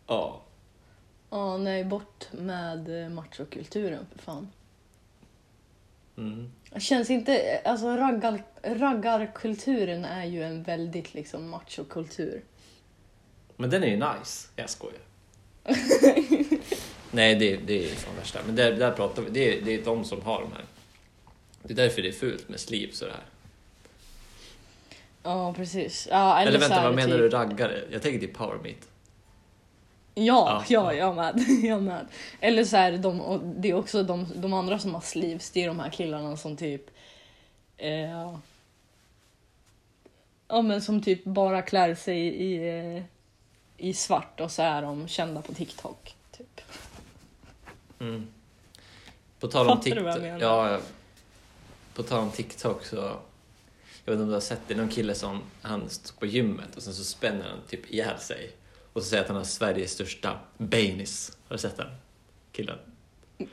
Ja. 0.07 0.43
Ja, 1.30 1.57
nej, 1.57 1.84
bort 1.84 2.32
med 2.32 3.05
eh, 3.05 3.09
machokulturen 3.09 4.07
för 4.12 4.18
fan. 4.18 4.49
Mm. 6.16 6.53
Känns 6.76 7.11
inte... 7.11 7.61
Alltså 7.64 7.97
raggar, 7.97 8.43
raggarkulturen 8.62 10.05
är 10.05 10.24
ju 10.24 10.43
en 10.43 10.62
väldigt 10.62 11.14
liksom 11.14 11.49
machokultur. 11.49 12.45
Men 13.57 13.70
den 13.70 13.82
är 13.82 13.87
ju 13.87 13.97
nice. 13.97 14.49
Jag 14.57 14.70
skojar. 14.70 15.01
Nej, 17.17 17.35
det, 17.35 17.57
det 17.57 17.85
är 17.85 17.95
fan 17.95 18.17
värsta. 18.17 18.39
Men 18.47 18.57
där, 18.57 18.73
där 18.73 18.91
pratar 18.91 19.23
vi. 19.23 19.31
Det 19.31 19.59
är, 19.59 19.62
det 19.62 19.75
är 19.75 19.85
de 19.85 20.05
som 20.05 20.23
har 20.23 20.41
de 20.41 20.53
här. 20.53 20.64
Det 21.62 21.73
är 21.73 21.77
därför 21.77 22.03
det 22.03 22.09
är 22.09 22.12
fult 22.12 22.49
med 22.49 22.61
sleeves 22.61 23.03
och 23.03 23.09
det 23.09 23.14
här. 23.14 23.25
Ja, 25.23 25.53
precis. 25.55 26.09
Ja, 26.11 26.41
eller, 26.41 26.59
vänta, 26.59 26.83
vad 26.83 26.95
menar 26.95 27.19
typ- 27.19 27.19
du 27.21 27.29
raggare? 27.29 27.85
Jag 27.91 28.03
tänker 28.03 28.19
till 28.19 28.35
power 28.35 28.59
meet. 28.62 28.89
Ja, 30.14 30.23
Ja, 30.25 30.64
ja, 30.69 30.93
ja. 30.93 30.99
jag 30.99 31.17
med. 31.17 31.45
Jag 31.62 31.83
med. 31.83 32.07
Eller 32.41 32.64
så 32.64 32.77
här, 32.77 32.93
de, 32.93 33.21
och 33.21 33.41
det 33.41 33.71
är 33.71 33.75
också 33.75 34.03
de, 34.03 34.27
de 34.35 34.53
andra 34.53 34.79
som 34.79 34.95
har 34.95 35.01
sleeves, 35.01 35.51
det 35.51 35.62
är 35.62 35.69
de 35.69 35.81
här 35.81 35.91
killarna 35.91 36.37
som 36.37 36.57
typ... 36.57 36.91
Eh, 37.77 38.39
ja, 40.49 40.62
men 40.62 40.83
som 40.83 41.03
typ 41.03 41.25
bara 41.25 41.62
klär 41.62 41.95
sig 41.95 42.19
i, 42.19 42.69
eh, 42.97 43.03
i 43.77 43.95
svart 43.95 44.41
och 44.41 44.51
så 44.51 44.62
är 44.62 44.83
de 44.83 45.09
kända 45.09 45.43
på 45.43 45.55
TikTok. 45.55 46.16
Mm. 47.99 48.26
På 49.40 49.49
tal 49.49 49.68
om 49.68 49.80
TikTok. 49.80 50.07
Ja, 50.40 50.78
på 51.94 52.03
tal 52.03 52.20
om 52.20 52.30
TikTok 52.30 52.84
så. 52.84 52.97
Jag 52.97 54.12
vet 54.12 54.12
inte 54.12 54.22
om 54.22 54.28
du 54.28 54.34
har 54.34 54.40
sett 54.40 54.61
det. 54.66 54.74
Någon 54.74 54.88
kille 54.88 55.14
som 55.14 55.42
han 55.62 55.88
står 55.88 56.16
på 56.20 56.26
gymmet 56.26 56.76
och 56.76 56.82
sen 56.82 56.94
så 56.94 57.05
spänner 57.05 57.49
han 57.49 57.59
typ 57.68 57.90
ihjäl 57.90 58.18
sig. 58.18 58.51
Och 58.92 59.03
så 59.03 59.09
säger 59.09 59.22
att 59.22 59.28
han 59.28 59.36
har 59.36 59.44
Sveriges 59.44 59.92
största 59.92 60.38
bainis. 60.59 61.38
Har 61.49 61.55
du 61.55 61.59
sett 61.59 61.76
den? 61.76 61.90
Killen. 62.53 62.78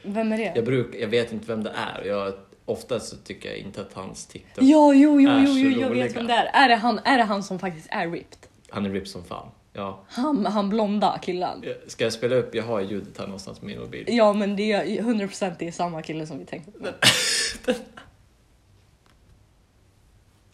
Vem 0.02 0.32
är 0.32 0.38
det? 0.38 0.52
Jag, 0.56 0.66
bruk, 0.66 0.96
jag 0.96 1.08
vet 1.08 1.32
inte 1.32 1.48
vem 1.48 1.64
det 1.64 1.74
är. 1.76 2.04
Jag, 2.06 2.34
ofta 2.66 3.00
så 3.00 3.16
tycker 3.18 3.50
jag 3.50 3.58
inte 3.58 3.82
att 3.82 3.94
hans 3.94 4.26
TikTok... 4.26 4.64
Ja, 4.64 4.94
jo, 4.94 5.22
jo, 5.22 5.30
är 5.30 5.40
jo, 5.40 5.48
så 5.48 5.60
jo 5.60 5.82
jag 5.82 5.90
vet 5.90 6.16
vem 6.16 6.28
det 6.28 6.34
är. 6.34 6.46
Är 6.46 6.70
det 6.70 6.76
han, 6.76 7.00
är 7.04 7.18
det 7.18 7.24
han 7.24 7.44
som 7.44 7.60
faktiskt 7.60 7.88
är 7.92 8.12
ripped? 8.12 8.38
Han 8.70 8.86
är 8.86 8.90
rip 8.90 9.08
som 9.08 9.24
fan. 9.24 9.48
Ja. 9.74 10.04
Han, 10.10 10.46
han 10.46 10.70
blonda 10.70 11.20
killen. 11.22 11.66
Ska 11.88 12.04
jag 12.04 12.14
spela 12.14 12.36
upp? 12.36 12.56
Jag 12.56 12.64
har 12.64 12.82
ljudet 12.82 13.18
här 13.18 13.26
någonstans 13.26 13.60
på 13.60 13.66
min 13.66 13.80
mobil. 13.80 14.06
Ja, 14.08 14.34
men 14.34 14.56
det 14.56 14.72
är 14.72 14.86
100% 14.86 15.56
det 15.60 15.68
är 15.68 15.72
samma 15.72 16.02
kille 16.02 16.28
som 16.28 16.40
vi 16.40 16.46
tänkte 16.46 16.72
på. 16.72 16.88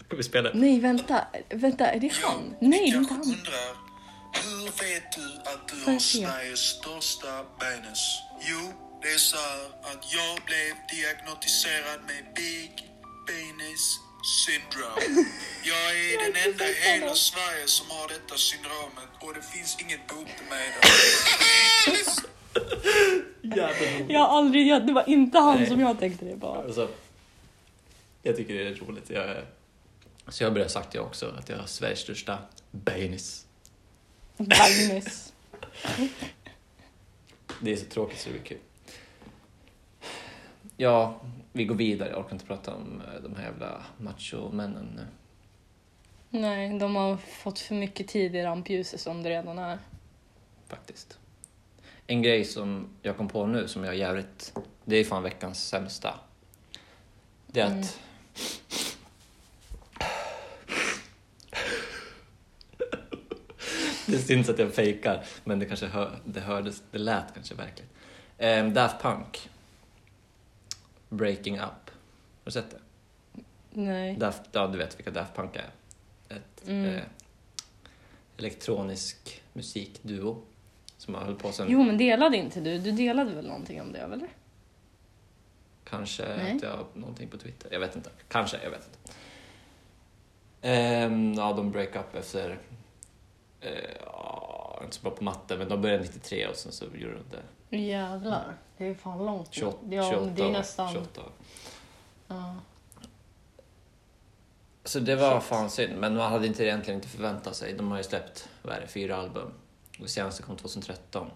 Ska 0.06 0.16
vi 0.18 0.24
spela? 0.24 0.50
Nej, 0.54 0.80
vänta. 0.80 1.28
Vänta, 1.50 1.88
är 1.88 2.00
det 2.00 2.14
han? 2.14 2.56
Nej, 2.60 2.70
det 2.70 2.96
är 2.96 2.98
inte 2.98 3.14
han. 3.14 3.22
undrar, 3.24 3.72
hur 4.34 4.66
vet 4.66 5.12
du 5.12 5.28
att 5.52 5.68
du 5.68 5.92
har? 5.92 6.00
Sveriges 6.00 6.60
största 6.60 7.44
penis? 7.60 8.22
Jo, 8.50 8.74
det 9.02 9.08
är 9.08 9.18
så 9.18 9.38
här 9.38 9.66
att 9.92 10.04
jag 10.18 10.34
blev 10.50 10.72
diagnostiserad 10.96 12.00
med 12.10 12.24
Big 12.36 12.72
Penis 13.28 14.00
Syndrome. 14.24 15.26
Jag 15.64 15.92
är 15.92 16.18
den 16.26 16.52
enda 16.52 16.66
i 16.70 16.74
hela 16.74 17.16
Sverige 17.16 17.68
som 17.68 17.90
har 17.90 18.08
detta 18.08 18.36
syndromet 18.38 19.10
och 19.20 19.34
det 19.34 19.42
finns 19.42 19.78
inget 19.82 20.08
botemedel. 20.08 20.82
Jag 24.08 24.20
har 24.20 24.38
aldrig, 24.38 24.68
jag, 24.68 24.88
det 24.88 24.94
var 24.94 25.10
inte 25.10 25.40
han 25.40 25.58
Nej. 25.58 25.68
som 25.68 25.80
jag 25.80 26.00
tänkte 26.00 26.26
det 26.26 26.38
på. 26.38 26.48
Alltså, 26.48 26.90
jag 28.22 28.36
tycker 28.36 28.54
det 28.54 28.68
är 28.68 28.76
roligt. 28.76 29.10
Jag, 29.10 29.38
så 30.28 30.44
jag 30.44 30.54
börjar 30.54 30.68
sagt 30.68 30.92
det 30.92 31.00
också, 31.00 31.34
att 31.40 31.50
jag 31.50 31.58
har 31.58 31.66
Sveriges 31.66 32.00
största 32.00 32.38
bainis. 32.72 33.46
Magnus. 34.38 35.34
Det 37.62 37.72
är 37.72 37.76
så 37.76 37.86
tråkigt 37.86 38.20
så 38.20 38.30
det 38.30 38.34
blir 38.34 38.44
kul. 38.44 38.58
Ja, 40.82 41.22
vi 41.54 41.66
går 41.66 41.76
vidare. 41.76 42.10
Jag 42.10 42.20
orkar 42.20 42.34
inte 42.34 42.46
prata 42.46 42.76
om 42.76 43.02
eh, 43.02 43.22
de 43.24 43.36
här 43.36 43.44
jävla 43.44 43.84
macho-männen 43.98 44.86
nu. 44.96 45.06
Nej, 46.30 46.80
de 46.80 46.96
har 46.96 47.18
fått 47.18 47.60
för 47.60 47.76
mycket 47.76 48.08
tid 48.08 48.36
i 48.36 48.44
rampljuset 48.44 49.02
som 49.02 49.24
det 49.24 49.30
redan 49.30 49.60
är. 49.60 49.80
Faktiskt. 50.68 51.20
En 52.08 52.22
grej 52.22 52.46
som 52.46 52.88
jag 53.02 53.18
kom 53.18 53.28
på 53.28 53.46
nu 53.46 53.68
som 53.68 53.84
jag 53.84 53.94
är 53.94 53.98
jävligt... 53.98 54.54
Det 54.86 54.96
är 54.96 55.04
fan 55.04 55.24
veckans 55.24 55.68
sämsta. 55.68 56.20
Det 57.48 57.60
är 57.60 57.66
att... 57.66 57.72
Mm. 57.72 57.86
det 64.06 64.18
syns 64.18 64.50
att 64.50 64.60
jag 64.60 64.74
fejkar, 64.74 65.24
men 65.44 65.60
det 65.60 65.66
kanske 65.66 65.88
hör, 65.88 66.20
det 66.26 66.40
hördes, 66.40 66.84
det 66.92 66.98
lät 66.98 67.34
kanske 67.34 67.56
verkligt. 67.56 67.90
Um, 68.38 68.74
Daft 68.74 69.02
Punk. 69.02 69.50
Breaking 71.10 71.56
Up. 71.56 71.62
Har 71.64 72.46
du 72.46 72.52
sett 72.52 72.72
det? 72.72 72.80
Nej. 73.72 74.16
Daft, 74.16 74.42
ja, 74.52 74.68
du 74.68 74.78
vet 74.78 75.00
vilka 75.00 75.12
Daft 75.12 75.36
Punk 75.36 75.56
är. 75.56 75.70
Ett 76.36 76.68
Mm. 76.68 76.86
eh, 76.96 77.02
elektronisk 78.38 79.44
musikduo 79.54 80.42
som 80.98 81.16
har 81.16 81.22
hållit 81.26 81.40
på 81.40 81.52
sen 81.52 81.68
Jo, 81.70 81.84
men 81.84 81.98
delade 81.98 82.38
inte 82.38 82.60
du? 82.62 82.78
Du 82.78 82.92
delade 82.92 83.34
väl 83.36 83.48
någonting 83.48 83.82
om 83.82 83.92
det, 83.92 84.00
eller? 84.00 84.30
Kanske 85.84 86.26
Nej. 86.38 86.56
att 86.56 86.64
jag 86.64 86.70
har 86.70 86.86
någonting 86.94 87.28
på 87.30 87.38
Twitter. 87.38 87.70
Jag 87.72 87.80
vet 87.80 87.96
inte. 87.96 88.10
Kanske, 88.28 88.60
jag 88.64 88.70
vet 88.70 88.88
inte. 88.88 89.14
Ehm, 90.62 91.34
ja, 91.34 91.54
de 91.54 91.72
break 91.72 91.96
up 91.96 92.16
efter... 92.16 92.50
Uh, 93.66 93.70
ja, 94.06 94.80
inte 94.84 94.96
så 94.96 95.02
bra 95.02 95.12
på 95.12 95.24
matte, 95.24 95.58
men 95.58 95.70
de 95.70 95.82
började 95.82 96.04
93 96.04 96.48
och 96.48 96.56
sen 96.56 96.72
så 96.72 96.86
gjorde 96.86 97.14
de 97.14 97.24
det 97.32 97.44
Jävlar. 97.70 98.56
Det 98.78 98.86
är 98.88 98.96
fan 98.96 99.26
långt. 99.26 99.48
28, 99.52 99.78
ja, 99.90 100.10
28 100.10 100.32
det 100.36 100.44
är 100.44 100.52
nästan... 100.52 100.94
28 100.94 101.22
år. 101.22 101.32
Ja. 102.28 102.56
Så 104.84 105.00
det 105.00 105.16
var 105.16 105.40
Shit. 105.40 105.50
fan 105.50 105.70
synd, 105.70 105.98
men 106.00 106.16
man 106.16 106.32
hade 106.32 106.48
inte 106.48 106.64
egentligen 106.64 106.98
inte 106.98 107.08
förväntat 107.10 107.56
sig. 107.56 107.74
De 107.74 107.92
har 107.92 107.98
ju 107.98 108.04
släppt, 108.04 108.50
vad 108.62 108.76
är 108.76 108.82
det, 108.82 108.88
fyra 108.88 109.16
album. 109.18 109.52
Och 110.02 110.10
senaste 110.10 110.44
kom 110.44 110.56
2013. 110.58 111.28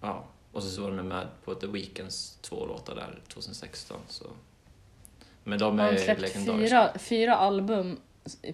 Ja, 0.00 0.24
och 0.52 0.62
så 0.62 0.82
var 0.82 0.90
de 0.90 1.08
med 1.08 1.26
på 1.44 1.54
The 1.54 1.66
Weeknds 1.66 2.38
två 2.42 2.66
låtar 2.66 2.94
där 2.94 3.20
2016. 3.28 3.96
Så. 4.08 4.24
Men 5.44 5.58
de 5.58 5.78
Har 5.78 5.86
är 5.88 5.92
de 5.92 5.98
släppt 5.98 6.20
legendariska. 6.20 6.68
fyra, 6.68 6.98
fyra 6.98 7.36
album 7.36 8.00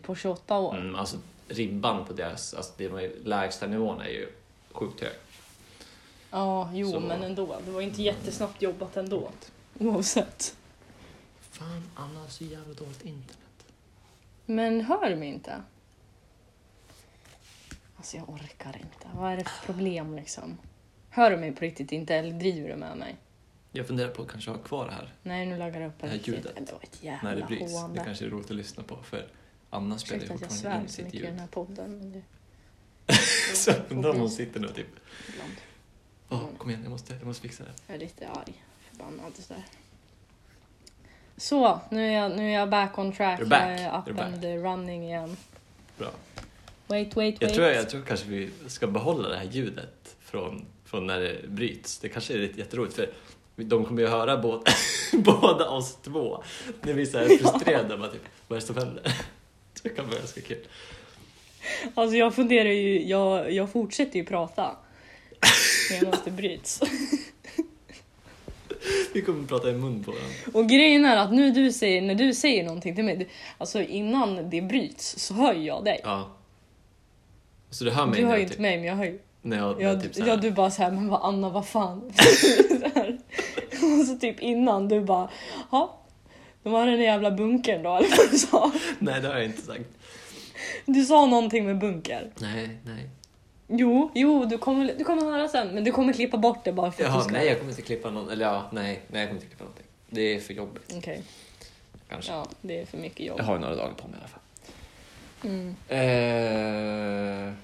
på 0.02 0.14
28 0.14 0.58
år? 0.58 0.76
Mm, 0.76 0.94
alltså 0.94 1.16
ribban 1.48 2.04
på 2.04 2.12
deras, 2.12 2.54
alltså 2.54 2.72
det 2.76 2.88
lägsta 3.24 3.66
nivån 3.66 4.00
är 4.00 4.08
ju 4.08 4.32
sjukt 4.72 5.00
hög. 5.00 5.12
Ja, 6.30 6.70
jo, 6.74 6.90
Så- 6.90 7.00
men 7.00 7.22
ändå. 7.22 7.60
Det 7.64 7.70
var 7.70 7.80
inte 7.80 8.02
jättesnabbt 8.02 8.62
jobbat 8.62 8.96
ändå. 8.96 9.30
Oavsett. 9.78 10.56
Fan, 11.40 11.82
Anna 11.94 12.20
har 12.20 12.28
så 12.28 12.44
jävla 12.44 12.74
dåligt 12.74 13.04
internet. 13.04 13.36
Men 14.46 14.80
hör 14.80 15.10
du 15.10 15.16
mig 15.16 15.28
inte? 15.28 15.62
Alltså 17.96 18.16
jag 18.16 18.28
orkar 18.28 18.76
inte. 18.76 19.08
Vad 19.14 19.32
är 19.32 19.36
det 19.36 19.44
för 19.44 19.66
problem 19.72 20.14
liksom? 20.16 20.58
Hör 21.10 21.30
du 21.30 21.36
mig 21.36 21.52
på 21.52 21.60
riktigt 21.60 21.92
inte 21.92 22.14
eller 22.14 22.32
driver 22.32 22.68
du 22.68 22.76
med 22.76 22.96
mig? 22.96 23.16
Jag 23.72 23.86
funderar 23.86 24.08
på 24.10 24.22
att 24.22 24.28
kanske 24.28 24.50
ha 24.50 24.58
kvar 24.58 24.86
det 24.86 24.92
här 24.92 25.14
Nej, 25.22 25.46
nu 25.46 25.58
laggar 25.58 25.80
det 25.80 25.86
upp 25.86 25.98
på 25.98 26.06
Det 26.06 26.10
här 26.12 26.18
riktigt. 26.18 26.34
ljudet. 26.34 26.56
Det 26.66 26.72
var 26.72 26.80
ett 26.82 27.02
jävla 27.02 27.28
när 27.30 27.36
det 27.36 27.46
bryts. 27.46 27.72
Det 27.72 27.78
hånande. 27.78 28.04
kanske 28.04 28.24
är 28.24 28.30
roligt 28.30 28.50
att 28.50 28.56
lyssna 28.56 28.82
på 28.82 28.96
för 29.02 29.26
Anna 29.70 29.98
spelar 29.98 30.16
ju 30.18 30.24
Ursäkta 30.24 30.34
att 30.34 30.40
jag 30.40 30.50
fortfarande 30.50 30.78
svär 30.78 30.82
in 30.82 30.88
så 30.88 30.94
sitt 30.94 31.04
mycket 31.04 31.20
i 31.20 31.22
den 31.22 31.32
ljud. 31.32 31.40
här 31.40 31.48
podden. 31.48 31.98
Men 31.98 32.12
det, 32.12 32.22
Så 33.54 33.72
undrar 33.88 34.10
om 34.10 34.20
hon 34.20 34.30
sitter 34.30 34.60
nu 34.60 34.66
och 34.68 34.74
typ, 34.74 34.86
ibland. 35.28 35.52
Åh 36.30 36.40
kom 36.58 36.70
igen 36.70 36.82
jag 36.82 36.90
måste, 36.90 37.14
jag 37.14 37.26
måste 37.26 37.42
fixa 37.42 37.64
det. 37.64 37.70
Jag 37.86 37.94
är 37.96 38.00
lite 38.00 38.28
arg, 38.28 38.64
förbannad 38.90 39.32
sådär. 39.38 39.62
Så, 41.36 41.80
nu 41.90 42.08
är, 42.08 42.12
jag, 42.12 42.36
nu 42.36 42.50
är 42.50 42.54
jag 42.58 42.70
back 42.70 42.98
on 42.98 43.12
track. 43.12 43.40
You're 43.40 43.48
back. 43.48 43.62
Jag 43.62 43.80
är 43.80 43.98
up 43.98 44.08
You're 44.08 44.12
back. 44.12 44.26
and 44.26 44.44
running 44.44 45.04
igen. 45.04 45.36
Bra. 45.98 46.10
Wait, 46.86 47.16
wait, 47.16 47.36
Jag 47.40 47.48
wait. 47.48 47.56
tror, 47.56 47.68
jag 47.68 47.90
tror 47.90 48.02
kanske 48.02 48.28
vi 48.28 48.50
ska 48.66 48.86
behålla 48.86 49.28
det 49.28 49.36
här 49.36 49.44
ljudet 49.44 50.16
från, 50.20 50.66
från 50.84 51.06
när 51.06 51.20
det 51.20 51.48
bryts. 51.48 51.98
Det 51.98 52.08
kanske 52.08 52.34
är 52.34 52.38
lite 52.38 52.58
jätteroligt 52.58 52.94
för 52.94 53.10
de 53.56 53.84
kommer 53.84 54.02
ju 54.02 54.08
höra 54.08 54.36
båda, 54.36 54.62
båda 55.12 55.68
oss 55.70 55.98
två 56.02 56.42
när 56.82 56.92
vi 56.92 57.02
är 57.02 57.06
så 57.06 57.18
här 57.18 57.26
frustrerade. 57.38 57.96
Bara 57.96 58.08
typ, 58.08 58.22
vad 58.48 58.56
är 58.56 58.60
det 58.60 58.66
som 58.66 58.76
händer? 58.76 59.12
Det 59.82 59.88
kan 59.88 60.06
vara 60.06 60.18
ganska 60.18 60.40
kul. 60.40 60.66
Alltså 61.94 62.16
jag 62.16 62.34
funderar 62.34 62.68
ju, 62.68 63.06
jag, 63.08 63.52
jag 63.52 63.72
fortsätter 63.72 64.18
ju 64.18 64.24
prata. 64.24 64.76
Det 66.24 66.30
bryts. 66.30 66.80
Vi 69.12 69.22
kommer 69.22 69.46
prata 69.46 69.70
i 69.70 69.72
mun 69.72 70.04
på 70.04 70.10
varandra. 70.10 70.34
Och 70.52 70.68
grejen 70.68 71.04
är 71.04 71.16
att 71.16 71.32
nu 71.32 71.50
du 71.50 71.72
säger, 71.72 72.02
när 72.02 72.14
du 72.14 72.34
säger 72.34 72.64
någonting 72.64 72.94
till 72.94 73.04
mig, 73.04 73.16
du- 73.16 73.26
alltså 73.58 73.82
innan 73.82 74.50
det 74.50 74.62
bryts 74.62 75.18
så 75.18 75.34
hör 75.34 75.54
ju 75.54 75.64
jag 75.64 75.84
dig. 75.84 76.00
Ja. 76.04 76.30
Så 77.70 77.84
du 77.84 77.90
hör 77.90 78.06
mig 78.06 78.20
Du 78.20 78.26
hör 78.26 78.30
när 78.30 78.36
ju 78.36 78.40
jag 78.42 78.44
inte 78.44 78.54
typ, 78.54 78.60
mig 78.60 78.76
men 78.76 78.86
jag 78.86 78.94
hör 78.96 79.04
ju. 79.04 79.18
när 79.42 79.56
jag, 79.58 79.82
Jag, 79.82 80.02
typ 80.02 80.14
så 80.14 80.20
här, 80.22 80.28
ja, 80.28 80.36
du 80.36 80.50
bara 80.50 80.70
såhär, 80.70 80.90
men 80.90 81.08
vad 81.08 81.20
Anna 81.22 81.48
vad 81.48 81.68
fan. 81.68 82.12
Så 82.16 82.46
här. 82.94 83.18
och 84.00 84.06
så 84.06 84.18
typ 84.20 84.40
innan 84.40 84.88
du 84.88 85.00
bara, 85.00 85.30
ja. 85.70 85.96
De 86.62 86.72
har 86.72 86.86
den 86.86 86.96
där 86.98 87.04
jävla 87.04 87.30
bunkern 87.30 87.82
då 87.82 87.96
eller 87.96 88.08
vad 88.16 88.30
du 88.30 88.38
sa. 88.38 88.72
Nej 88.98 89.20
det 89.20 89.28
har 89.28 89.34
jag 89.34 89.44
inte 89.44 89.62
sagt. 89.62 89.84
Du 90.86 91.04
sa 91.04 91.26
någonting 91.26 91.64
med 91.66 91.78
bunker. 91.78 92.30
Nej, 92.40 92.68
nej. 92.84 93.08
Jo, 93.72 94.10
jo 94.14 94.44
du 94.44 94.58
kommer, 94.58 94.94
du 94.98 95.04
kommer 95.04 95.22
höra 95.22 95.48
sen 95.48 95.68
men 95.74 95.84
du 95.84 95.92
kommer 95.92 96.12
klippa 96.12 96.36
bort 96.36 96.64
det 96.64 96.72
bara 96.72 96.92
för 96.92 97.02
att 97.02 97.08
Jaha, 97.08 97.18
du 97.18 97.24
ska... 97.24 97.32
nej 97.32 97.46
jag 97.46 97.58
kommer 97.58 97.70
inte 97.70 97.82
klippa 97.82 98.10
någon, 98.10 98.30
eller 98.30 98.44
ja, 98.46 98.68
nej, 98.72 99.00
nej 99.08 99.20
jag 99.20 99.28
kommer 99.28 99.40
inte 99.40 99.46
klippa 99.46 99.64
någonting. 99.64 99.86
Det 100.08 100.20
är 100.34 100.40
för 100.40 100.54
jobbigt 100.54 100.94
Okej. 100.96 101.22
kanske. 102.08 102.32
Ja, 102.32 102.46
det 102.60 102.80
är 102.80 102.86
för 102.86 102.98
mycket 102.98 103.26
jobb. 103.26 103.38
Jag 103.38 103.44
har 103.44 103.54
ju 103.54 103.60
några 103.60 103.76
dagar 103.76 103.92
på 103.94 104.08
mig 104.08 104.16
i 104.16 104.20
alla 104.20 104.28
fall. 104.28 104.40
Mm. 105.44 105.76
Eh... 105.88 107.54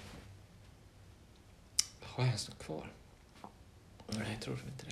Har 2.03 2.23
jag 2.23 2.27
ens 2.29 2.49
något 2.49 2.59
kvar? 2.65 2.87
Nej, 4.09 4.27
jag 4.33 4.41
tror 4.43 4.59
inte 4.73 4.87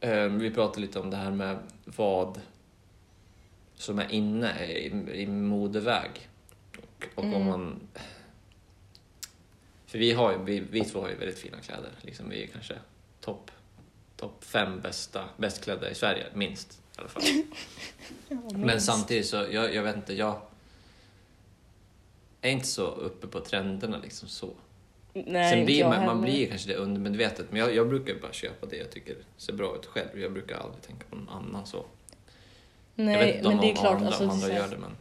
det. 0.00 0.08
Eh, 0.10 0.28
vi 0.28 0.50
pratade 0.50 0.80
lite 0.80 1.00
om 1.00 1.10
det 1.10 1.16
här 1.16 1.30
med 1.30 1.58
vad 1.84 2.40
som 3.74 3.98
är 3.98 4.12
inne 4.12 4.64
i, 4.66 4.86
i 5.22 5.26
modeväg. 5.26 6.10
Och, 6.78 7.04
och 7.14 7.24
om 7.24 7.32
Mm. 7.32 7.46
man... 7.46 7.80
För 9.88 9.98
vi, 9.98 10.12
har 10.12 10.38
vi, 10.38 10.60
vi 10.60 10.84
två 10.84 11.00
har 11.00 11.08
ju 11.08 11.14
väldigt 11.14 11.38
fina 11.38 11.60
kläder. 11.60 11.90
Liksom 12.00 12.28
vi 12.28 12.42
är 12.42 12.46
kanske 12.46 12.74
topp 13.20 13.50
top 14.16 14.44
fem 14.44 14.80
bästa, 14.80 15.24
bäst 15.36 15.64
klädda 15.64 15.90
i 15.90 15.94
Sverige, 15.94 16.26
minst 16.34 16.72
i 16.72 17.00
alla 17.00 17.08
fall. 17.08 17.22
Men 18.54 18.80
samtidigt 18.80 19.26
så, 19.26 19.36
jag, 19.50 19.74
jag 19.74 19.82
vet 19.82 19.96
inte, 19.96 20.14
jag 20.14 20.40
är 22.40 22.50
inte 22.50 22.66
så 22.66 22.86
uppe 22.86 23.26
på 23.26 23.40
trenderna 23.40 23.98
liksom 23.98 24.28
så. 24.28 24.50
Nej, 25.12 25.50
Sen 25.50 25.64
blir 25.64 25.84
man, 25.84 26.06
man 26.06 26.20
blir 26.20 26.48
kanske 26.48 26.68
det 26.68 26.74
undermedvetet, 26.76 27.46
men 27.50 27.60
jag, 27.60 27.74
jag 27.74 27.88
brukar 27.88 28.14
bara 28.14 28.32
köpa 28.32 28.66
det 28.66 28.76
jag 28.76 28.90
tycker 28.90 29.16
ser 29.36 29.52
bra 29.52 29.76
ut 29.76 29.86
själv. 29.86 30.20
Jag 30.20 30.32
brukar 30.32 30.56
aldrig 30.56 30.82
tänka 30.82 31.04
på 31.10 31.16
någon 31.16 31.28
annan 31.28 31.66
så. 31.66 31.84
jag 32.94 33.04
vet 33.04 33.18
Nej, 33.18 33.36
inte 33.36 33.48
men 33.48 33.58
om, 33.58 33.60
det 33.60 33.66
är 33.66 33.70
om 33.70 33.76
klart. 33.76 33.94
andra, 33.94 34.06
Alltså, 34.06 34.24
om 34.24 34.30
andra 34.30 34.48
gör 34.54 34.68
det, 34.68 34.78
men... 34.78 34.96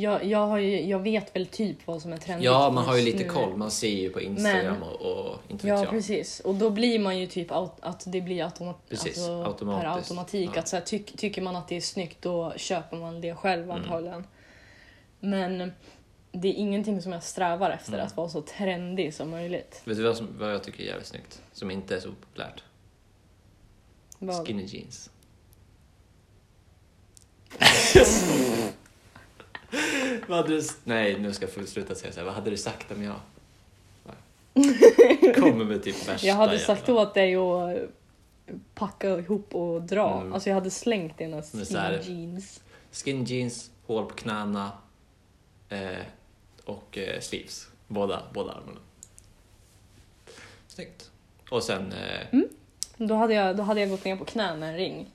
jag, 0.00 0.24
jag, 0.24 0.46
har 0.46 0.58
ju, 0.58 0.80
jag 0.88 0.98
vet 0.98 1.36
väl 1.36 1.46
typ 1.46 1.86
vad 1.86 2.02
som 2.02 2.12
är 2.12 2.16
trendigt 2.16 2.44
Ja, 2.44 2.70
man 2.70 2.84
har 2.84 2.96
ju 2.96 3.02
lite 3.04 3.18
nu. 3.22 3.28
koll. 3.28 3.56
Man 3.56 3.70
ser 3.70 3.88
ju 3.88 4.10
på 4.10 4.20
Instagram 4.20 4.74
Men- 4.74 4.82
och, 4.82 5.00
och 5.30 5.36
inte 5.48 5.68
Ja, 5.68 5.78
jag. 5.78 5.90
precis. 5.90 6.40
Och 6.40 6.54
då 6.54 6.70
blir 6.70 6.98
man 6.98 7.18
ju 7.18 7.26
typ 7.26 7.50
aut- 7.50 7.78
att 7.80 8.04
det 8.12 8.20
blir 8.20 8.44
automat- 8.44 8.88
Precis, 8.88 9.06
alltså, 9.06 9.42
automatiskt. 9.44 9.84
per 9.84 9.96
automatik. 9.96 10.50
Ja. 10.54 10.60
Att 10.60 10.68
så 10.68 10.76
här, 10.76 10.82
tyck- 10.82 11.16
tycker 11.16 11.42
man 11.42 11.56
att 11.56 11.68
det 11.68 11.76
är 11.76 11.80
snyggt 11.80 12.22
då 12.22 12.52
köper 12.56 12.96
man 12.96 13.20
det 13.20 13.34
själv 13.34 13.64
Mm. 13.64 13.76
antagligen. 13.76 14.26
Men 15.20 15.72
det 16.32 16.48
är 16.48 16.52
ingenting 16.52 17.02
som 17.02 17.12
jag 17.12 17.22
strävar 17.22 17.70
efter, 17.70 17.92
Mm. 17.94 18.06
att 18.06 18.16
vara 18.16 18.28
så 18.28 18.42
trendig 18.42 19.14
som 19.14 19.30
möjligt. 19.30 19.82
Vet 19.84 19.96
du 19.96 20.02
vad, 20.02 20.16
som, 20.16 20.28
vad 20.38 20.52
jag 20.52 20.62
tycker 20.64 20.82
är 20.82 20.86
jävligt 20.86 21.06
snyggt? 21.06 21.42
Som 21.52 21.70
inte 21.70 21.96
är 21.96 22.00
så 22.00 22.08
populärt? 22.12 22.62
Vad- 24.18 24.46
Skinny 24.46 24.64
jeans. 24.64 25.10
vad 30.28 30.38
hade 30.38 30.48
du... 30.56 30.62
Nej, 30.84 31.18
nu 31.18 31.32
ska 31.32 31.46
jag 31.56 31.68
sluta 31.68 31.94
säga 31.94 32.12
så 32.12 32.18
här. 32.20 32.24
Vad 32.26 32.34
hade 32.34 32.50
du 32.50 32.56
sagt 32.56 32.92
om 32.92 33.02
jag... 33.02 33.14
Kommer 35.34 35.64
med 35.64 35.82
typ 35.82 36.08
värsta 36.08 36.26
Jag 36.26 36.34
hade 36.34 36.52
jävla- 36.56 36.66
sagt 36.76 36.88
åt 36.88 37.14
dig 37.14 37.36
att 37.36 37.78
packa 38.74 39.08
ihop 39.18 39.54
och 39.54 39.82
dra. 39.82 40.20
Mm. 40.20 40.32
Alltså 40.32 40.48
jag 40.48 40.54
hade 40.54 40.70
slängt 40.70 41.18
dina 41.18 41.42
så 41.42 41.78
här- 41.78 42.00
jeans. 42.04 42.60
Skinny 42.92 43.24
jeans, 43.24 43.70
hål 43.86 44.06
på 44.06 44.14
knäna 44.14 44.72
eh, 45.68 45.98
och 46.64 46.98
eh, 46.98 47.20
sleeves. 47.20 47.68
Båda, 47.88 48.22
båda 48.34 48.52
armarna. 48.52 48.80
Snyggt. 50.68 51.10
Och 51.50 51.62
sen... 51.62 51.92
Eh, 51.92 52.26
Mm. 52.32 52.48
Då 52.96 53.14
hade, 53.14 53.34
jag, 53.34 53.56
då 53.56 53.62
hade 53.62 53.80
jag 53.80 53.90
gått 53.90 54.04
ner 54.04 54.16
på 54.16 54.24
knä 54.24 54.56
med 54.56 54.68
en 54.68 54.76
ring. 54.76 55.10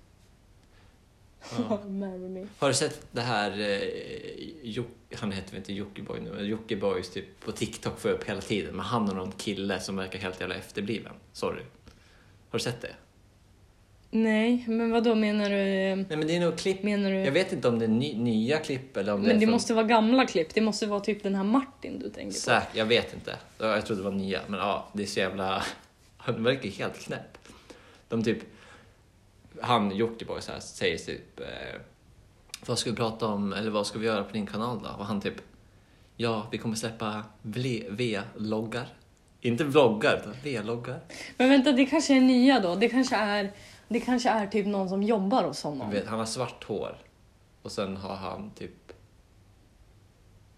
Ja. 1.69 1.79
Marry 1.87 2.29
me. 2.29 2.47
Har 2.59 2.67
du 2.67 2.73
sett 2.73 3.07
det 3.11 3.21
här, 3.21 3.59
eh, 3.59 3.79
Jock, 4.63 4.87
han 5.15 5.31
heter 5.31 5.51
väl 5.51 5.57
inte 5.57 5.73
Jockiboi 5.73 6.19
nu, 6.21 6.31
men 6.31 6.45
Jockibois 6.45 7.09
typ 7.09 7.39
på 7.45 7.51
TikTok 7.51 7.99
får 7.99 8.11
jag 8.11 8.17
upp 8.17 8.29
hela 8.29 8.41
tiden, 8.41 8.75
men 8.75 8.85
han 8.85 9.09
och 9.09 9.15
någon 9.15 9.31
kille 9.31 9.79
som 9.79 9.95
verkar 9.95 10.19
helt 10.19 10.39
jävla 10.39 10.55
efterbliven. 10.55 11.13
Sorry. 11.33 11.61
Har 12.49 12.59
du 12.59 12.63
sett 12.63 12.81
det? 12.81 12.93
Nej, 14.11 14.63
men 14.67 14.91
vad 14.91 15.03
då 15.03 15.15
menar 15.15 15.49
du? 15.49 15.55
Nej 15.55 16.05
men 16.09 16.27
det 16.27 16.35
är 16.35 16.39
nog 16.39 16.57
klipp, 16.57 16.83
Menar 16.83 17.11
du? 17.11 17.15
jag 17.17 17.31
vet 17.31 17.53
inte 17.53 17.67
om 17.67 17.79
det 17.79 17.85
är 17.85 17.89
ny, 17.89 18.15
nya 18.17 18.57
klipp 18.57 18.97
eller 18.97 19.13
om 19.13 19.21
det 19.21 19.27
Men 19.27 19.35
är 19.35 19.39
det 19.39 19.45
från... 19.45 19.51
måste 19.51 19.73
vara 19.73 19.85
gamla 19.85 20.25
klipp. 20.25 20.53
Det 20.53 20.61
måste 20.61 20.85
vara 20.87 20.99
typ 20.99 21.23
den 21.23 21.35
här 21.35 21.43
Martin 21.43 21.99
du 21.99 22.09
tänker 22.09 22.33
på. 22.33 22.39
Säk, 22.39 22.63
jag 22.73 22.85
vet 22.85 23.13
inte. 23.13 23.35
Ja, 23.57 23.65
Jag 23.65 23.85
trodde 23.85 24.01
det 24.01 24.05
var 24.09 24.15
nya, 24.17 24.41
men 24.47 24.59
ja, 24.59 24.89
det 24.93 25.03
är 25.03 25.07
så 25.07 25.19
jävla... 25.19 25.63
Han 26.17 26.43
verkar 26.43 26.69
helt 26.69 26.99
knäpp. 26.99 27.37
De 28.07 28.23
typ... 28.23 28.37
Han, 29.61 29.95
Jockiboi, 29.95 30.41
så 30.41 30.51
här, 30.51 30.59
säger 30.59 30.97
typ... 30.97 31.39
Eh, 31.39 31.81
vad 32.65 32.79
ska 32.79 32.89
vi 32.89 32.95
prata 32.95 33.27
om, 33.27 33.53
eller 33.53 33.71
vad 33.71 33.87
ska 33.87 33.99
vi 33.99 34.05
göra 34.05 34.23
på 34.23 34.33
din 34.33 34.47
kanal 34.47 34.79
då? 34.83 34.89
Och 34.89 35.05
han 35.05 35.21
typ... 35.21 35.35
Ja, 36.17 36.47
vi 36.51 36.57
kommer 36.57 36.75
släppa 36.75 37.23
V-loggar. 37.41 38.87
Inte 39.41 39.63
vloggar, 39.63 40.17
utan 40.17 40.33
V-loggar. 40.43 40.99
Men 41.37 41.49
vänta, 41.49 41.71
det 41.71 41.85
kanske 41.85 42.15
är 42.15 42.21
nya 42.21 42.59
då? 42.59 42.75
Det 42.75 42.89
kanske 42.89 43.15
är, 43.15 43.51
det 43.87 43.99
kanske 43.99 44.29
är 44.29 44.47
typ 44.47 44.65
någon 44.65 44.89
som 44.89 45.03
jobbar 45.03 45.43
hos 45.43 45.63
honom? 45.63 45.91
vet, 45.91 46.07
han 46.07 46.19
har 46.19 46.25
svart 46.25 46.63
hår. 46.63 46.97
Och 47.61 47.71
sen 47.71 47.97
har 47.97 48.15
han 48.15 48.51
typ... 48.51 48.93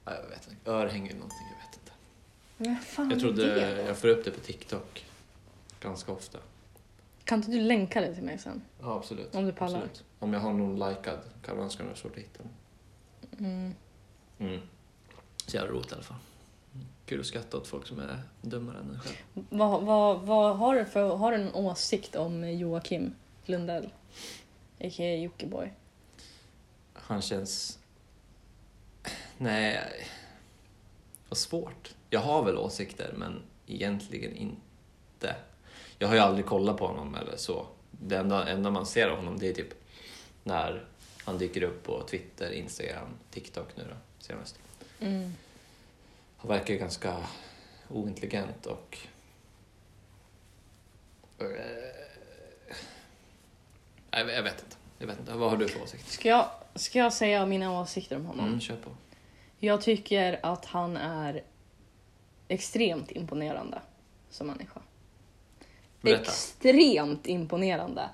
ja, 0.05 0.11
Jag 0.23 0.29
vet 0.29 0.47
inte, 0.51 0.71
örhänge 0.71 1.09
eller 1.09 1.19
någonting, 1.19 1.47
jag 1.51 1.67
vet 1.67 1.79
inte. 1.79 1.91
Men 2.57 2.77
fan 2.81 3.09
Jag 3.09 3.19
trodde, 3.19 3.55
det 3.55 3.75
då? 3.75 3.87
jag 3.87 3.97
får 3.97 4.07
upp 4.07 4.25
det 4.25 4.31
på 4.31 4.39
TikTok 4.39 5.05
ganska 5.79 6.11
ofta. 6.11 6.37
Kan 7.27 7.37
inte 7.39 7.51
du 7.51 7.61
länka 7.61 8.01
det 8.01 8.15
till 8.15 8.23
mig 8.23 8.37
sen? 8.37 8.61
Ja, 8.81 8.95
absolut. 8.95 9.35
Om 9.35 9.45
du 9.45 9.51
pallar. 9.51 9.77
Absolut. 9.77 10.03
Om 10.19 10.33
jag 10.33 10.39
har 10.39 10.53
någon 10.53 10.89
likad 10.89 11.19
kan 11.45 11.57
man 11.57 11.69
ska 11.69 11.83
nog 11.83 11.97
svårt 11.97 12.11
att 12.11 12.17
hitta 12.17 12.43
den. 12.43 13.45
Mm. 13.45 13.73
Mm. 14.39 14.61
Så 15.45 15.57
jävla 15.57 15.71
roligt 15.71 15.91
i 15.91 15.93
alla 15.93 16.03
fall. 16.03 16.17
Kul 17.05 17.19
att 17.19 17.25
skratta 17.25 17.57
åt 17.57 17.67
folk 17.67 17.87
som 17.87 17.99
är 17.99 18.21
dummare 18.41 18.77
än 18.79 18.89
en 18.89 18.99
själv. 18.99 19.45
Vad, 19.49 19.83
vad, 19.83 20.21
vad 20.21 20.57
har, 20.57 20.75
du 20.75 20.85
för, 20.85 21.15
har 21.15 21.31
du 21.31 21.37
en 21.37 21.53
åsikt 21.53 22.15
om 22.15 22.51
Joakim 22.51 23.13
Lundell? 23.45 23.85
A.k.a. 24.79 25.15
Jockiboi. 25.15 25.71
Han 26.93 27.21
känns... 27.21 27.79
Nej... 29.37 30.07
Vad 31.29 31.37
svårt. 31.37 31.95
Jag 32.09 32.19
har 32.19 32.43
väl 32.43 32.57
åsikter, 32.57 33.13
men 33.17 33.41
egentligen 33.65 34.35
inte. 34.35 35.35
Jag 35.99 36.07
har 36.07 36.15
ju 36.15 36.21
aldrig 36.21 36.45
kollat 36.45 36.77
på 36.77 36.87
honom 36.87 37.15
eller 37.15 37.37
så. 37.37 37.67
Det 37.91 38.17
enda, 38.17 38.49
enda 38.49 38.71
man 38.71 38.85
ser 38.85 39.07
av 39.09 39.17
honom 39.17 39.39
det 39.39 39.49
är 39.49 39.53
typ 39.53 39.73
när 40.43 40.85
han 41.25 41.37
dyker 41.37 41.63
upp 41.63 41.83
på 41.83 42.03
Twitter, 42.03 42.51
Instagram, 42.51 43.07
TikTok 43.31 43.67
nu 43.75 43.83
då 43.89 43.95
senast. 44.19 44.59
Mm. 44.99 45.33
Han 46.37 46.49
verkar 46.49 46.73
ju 46.73 46.79
ganska 46.79 47.17
ointelligent 47.89 48.65
och... 48.65 48.97
Eh, 51.39 51.47
Jag 54.11 54.29
jag 54.29 54.43
vet 54.43 54.63
inte. 54.63 54.75
Jag 54.99 55.07
vet 55.07 55.19
inte. 55.19 55.33
Vad 55.33 55.49
har 55.49 55.57
du 55.57 55.67
för 55.67 55.83
åsikt? 55.83 56.07
Ska, 56.07 56.29
jag, 56.29 56.49
ska 56.75 56.99
jag 56.99 57.13
säga 57.13 57.45
mina 57.45 57.81
åsikter 57.81 58.15
om 58.15 58.25
honom? 58.25 58.45
Mm, 58.47 58.59
kör 58.59 58.75
på. 58.75 58.89
Jag 59.59 59.81
tycker 59.81 60.39
att 60.43 60.65
han 60.65 60.97
är 60.97 61.43
extremt 62.47 63.11
imponerande 63.11 63.81
som 64.29 64.47
människa. 64.47 64.81
Berätta. 66.07 66.31
Extremt 66.31 67.27
imponerande. 67.27 68.09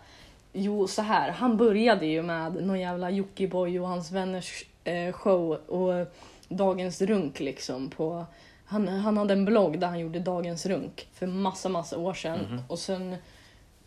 Jo, 0.54 0.88
så 0.88 1.02
här. 1.02 1.32
Han 1.32 1.58
började 1.58 2.06
ju 2.06 2.22
med 2.24 2.64
någon 2.64 2.80
jävla 2.80 3.10
Jockiboi 3.10 3.80
och 3.80 3.88
hans 3.88 4.12
vänners 4.12 4.66
eh, 4.84 5.14
show 5.14 5.52
och 5.52 6.08
Dagens 6.50 7.02
Runk 7.02 7.40
liksom 7.40 7.90
på... 7.90 8.26
Han, 8.66 8.88
han 8.88 9.18
hade 9.18 9.34
en 9.34 9.46
blogg 9.46 9.80
där 9.80 9.88
han 9.88 10.00
gjorde 10.00 10.20
Dagens 10.20 10.66
Runk 10.66 11.08
för 11.14 11.28
massa, 11.28 11.70
massa 11.70 11.98
år 11.98 12.14
sedan. 12.14 12.40
Mhm. 12.50 12.62
Och 12.68 12.80
sen... 12.80 13.16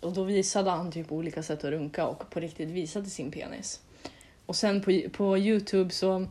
Och 0.01 0.13
då 0.13 0.23
visade 0.23 0.71
han 0.71 0.93
typ 0.93 1.13
olika 1.13 1.43
sätt 1.43 1.65
att 1.65 1.71
runka 1.71 2.07
och 2.07 2.31
på 2.31 2.41
riktigt 2.41 2.69
visade 2.69 3.07
sin 3.07 3.31
penis. 3.31 3.81
Och 4.47 4.57
sen 4.57 4.81
på, 4.81 5.01
på 5.13 5.39
Youtube 5.39 5.91
så... 5.91 6.27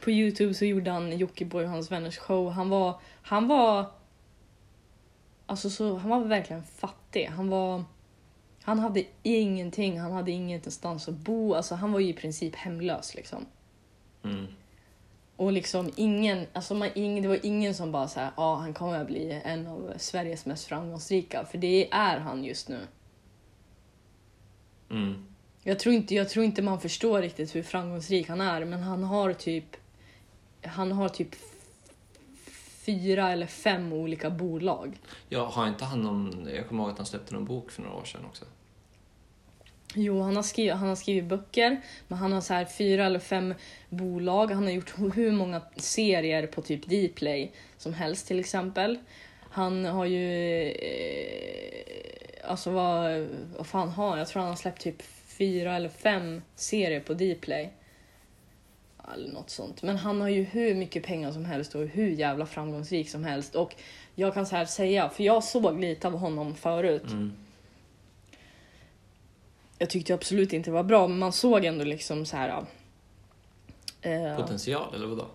På 0.00 0.10
Youtube 0.10 0.54
så 0.54 0.64
gjorde 0.64 0.90
han 0.90 1.18
Jockiboi 1.18 1.64
och 1.64 1.70
hans 1.70 1.90
vänners 1.90 2.18
show. 2.18 2.50
Han 2.50 2.68
var... 2.68 3.00
Han 3.22 3.48
var... 3.48 3.86
Alltså 5.50 5.70
så, 5.70 5.96
han 5.96 6.10
var 6.10 6.20
verkligen 6.20 6.62
fattig. 6.62 7.26
Han 7.26 7.48
var... 7.48 7.84
Han 8.62 8.78
hade 8.78 9.04
ingenting, 9.22 10.00
han 10.00 10.12
hade 10.12 10.30
ingenstans 10.30 11.08
att 11.08 11.14
bo. 11.14 11.54
Alltså 11.54 11.74
han 11.74 11.92
var 11.92 12.00
ju 12.00 12.08
i 12.08 12.12
princip 12.12 12.54
hemlös 12.54 13.14
liksom. 13.14 13.46
Mm. 14.24 14.46
Och 15.36 15.52
liksom 15.52 15.92
ingen, 15.96 16.46
alltså 16.52 16.74
man, 16.74 16.88
ing, 16.94 17.22
det 17.22 17.28
var 17.28 17.46
ingen 17.46 17.74
som 17.74 17.92
bara 17.92 18.08
såhär, 18.08 18.30
ja 18.36 18.54
han 18.54 18.74
kommer 18.74 19.00
att 19.00 19.06
bli 19.06 19.40
en 19.44 19.66
av 19.66 19.92
Sveriges 19.96 20.46
mest 20.46 20.64
framgångsrika. 20.64 21.44
För 21.44 21.58
det 21.58 21.88
är 21.92 22.18
han 22.18 22.44
just 22.44 22.68
nu. 22.68 22.80
Mm. 24.90 25.26
Jag 25.62 25.78
tror, 25.78 25.94
inte, 25.94 26.14
jag 26.14 26.28
tror 26.28 26.44
inte 26.44 26.62
man 26.62 26.80
förstår 26.80 27.22
riktigt 27.22 27.54
hur 27.54 27.62
framgångsrik 27.62 28.28
han 28.28 28.40
är, 28.40 28.64
men 28.64 28.82
han 28.82 29.04
har 29.04 29.32
typ... 29.32 29.76
Han 30.62 30.92
har 30.92 31.08
typ 31.08 31.34
fyra 32.90 33.32
eller 33.32 33.46
fem 33.46 33.92
olika 33.92 34.30
bolag. 34.30 34.98
Ja, 35.28 35.46
har 35.46 35.68
inte 35.68 35.84
han 35.84 36.02
någon... 36.02 36.48
Jag 36.54 36.68
kommer 36.68 36.82
ihåg 36.82 36.92
att 36.92 36.98
han 36.98 37.06
släppte 37.06 37.34
någon 37.34 37.44
bok 37.44 37.70
för 37.70 37.82
några 37.82 37.96
år 37.96 38.04
sedan 38.04 38.24
också. 38.24 38.44
Jo, 39.94 40.22
han 40.22 40.36
har, 40.36 40.42
skrivit, 40.42 40.74
han 40.74 40.88
har 40.88 40.96
skrivit 40.96 41.24
böcker, 41.24 41.80
men 42.08 42.18
han 42.18 42.32
har 42.32 42.40
så 42.40 42.54
här 42.54 42.64
fyra 42.64 43.06
eller 43.06 43.18
fem 43.18 43.54
bolag. 43.88 44.50
Han 44.50 44.62
har 44.62 44.70
gjort 44.70 44.94
hur 45.14 45.32
många 45.32 45.62
serier 45.76 46.46
på 46.46 46.62
typ 46.62 46.86
Dplay 46.86 47.52
som 47.78 47.94
helst 47.94 48.26
till 48.26 48.40
exempel. 48.40 48.98
Han 49.50 49.84
har 49.84 50.04
ju... 50.04 50.62
Eh, 50.70 52.50
alltså 52.50 52.70
vad, 52.70 53.28
vad 53.56 53.66
fan 53.66 53.88
har 53.88 54.08
han? 54.08 54.18
Jag 54.18 54.28
tror 54.28 54.42
han 54.42 54.50
har 54.50 54.56
släppt 54.56 54.82
typ 54.82 55.02
fyra 55.26 55.76
eller 55.76 55.88
fem 55.88 56.42
serier 56.56 57.00
på 57.00 57.14
Dplay. 57.14 57.72
Eller 59.14 59.32
något 59.32 59.50
sånt. 59.50 59.82
Men 59.82 59.96
han 59.96 60.20
har 60.20 60.28
ju 60.28 60.42
hur 60.42 60.74
mycket 60.74 61.02
pengar 61.04 61.32
som 61.32 61.44
helst 61.44 61.74
och 61.74 61.86
hur 61.86 62.10
jävla 62.10 62.46
framgångsrik 62.46 63.10
som 63.10 63.24
helst. 63.24 63.54
Och 63.54 63.74
jag 64.14 64.34
kan 64.34 64.46
så 64.46 64.56
här 64.56 64.64
säga, 64.64 65.08
för 65.10 65.24
jag 65.24 65.44
såg 65.44 65.80
lite 65.80 66.06
av 66.06 66.18
honom 66.18 66.54
förut. 66.54 67.10
Mm. 67.10 67.32
Jag 69.78 69.90
tyckte 69.90 70.14
absolut 70.14 70.52
inte 70.52 70.70
det 70.70 70.74
var 70.74 70.82
bra, 70.82 71.08
men 71.08 71.18
man 71.18 71.32
såg 71.32 71.64
ändå 71.64 71.84
liksom 71.84 72.26
så 72.26 72.36
här. 72.36 72.64
eh, 74.02 74.36
Potential, 74.36 74.94
eller 74.94 75.06
vadå? 75.06 75.26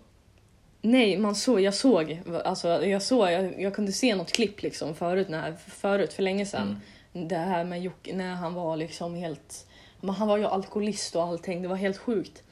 Nej, 0.82 1.18
man 1.18 1.36
såg, 1.36 1.62
jag 1.62 1.74
såg, 1.74 2.20
alltså 2.46 2.86
jag 2.86 3.02
såg, 3.02 3.32
jag, 3.32 3.62
jag 3.62 3.76
kunde 3.76 3.92
se 3.92 4.16
något 4.16 4.32
klipp 4.32 4.62
liksom 4.62 4.96
förut, 4.96 5.30
när, 5.30 5.54
förut 5.68 6.14
för 6.14 6.24
länge 6.24 6.46
sedan. 6.46 6.82
Mm. 7.14 7.28
Det 7.28 7.36
här 7.36 7.64
med 7.64 7.82
Jocke, 7.82 8.16
när 8.16 8.36
han 8.36 8.54
var 8.54 8.78
liksom 8.78 9.16
helt, 9.16 9.68
men 10.02 10.16
han 10.16 10.28
var 10.28 10.38
ju 10.38 10.46
alkoholist 10.46 11.16
och 11.16 11.24
allting, 11.24 11.62
det 11.62 11.68
var 11.68 11.76
helt 11.76 11.98
sjukt. 11.98 12.44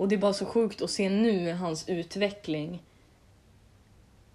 Och 0.00 0.08
det 0.08 0.14
är 0.14 0.18
bara 0.18 0.32
så 0.32 0.46
sjukt 0.46 0.82
att 0.82 0.90
se 0.90 1.10
nu 1.10 1.52
hans 1.52 1.88
utveckling 1.88 2.82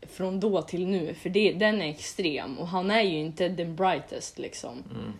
från 0.01 0.39
då 0.39 0.61
till 0.61 0.87
nu, 0.87 1.13
för 1.13 1.29
det, 1.29 1.53
den 1.53 1.81
är 1.81 1.89
extrem 1.89 2.59
och 2.59 2.67
han 2.67 2.91
är 2.91 3.01
ju 3.01 3.17
inte 3.17 3.49
den 3.49 3.75
brightest 3.75 4.37
liksom. 4.37 4.83
Mm. 4.91 5.13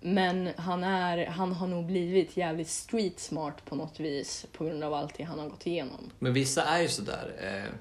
Men 0.00 0.50
han, 0.56 0.84
är, 0.84 1.26
han 1.26 1.52
har 1.52 1.66
nog 1.66 1.86
blivit 1.86 2.36
jävligt 2.36 2.68
street 2.68 3.20
smart 3.20 3.64
på 3.64 3.76
något 3.76 4.00
vis 4.00 4.46
på 4.52 4.64
grund 4.64 4.84
av 4.84 4.94
allt 4.94 5.14
det 5.14 5.24
han 5.24 5.38
har 5.38 5.48
gått 5.48 5.66
igenom. 5.66 6.10
Men 6.18 6.32
vissa 6.32 6.64
är 6.64 6.82
ju 6.82 6.88
sådär. 6.88 7.32
Eh, 7.40 7.72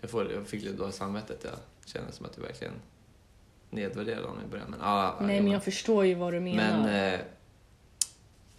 jag, 0.00 0.10
får, 0.10 0.32
jag 0.32 0.46
fick 0.46 0.62
lite 0.62 0.76
dåligt 0.76 0.94
samvetet. 0.94 1.40
Jag 1.44 1.58
känner 1.86 2.12
som 2.12 2.26
att 2.26 2.32
jag 2.36 2.42
verkligen 2.42 2.74
nedvärderade 3.70 4.26
honom 4.26 4.44
i 4.44 4.50
början. 4.50 4.70
Men, 4.70 4.80
ah, 4.82 5.14
Nej, 5.20 5.40
men 5.40 5.52
jag 5.52 5.64
förstår 5.64 6.06
ju 6.06 6.14
vad 6.14 6.32
du 6.32 6.40
menar. 6.40 6.82
Men, 6.82 7.14
eh, 7.14 7.20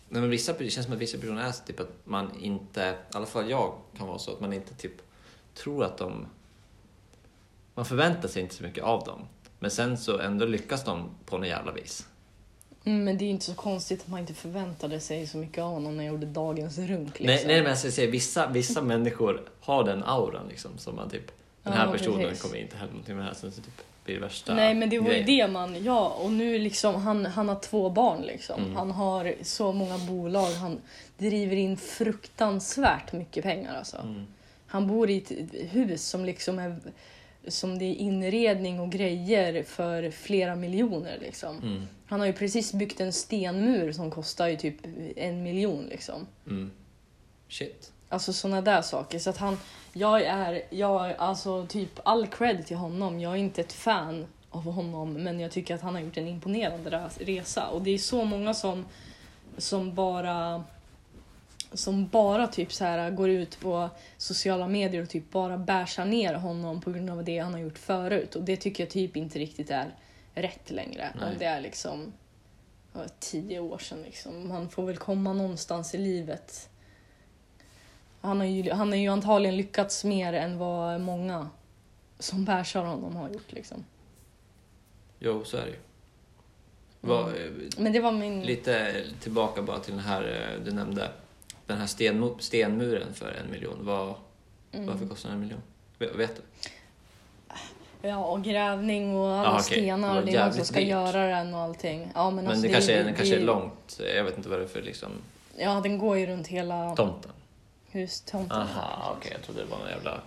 nej, 0.09 0.21
men 0.21 0.29
vissa, 0.29 0.53
det 0.53 0.69
känns 0.69 0.85
som 0.85 0.95
att 0.95 1.01
vissa 1.01 1.17
personer 1.17 1.43
är 1.43 1.51
så 1.51 1.63
typ 1.63 1.79
att 1.79 1.91
man 2.03 2.39
inte, 2.39 2.81
i 2.81 3.15
alla 3.15 3.25
fall 3.25 3.49
jag 3.49 3.73
kan 3.97 4.07
vara 4.07 4.19
så, 4.19 4.31
att 4.31 4.39
man 4.39 4.53
inte 4.53 4.73
typ 4.73 5.01
tror 5.53 5.83
att 5.83 5.97
de... 5.97 6.25
Man 7.75 7.85
förväntar 7.85 8.27
sig 8.27 8.41
inte 8.41 8.55
så 8.55 8.63
mycket 8.63 8.83
av 8.83 9.03
dem. 9.03 9.27
Men 9.59 9.71
sen 9.71 9.97
så 9.97 10.19
ändå 10.19 10.45
lyckas 10.45 10.83
de 10.83 11.09
på 11.25 11.37
något 11.37 11.47
jävla 11.47 11.71
vis. 11.71 12.07
Mm, 12.83 13.03
men 13.03 13.17
det 13.17 13.23
är 13.23 13.25
ju 13.25 13.31
inte 13.31 13.45
så 13.45 13.53
konstigt 13.53 14.01
att 14.01 14.07
man 14.07 14.19
inte 14.19 14.33
förväntade 14.33 14.99
sig 14.99 15.27
så 15.27 15.37
mycket 15.37 15.63
av 15.63 15.71
honom 15.71 15.97
när 15.97 16.03
jag 16.03 16.13
gjorde 16.13 16.25
dagens 16.25 16.77
runk. 16.77 17.07
Liksom. 17.19 17.25
Nej, 17.25 17.43
nej 17.47 17.61
men 17.61 17.69
jag 17.69 17.77
ska 17.77 17.91
säga, 17.91 18.11
vissa, 18.11 18.47
vissa 18.49 18.81
människor 18.81 19.49
har 19.59 19.83
den 19.83 20.03
auran 20.03 20.47
liksom. 20.49 20.71
Som 20.77 20.95
man 20.95 21.09
typ, 21.09 21.31
den 21.63 21.73
här 21.73 21.85
Ja, 21.85 21.91
personen 21.91 22.19
precis. 22.19 22.41
kommer 22.41 22.55
inte 22.55 22.77
hända 22.77 22.91
någonting 22.93 23.15
med 23.15 23.25
det 23.25 23.27
här. 23.27 23.35
Sen 23.35 23.51
så 23.51 23.61
typ 23.61 23.81
blir 24.07 24.19
värsta 24.19 24.55
Nej 24.55 24.75
men 24.75 24.89
det 24.89 24.99
var 24.99 25.11
ju 25.11 25.23
det 25.23 25.47
man, 25.47 25.83
ja 25.83 26.07
och 26.09 26.31
nu 26.31 26.59
liksom 26.59 26.95
han, 26.95 27.25
han 27.25 27.49
har 27.49 27.59
två 27.59 27.89
barn 27.89 28.21
liksom. 28.21 28.63
Mm. 28.63 28.75
Han 28.75 28.91
har 28.91 29.33
så 29.41 29.71
många 29.71 29.97
bolag, 29.97 30.51
han 30.51 30.81
driver 31.17 31.55
in 31.55 31.77
fruktansvärt 31.77 33.13
mycket 33.13 33.43
pengar 33.43 33.75
alltså. 33.75 33.97
Mm. 33.97 34.25
Han 34.67 34.87
bor 34.87 35.09
i 35.09 35.17
ett 35.17 35.31
hus 35.71 36.07
som 36.07 36.25
liksom 36.25 36.59
är 36.59 36.75
som 37.47 37.79
det 37.79 37.85
är 37.85 37.95
inredning 37.95 38.79
och 38.79 38.91
grejer 38.91 39.63
för 39.63 40.11
flera 40.11 40.55
miljoner 40.55 41.17
liksom. 41.21 41.57
Mm. 41.57 41.87
Han 42.05 42.19
har 42.19 42.27
ju 42.27 42.33
precis 42.33 42.73
byggt 42.73 42.99
en 42.99 43.13
stenmur 43.13 43.91
som 43.91 44.11
kostar 44.11 44.47
ju 44.47 44.55
typ 44.55 44.75
en 45.15 45.43
miljon 45.43 45.85
liksom. 45.85 46.27
Mm. 46.47 46.71
Shit. 47.49 47.91
Alltså 48.09 48.33
såna 48.33 48.61
där 48.61 48.81
saker. 48.81 49.19
Så 49.19 49.29
att 49.29 49.37
han, 49.37 49.57
jag 49.93 50.21
är, 50.21 50.61
jag, 50.69 51.13
alltså 51.17 51.65
typ 51.65 51.99
all 52.03 52.27
cred 52.27 52.65
till 52.65 52.77
honom. 52.77 53.19
Jag 53.19 53.33
är 53.33 53.37
inte 53.37 53.61
ett 53.61 53.73
fan 53.73 54.25
av 54.49 54.63
honom 54.63 55.13
men 55.13 55.39
jag 55.39 55.51
tycker 55.51 55.75
att 55.75 55.81
han 55.81 55.95
har 55.95 56.01
gjort 56.01 56.17
en 56.17 56.27
imponerande 56.27 56.89
res- 56.89 57.17
resa. 57.17 57.67
Och 57.67 57.81
det 57.81 57.91
är 57.91 57.97
så 57.97 58.23
många 58.25 58.53
som, 58.53 58.85
som 59.57 59.95
bara 59.95 60.63
som 61.73 62.07
bara 62.07 62.47
typ 62.47 62.73
så 62.73 62.83
här 62.85 63.11
går 63.11 63.29
ut 63.29 63.59
på 63.59 63.89
sociala 64.17 64.67
medier 64.67 65.01
och 65.03 65.09
typ 65.09 65.31
bara 65.31 65.57
bärsar 65.57 66.05
ner 66.05 66.33
honom 66.33 66.81
på 66.81 66.91
grund 66.91 67.09
av 67.09 67.23
det 67.23 67.39
han 67.39 67.53
har 67.53 67.59
gjort 67.59 67.77
förut. 67.77 68.35
Och 68.35 68.43
det 68.43 68.57
tycker 68.57 68.83
jag 68.83 68.91
typ 68.91 69.17
inte 69.17 69.39
riktigt 69.39 69.69
är 69.69 69.95
rätt 70.35 70.71
längre. 70.71 71.09
Nej. 71.19 71.29
Om 71.31 71.35
det 71.39 71.45
är 71.45 71.61
liksom 71.61 72.13
tio 73.19 73.59
år 73.59 73.77
sedan 73.77 74.01
liksom. 74.01 74.47
Man 74.47 74.69
får 74.69 74.83
väl 74.83 74.97
komma 74.97 75.33
någonstans 75.33 75.95
i 75.95 75.97
livet. 75.97 76.69
Han 78.21 78.37
har 78.39 78.45
ju, 78.47 78.71
han 78.71 78.89
har 78.89 78.95
ju 78.95 79.07
antagligen 79.07 79.57
lyckats 79.57 80.03
mer 80.03 80.33
än 80.33 80.57
vad 80.57 81.01
många 81.01 81.49
som 82.19 82.45
bärsar 82.45 82.83
honom 82.83 83.15
har 83.15 83.29
gjort 83.29 83.51
liksom. 83.51 83.85
Jo, 85.19 85.43
så 85.45 85.57
är 85.57 85.61
det 85.61 85.67
ju. 85.69 85.75
Vad, 87.01 87.27
eh, 87.27 87.51
Men 87.77 87.93
det 87.93 87.99
var 87.99 88.11
min... 88.11 88.41
Lite 88.43 89.03
tillbaka 89.19 89.61
bara 89.61 89.79
till 89.79 89.93
den 89.93 90.03
här 90.03 90.21
eh, 90.57 90.63
du 90.65 90.71
nämnde. 90.71 91.09
Den 91.65 91.77
här 91.77 91.85
stenmo- 91.85 92.39
stenmuren 92.39 93.13
för 93.13 93.31
en 93.45 93.51
miljon. 93.51 93.77
Vad, 93.81 94.13
Mm. 94.71 94.87
Varför 94.87 95.07
kostar 95.07 95.29
den 95.29 95.35
en 95.37 95.41
miljon? 95.43 95.61
Vet, 96.17 96.35
du? 96.35 96.41
Ja, 98.07 98.25
och 98.25 98.43
grävning 98.43 99.15
och 99.15 99.27
alla 99.31 99.49
Ah, 99.49 99.59
okej. 99.59 99.63
stenar. 99.63 100.07
Det 100.15 100.15
var 100.21 100.25
Det 100.25 100.35
är 100.37 100.43
någon 100.45 100.53
som 100.53 100.65
ska 100.65 100.79
dyrt. 100.79 100.87
göra 100.89 101.27
den 101.27 101.53
och 101.53 101.59
allting. 101.61 102.11
Ja, 102.15 102.25
men, 102.29 102.35
Men 102.35 102.47
alltså, 102.47 102.67
det, 102.67 102.73
kanske 102.73 102.93
är, 102.93 103.03
det, 103.03 103.13
kanske 103.13 103.35
är 103.35 103.39
det- 103.39 103.45
långt. 103.45 103.99
Jag 104.15 104.23
vet 104.23 104.37
inte 104.37 104.49
vad 104.49 104.59
det 104.59 104.63
är 104.63 104.67
för 104.67 104.81
liksom, 104.81 105.09
Ja, 105.57 105.79
den 105.83 105.97
går 105.97 106.17
ju 106.17 106.25
runt 106.25 106.47
hela 106.47 106.95
tomten. 106.95 107.31
Hustomten. 108.01 108.57
Aha, 108.57 109.15
okej. 109.17 109.31
Jag 109.35 109.41
trodde 109.43 109.59
det 109.63 109.65
var 109.69 109.77
någon 109.77 109.89
jävla... 109.89 110.21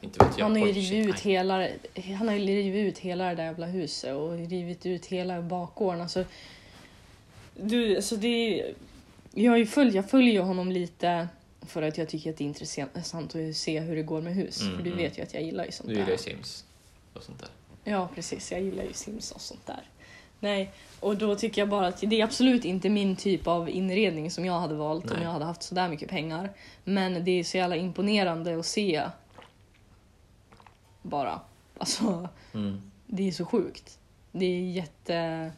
Inte 0.00 0.24
vet 0.24 0.38
jag. 0.38 0.44
Han 0.44 0.56
har 0.56 0.66
ju 0.66 0.72
rivit 0.72 1.08
ut 1.08 1.20
hela, 1.20 1.68
han 2.18 2.28
har 2.28 2.34
ju 2.34 2.46
rivit 2.46 2.88
ut 2.88 2.98
hela 2.98 3.24
det 3.24 3.34
där 3.34 3.44
jävla 3.44 3.66
huset 3.66 4.14
och 4.14 4.32
rivit 4.32 4.86
ut 4.86 5.06
hela 5.06 5.42
bakgården. 5.42 6.00
Alltså, 6.00 6.24
du, 7.56 7.96
alltså 7.96 8.16
det, 8.16 8.64
jag, 9.34 9.68
följt, 9.68 9.94
jag 9.94 10.10
följer 10.10 10.42
honom 10.42 10.72
lite 10.72 11.28
för 11.66 11.82
att 11.82 11.98
jag 11.98 12.08
tycker 12.08 12.30
att 12.30 12.36
det 12.36 12.44
är 12.44 12.46
intressant 12.46 13.34
att 13.36 13.56
se 13.56 13.80
hur 13.80 13.96
det 13.96 14.02
går 14.02 14.20
med 14.20 14.34
hus. 14.34 14.60
Mm, 14.60 14.76
för 14.76 14.82
du 14.84 14.94
vet 14.94 15.18
ju 15.18 15.22
att 15.22 15.34
jag 15.34 15.42
gillar 15.42 15.64
ju 15.64 15.72
sånt 15.72 15.88
Du 15.88 15.94
gillar 15.94 16.06
där. 16.06 16.12
ju 16.12 16.18
Sims 16.18 16.64
och 17.14 17.22
sånt 17.22 17.38
där. 17.38 17.48
Ja, 17.92 18.08
precis. 18.14 18.52
Jag 18.52 18.60
gillar 18.62 18.84
ju 18.84 18.92
Sims 18.92 19.32
och 19.32 19.40
sånt 19.40 19.66
där. 19.66 19.82
Nej, 20.40 20.70
och 21.00 21.16
då 21.16 21.34
tycker 21.36 21.60
jag 21.62 21.68
bara 21.68 21.86
att 21.86 22.00
det 22.00 22.20
är 22.20 22.24
absolut 22.24 22.64
inte 22.64 22.88
min 22.88 23.16
typ 23.16 23.46
av 23.46 23.68
inredning 23.68 24.30
som 24.30 24.44
jag 24.44 24.60
hade 24.60 24.74
valt 24.74 25.04
om 25.04 25.16
Nej. 25.16 25.22
jag 25.24 25.30
hade 25.30 25.44
haft 25.44 25.62
sådär 25.62 25.88
mycket 25.88 26.08
pengar. 26.08 26.50
Men 26.84 27.24
det 27.24 27.30
är 27.30 27.44
så 27.44 27.56
jävla 27.56 27.76
imponerande 27.76 28.58
att 28.58 28.66
se. 28.66 29.02
Bara. 31.02 31.40
Alltså, 31.78 32.28
Mm. 32.54 32.90
det 33.06 33.28
är 33.28 33.32
så 33.32 33.44
sjukt. 33.44 33.98
Det 34.32 34.44
är 34.46 34.60
jätte... 34.60 35.50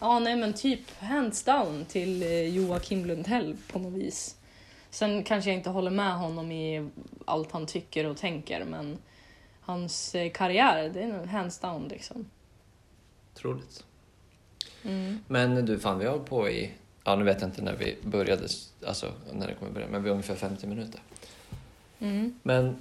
Ja, 0.00 0.18
nej 0.18 0.36
men 0.36 0.52
typ 0.54 1.00
hands 1.00 1.44
down 1.44 1.84
till 1.84 2.22
eh, 2.22 2.48
Joakim 2.48 3.04
Lundell 3.06 3.56
på 3.72 3.78
något 3.78 3.92
vis. 3.92 4.36
Sen 4.90 5.24
kanske 5.24 5.50
jag 5.50 5.56
inte 5.58 5.70
håller 5.70 5.90
med 5.90 6.14
honom 6.18 6.52
i 6.52 6.88
allt 7.24 7.52
han 7.52 7.66
tycker 7.66 8.06
och 8.06 8.16
tänker, 8.16 8.64
men 8.64 8.98
hans 9.60 10.14
eh, 10.14 10.30
karriär, 10.30 10.88
det 10.94 11.02
är 11.02 11.26
hands 11.26 11.58
down 11.58 11.88
liksom. 11.88 12.30
Troligt. 13.34 13.84
Mm. 14.82 15.18
Men 15.26 15.66
du, 15.66 15.78
fan 15.78 15.98
vi 15.98 16.06
har 16.06 16.18
på 16.18 16.48
i... 16.48 16.70
Ja, 17.04 17.16
nu 17.16 17.24
vet 17.24 17.40
jag 17.40 17.48
inte 17.48 17.62
när 17.62 17.76
vi 17.76 17.96
började, 18.02 18.48
alltså 18.86 19.12
när 19.32 19.46
det 19.46 19.54
kommer 19.54 19.72
börja, 19.72 19.86
men 19.86 20.02
vi 20.02 20.08
har 20.08 20.14
ungefär 20.14 20.34
50 20.34 20.66
minuter. 20.66 21.00
Mm. 21.98 22.34
Men 22.42 22.76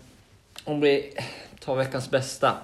om 0.64 0.82
vi 0.82 1.14
tar 1.60 1.76
veckans 1.76 2.12
bästa. 2.12 2.58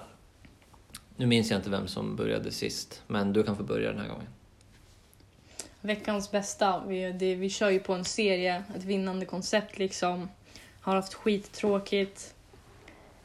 Nu 1.15 1.25
minns 1.25 1.51
jag 1.51 1.59
inte 1.59 1.69
vem 1.69 1.87
som 1.87 2.15
började 2.15 2.51
sist, 2.51 3.03
men 3.07 3.33
du 3.33 3.43
kan 3.43 3.57
få 3.57 3.63
börja 3.63 3.91
den 3.91 4.01
här 4.01 4.07
gången. 4.07 4.27
Veckans 5.81 6.31
bästa. 6.31 6.83
Vi, 6.87 7.11
det, 7.11 7.35
vi 7.35 7.49
kör 7.49 7.69
ju 7.69 7.79
på 7.79 7.93
en 7.93 8.05
serie, 8.05 8.63
ett 8.75 8.83
vinnande 8.83 9.25
koncept 9.25 9.77
liksom. 9.77 10.29
Har 10.81 10.95
haft 10.95 11.13
skittråkigt. 11.13 12.33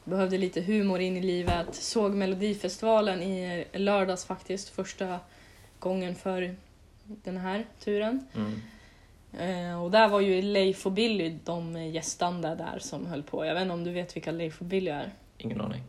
Behövde 0.03 0.37
lite 0.37 0.61
humor 0.61 0.99
in 0.99 1.17
i 1.17 1.21
livet. 1.21 1.75
Såg 1.75 2.15
Melodifestivalen 2.15 3.23
i 3.23 3.65
lördags 3.73 4.25
faktiskt. 4.25 4.69
Första 4.69 5.19
gången 5.81 6.15
för 6.15 6.55
den 7.03 7.37
här 7.37 7.65
turen. 7.79 8.27
Mm. 8.35 8.61
Eh, 9.39 9.83
och 9.83 9.91
där 9.91 10.07
var 10.07 10.19
ju 10.19 10.41
Leif 10.41 10.85
och 10.85 10.91
Billy 10.91 11.37
de 11.43 11.85
gästande 11.85 12.55
där 12.55 12.79
som 12.79 13.05
höll 13.05 13.23
på. 13.23 13.45
Jag 13.45 13.53
vet 13.53 13.61
inte 13.61 13.73
om 13.73 13.83
du 13.83 13.91
vet 13.91 14.15
vilka 14.15 14.31
Leif 14.31 14.61
och 14.61 14.65
Billy 14.65 14.91
är? 14.91 15.11
Ingen 15.37 15.61
aning. 15.61 15.83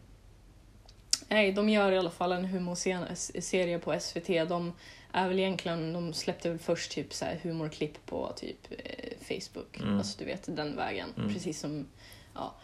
Nej, 1.28 1.52
de 1.52 1.68
gör 1.68 1.92
i 1.92 1.98
alla 1.98 2.10
fall 2.10 2.32
en 2.32 2.44
humorserie 2.44 3.78
på 3.78 4.00
SVT. 4.00 4.26
De 4.48 4.72
är 5.12 5.28
väl 5.28 5.38
egentligen, 5.38 5.92
de 5.92 6.12
släppte 6.12 6.48
väl 6.48 6.58
först 6.58 6.92
typ 6.92 7.12
så 7.14 7.24
här 7.24 7.40
humorklipp 7.42 8.06
på 8.06 8.32
typ 8.36 8.58
eh, 8.70 9.10
Facebook. 9.18 9.80
Mm. 9.80 9.98
Alltså 9.98 10.18
du 10.18 10.24
vet 10.24 10.56
den 10.56 10.76
vägen. 10.76 11.08
Mm. 11.16 11.34
Precis 11.34 11.60
som, 11.60 11.86
ja. 12.34 12.54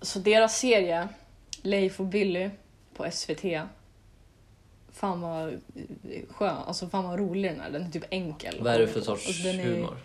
Så 0.00 0.18
deras 0.18 0.58
serie, 0.58 1.08
Leif 1.62 2.00
och 2.00 2.06
Billy 2.06 2.50
på 2.94 3.10
SVT. 3.10 3.44
Fan 4.96 5.20
vad 5.20 5.48
eh, 5.48 5.58
skön, 6.30 6.56
alltså 6.56 6.88
fan 6.88 7.04
vad 7.04 7.18
rolig 7.18 7.50
den 7.50 7.60
är. 7.60 7.70
Den 7.70 7.82
är 7.82 7.90
typ 7.90 8.04
enkel. 8.10 8.56
Vad 8.60 8.74
är 8.74 8.78
det 8.78 8.86
för 8.86 9.00
sorts 9.00 9.26
Alltså, 9.26 9.42
den 9.42 9.60
är- 9.60 9.64
humor? 9.64 9.96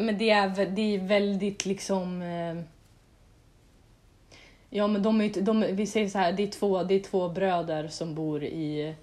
Men 0.00 0.18
det 0.18 0.30
är, 0.30 0.66
det 0.66 0.94
är 0.94 0.98
väldigt 0.98 1.66
liksom... 1.66 2.22
Eh, 2.22 2.62
ja, 4.70 4.86
men 4.86 5.02
de 5.02 5.20
är, 5.20 5.40
de, 5.40 5.60
vi 5.70 5.86
säger 5.86 6.08
så 6.08 6.18
här, 6.18 6.32
det 6.32 6.42
är, 6.42 6.46
två, 6.46 6.82
det 6.82 6.94
är 6.94 7.00
två 7.00 7.28
bröder 7.28 7.88
som 7.88 8.14
bor 8.14 8.44
i, 8.44 8.94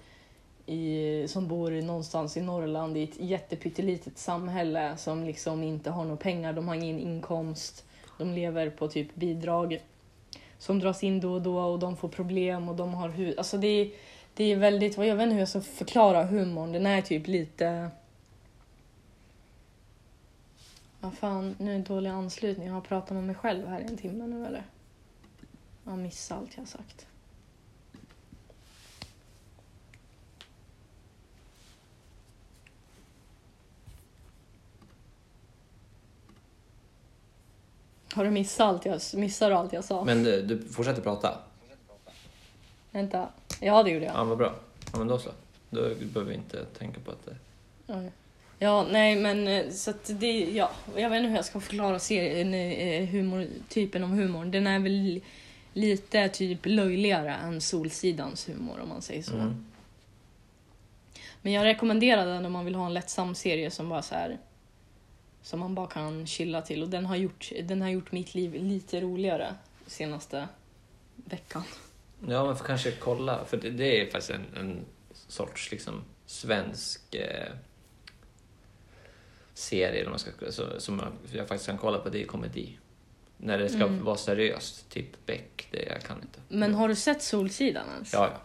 i, 0.66 1.24
som 1.28 1.48
bor 1.48 1.70
någonstans 1.70 2.36
i 2.36 2.40
Norrland 2.40 2.96
i 2.96 3.02
ett 3.02 3.20
jättepyttelitet 3.20 4.18
samhälle 4.18 4.96
som 4.96 5.24
liksom 5.24 5.62
inte 5.62 5.90
har 5.90 6.04
några 6.04 6.16
pengar, 6.16 6.52
de 6.52 6.68
har 6.68 6.74
ingen 6.74 6.98
inkomst, 6.98 7.84
de 8.18 8.32
lever 8.32 8.70
på 8.70 8.88
typ 8.88 9.14
bidrag 9.14 9.80
som 10.58 10.78
dras 10.78 11.04
in 11.04 11.20
då 11.20 11.32
och 11.32 11.42
då 11.42 11.58
och 11.58 11.78
de 11.78 11.96
får 11.96 12.08
problem 12.08 12.68
och 12.68 12.76
de 12.76 12.94
har 12.94 13.08
hus. 13.08 13.38
Alltså 13.38 13.56
det 13.56 13.66
är, 13.68 13.90
det 14.36 14.44
är 14.44 14.56
väldigt, 14.56 14.96
jag 14.96 15.16
vet 15.16 15.22
inte 15.22 15.34
hur 15.34 15.40
jag 15.40 15.48
ska 15.48 15.60
förklara 15.60 16.24
humorn, 16.24 16.72
den 16.72 16.86
är 16.86 17.02
typ 17.02 17.26
lite... 17.26 17.90
Vad 21.00 21.14
fan, 21.14 21.56
nu 21.58 21.74
är 21.74 21.78
det 21.78 21.84
dålig 21.84 22.10
anslutning. 22.10 22.66
Jag 22.66 22.74
har 22.74 22.80
pratat 22.80 23.10
med 23.10 23.24
mig 23.24 23.34
själv 23.34 23.66
här 23.66 23.80
i 23.80 23.84
en 23.84 23.96
timme 23.96 24.26
nu 24.26 24.46
eller? 24.46 24.62
Jag 25.84 25.90
har 25.90 25.98
missat 25.98 26.38
allt 26.38 26.50
jag 26.54 26.60
har 26.60 26.66
sagt. 26.66 27.06
Har 38.14 38.24
du 38.24 38.30
missat 38.30 38.66
allt 38.66 38.84
jag, 38.84 39.00
missar 39.14 39.50
allt 39.50 39.72
jag 39.72 39.84
sa? 39.84 40.04
Men 40.04 40.22
du, 40.22 40.42
du 40.42 40.68
fortsätter 40.68 41.02
prata? 41.02 41.38
Vänta. 42.90 43.28
Ja, 43.60 43.82
det 43.82 43.90
gjorde 43.90 44.04
jag. 44.04 44.14
Ja, 44.14 44.24
vad 44.24 44.38
bra. 44.38 44.54
Ja, 44.92 44.98
men 44.98 45.08
då 45.08 45.18
så. 45.18 45.30
Då 45.70 45.80
behöver 45.80 46.24
vi 46.24 46.34
inte 46.34 46.64
tänka 46.64 47.00
på 47.00 47.10
att 47.10 47.26
det... 47.26 47.36
Ja. 47.86 48.02
Ja, 48.58 48.86
nej 48.90 49.16
men 49.16 49.48
eh, 49.48 49.70
så 49.70 49.90
att 49.90 50.10
det, 50.20 50.44
ja, 50.44 50.70
jag 50.96 51.10
vet 51.10 51.16
inte 51.16 51.28
hur 51.28 51.36
jag 51.36 51.44
ska 51.44 51.60
förklara 51.60 51.98
serien, 51.98 52.54
eh, 52.54 53.08
humor, 53.08 53.46
typen 53.68 54.04
av 54.04 54.10
humor. 54.10 54.44
Den 54.44 54.66
är 54.66 54.78
väl 54.78 55.20
lite 55.72 56.28
typ 56.28 56.58
löjligare 56.62 57.34
än 57.34 57.60
Solsidans 57.60 58.48
humor 58.48 58.80
om 58.82 58.88
man 58.88 59.02
säger 59.02 59.22
så. 59.22 59.34
Mm. 59.34 59.66
Men 61.42 61.52
jag 61.52 61.64
rekommenderar 61.64 62.26
den 62.26 62.46
om 62.46 62.52
man 62.52 62.64
vill 62.64 62.74
ha 62.74 62.86
en 62.86 62.94
lättsam 62.94 63.34
serie 63.34 63.70
som 63.70 63.88
bara 63.88 64.02
så 64.02 64.14
här 64.14 64.38
som 65.42 65.60
man 65.60 65.74
bara 65.74 65.86
kan 65.86 66.26
chilla 66.26 66.62
till 66.62 66.82
och 66.82 66.88
den 66.88 67.06
har 67.06 67.16
gjort, 67.16 67.52
den 67.64 67.82
har 67.82 67.88
gjort 67.88 68.12
mitt 68.12 68.34
liv 68.34 68.54
lite 68.54 69.00
roligare 69.00 69.54
senaste 69.86 70.48
veckan. 71.16 71.62
Ja, 72.28 72.44
man 72.44 72.56
får 72.56 72.64
kanske 72.64 72.90
kolla, 72.92 73.44
för 73.44 73.56
det, 73.56 73.70
det 73.70 74.00
är 74.00 74.04
faktiskt 74.10 74.30
en, 74.30 74.44
en 74.56 74.84
sorts 75.28 75.70
liksom 75.70 76.04
svensk 76.26 77.14
eh, 77.14 77.52
serie 79.54 80.00
eller 80.00 80.10
man 80.10 80.18
ska, 80.18 80.30
så, 80.50 80.80
som 80.80 80.98
jag, 80.98 81.38
jag 81.38 81.48
faktiskt 81.48 81.66
kan 81.68 81.78
kolla 81.78 81.98
på, 81.98 82.08
det 82.08 82.22
är 82.22 82.26
komedi. 82.26 82.78
När 83.38 83.58
det 83.58 83.68
ska 83.68 83.82
Mm. 83.84 84.04
vara 84.04 84.16
seriöst, 84.16 84.90
typ 84.90 85.26
Beck, 85.26 85.68
det 85.70 85.82
jag 85.82 86.02
kan 86.02 86.22
inte. 86.22 86.40
Men 86.48 86.74
har 86.74 86.88
du 86.88 86.94
sett 86.94 87.22
Solsidan 87.22 87.86
ens? 87.94 88.12
Ja, 88.12 88.28
ja. 88.32 88.40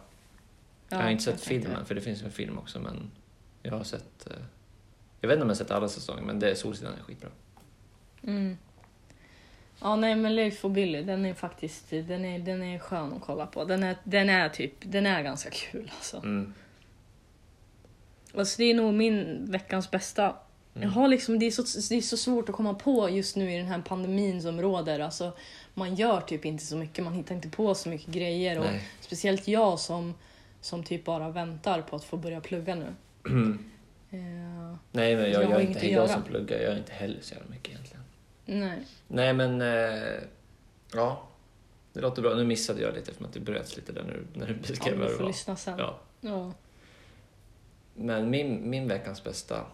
Ja, 0.88 0.96
jag 0.96 1.04
har 1.04 1.10
inte 1.10 1.24
sett 1.24 1.34
tänkte 1.34 1.54
det. 1.54 1.62
filmen, 1.62 1.86
för 1.86 1.94
det 1.94 2.00
finns 2.00 2.22
en 2.22 2.30
film 2.30 2.58
också, 2.58 2.80
men 2.80 3.10
jag 3.62 3.72
har 3.72 3.84
sett... 3.84 4.26
Eh, 4.30 4.36
jag 5.20 5.28
vet 5.28 5.34
inte 5.36 5.42
om 5.42 5.48
jag 5.48 5.54
har 5.54 5.58
sett 5.58 5.70
alla 5.70 5.88
säsonger, 5.88 6.22
men 6.22 6.38
det 6.38 6.50
är 6.50 6.54
Solsidan 6.54 6.94
är 6.94 7.02
skitbra. 7.02 7.30
Mm. 8.22 8.58
Ja, 9.82 9.96
nej 9.96 10.16
men 10.16 10.34
Leif 10.34 10.64
och 10.64 10.70
Billy, 10.70 11.02
den 11.02 11.26
är 11.26 11.34
faktiskt 11.34 11.90
den 11.90 12.24
är, 12.24 12.38
den 12.38 12.62
är 12.62 12.78
skön 12.78 13.12
att 13.12 13.22
kolla 13.22 13.46
på. 13.46 13.64
Den 13.64 13.82
är, 13.82 13.96
den 14.04 14.30
är 14.30 14.48
typ, 14.48 14.74
den 14.80 15.06
är 15.06 15.22
ganska 15.22 15.50
kul 15.50 15.90
alltså. 15.96 16.16
Mm. 16.16 16.54
Alltså 18.34 18.58
det 18.58 18.64
är 18.64 18.74
nog 18.74 18.94
min 18.94 19.46
veckans 19.50 19.90
bästa. 19.90 20.22
Mm. 20.74 20.88
Jag 20.88 20.94
har 20.94 21.08
liksom, 21.08 21.38
det, 21.38 21.46
är 21.46 21.50
så, 21.50 21.62
det 21.88 21.94
är 21.96 22.00
så 22.00 22.16
svårt 22.16 22.48
att 22.48 22.54
komma 22.54 22.74
på 22.74 23.10
just 23.10 23.36
nu 23.36 23.52
i 23.52 23.56
den 23.56 23.66
här 23.66 23.82
pandemin 23.82 24.42
som 24.42 24.62
råder. 24.62 25.00
Alltså, 25.00 25.32
man 25.74 25.94
gör 25.94 26.20
typ 26.20 26.44
inte 26.44 26.64
så 26.64 26.76
mycket, 26.76 27.04
man 27.04 27.12
hittar 27.12 27.34
inte 27.34 27.48
på 27.48 27.74
så 27.74 27.88
mycket 27.88 28.14
grejer. 28.14 28.58
Och 28.58 28.64
Nej. 28.64 28.88
speciellt 29.00 29.48
jag 29.48 29.78
som, 29.78 30.14
som 30.60 30.84
typ 30.84 31.04
bara 31.04 31.30
väntar 31.30 31.82
på 31.82 31.96
att 31.96 32.04
få 32.04 32.16
börja 32.16 32.40
plugga 32.40 32.74
nu. 32.74 32.94
Eh, 34.14 34.18
Nej, 34.90 35.16
men 35.16 35.30
jag, 35.30 35.42
Jag 35.42 35.50
jag, 35.50 35.62
inte 35.62 35.90
jag 35.92 36.10
som 36.10 36.22
pluggar, 36.22 36.58
jag 36.58 36.72
är 36.72 36.78
inte 36.78 36.92
heller 36.92 37.18
så 37.20 37.34
jävla 37.34 37.50
mycket 37.50 37.68
egentligen. 37.68 38.01
Nej. 38.44 38.86
Nej, 39.08 39.34
men... 39.34 39.60
Eh, 39.62 40.20
ja, 40.92 41.28
det 41.92 42.00
låter 42.00 42.22
bra. 42.22 42.34
Nu 42.34 42.44
missade 42.44 42.80
jag 42.82 42.94
lite 42.94 43.14
för 43.14 43.24
att 43.24 43.32
det 43.32 43.40
bröts 43.40 43.76
lite 43.76 43.92
där 43.92 44.02
när 44.02 44.12
du, 44.12 44.26
när 44.38 44.46
du 44.46 44.52
Ja, 44.52 44.58
beskrev 44.68 44.98
vad 44.98 45.06
du 45.06 45.10
det 45.10 45.16
får 45.16 45.22
var. 45.24 45.28
lyssna 45.30 45.56
sen. 45.56 45.78
Ja. 45.78 45.98
Ja. 46.20 46.52
Men 47.94 48.30
min, 48.30 48.70
min 48.70 48.88
veckans 48.88 49.24
bästa 49.24 49.66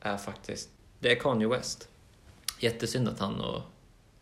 är 0.00 0.16
faktiskt... 0.16 0.70
Det 1.00 1.12
är 1.12 1.16
Kanye 1.20 1.48
West. 1.48 1.88
Jättesynd 2.60 3.08
att 3.08 3.18
han 3.18 3.40
och... 3.40 3.62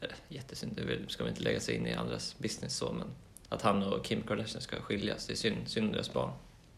Eller, 0.01 0.17
jättesynd, 0.29 0.73
det 0.77 1.13
ska 1.13 1.25
vi 1.25 1.31
inte 1.31 1.43
lägga 1.43 1.61
sig 1.61 1.75
in 1.75 1.87
i 1.87 1.95
andras 1.95 2.39
business 2.39 2.77
så, 2.77 2.93
men 2.93 3.07
att 3.49 3.63
han 3.63 3.83
och 3.83 4.05
Kim 4.05 4.23
Kardashian 4.23 4.61
ska 4.63 4.81
skiljas. 4.81 5.27
Det 5.27 5.33
är 5.33 5.37
synd, 5.37 5.57
synd 5.67 5.87
om 5.87 5.93
deras 5.93 6.13
barn, 6.13 6.31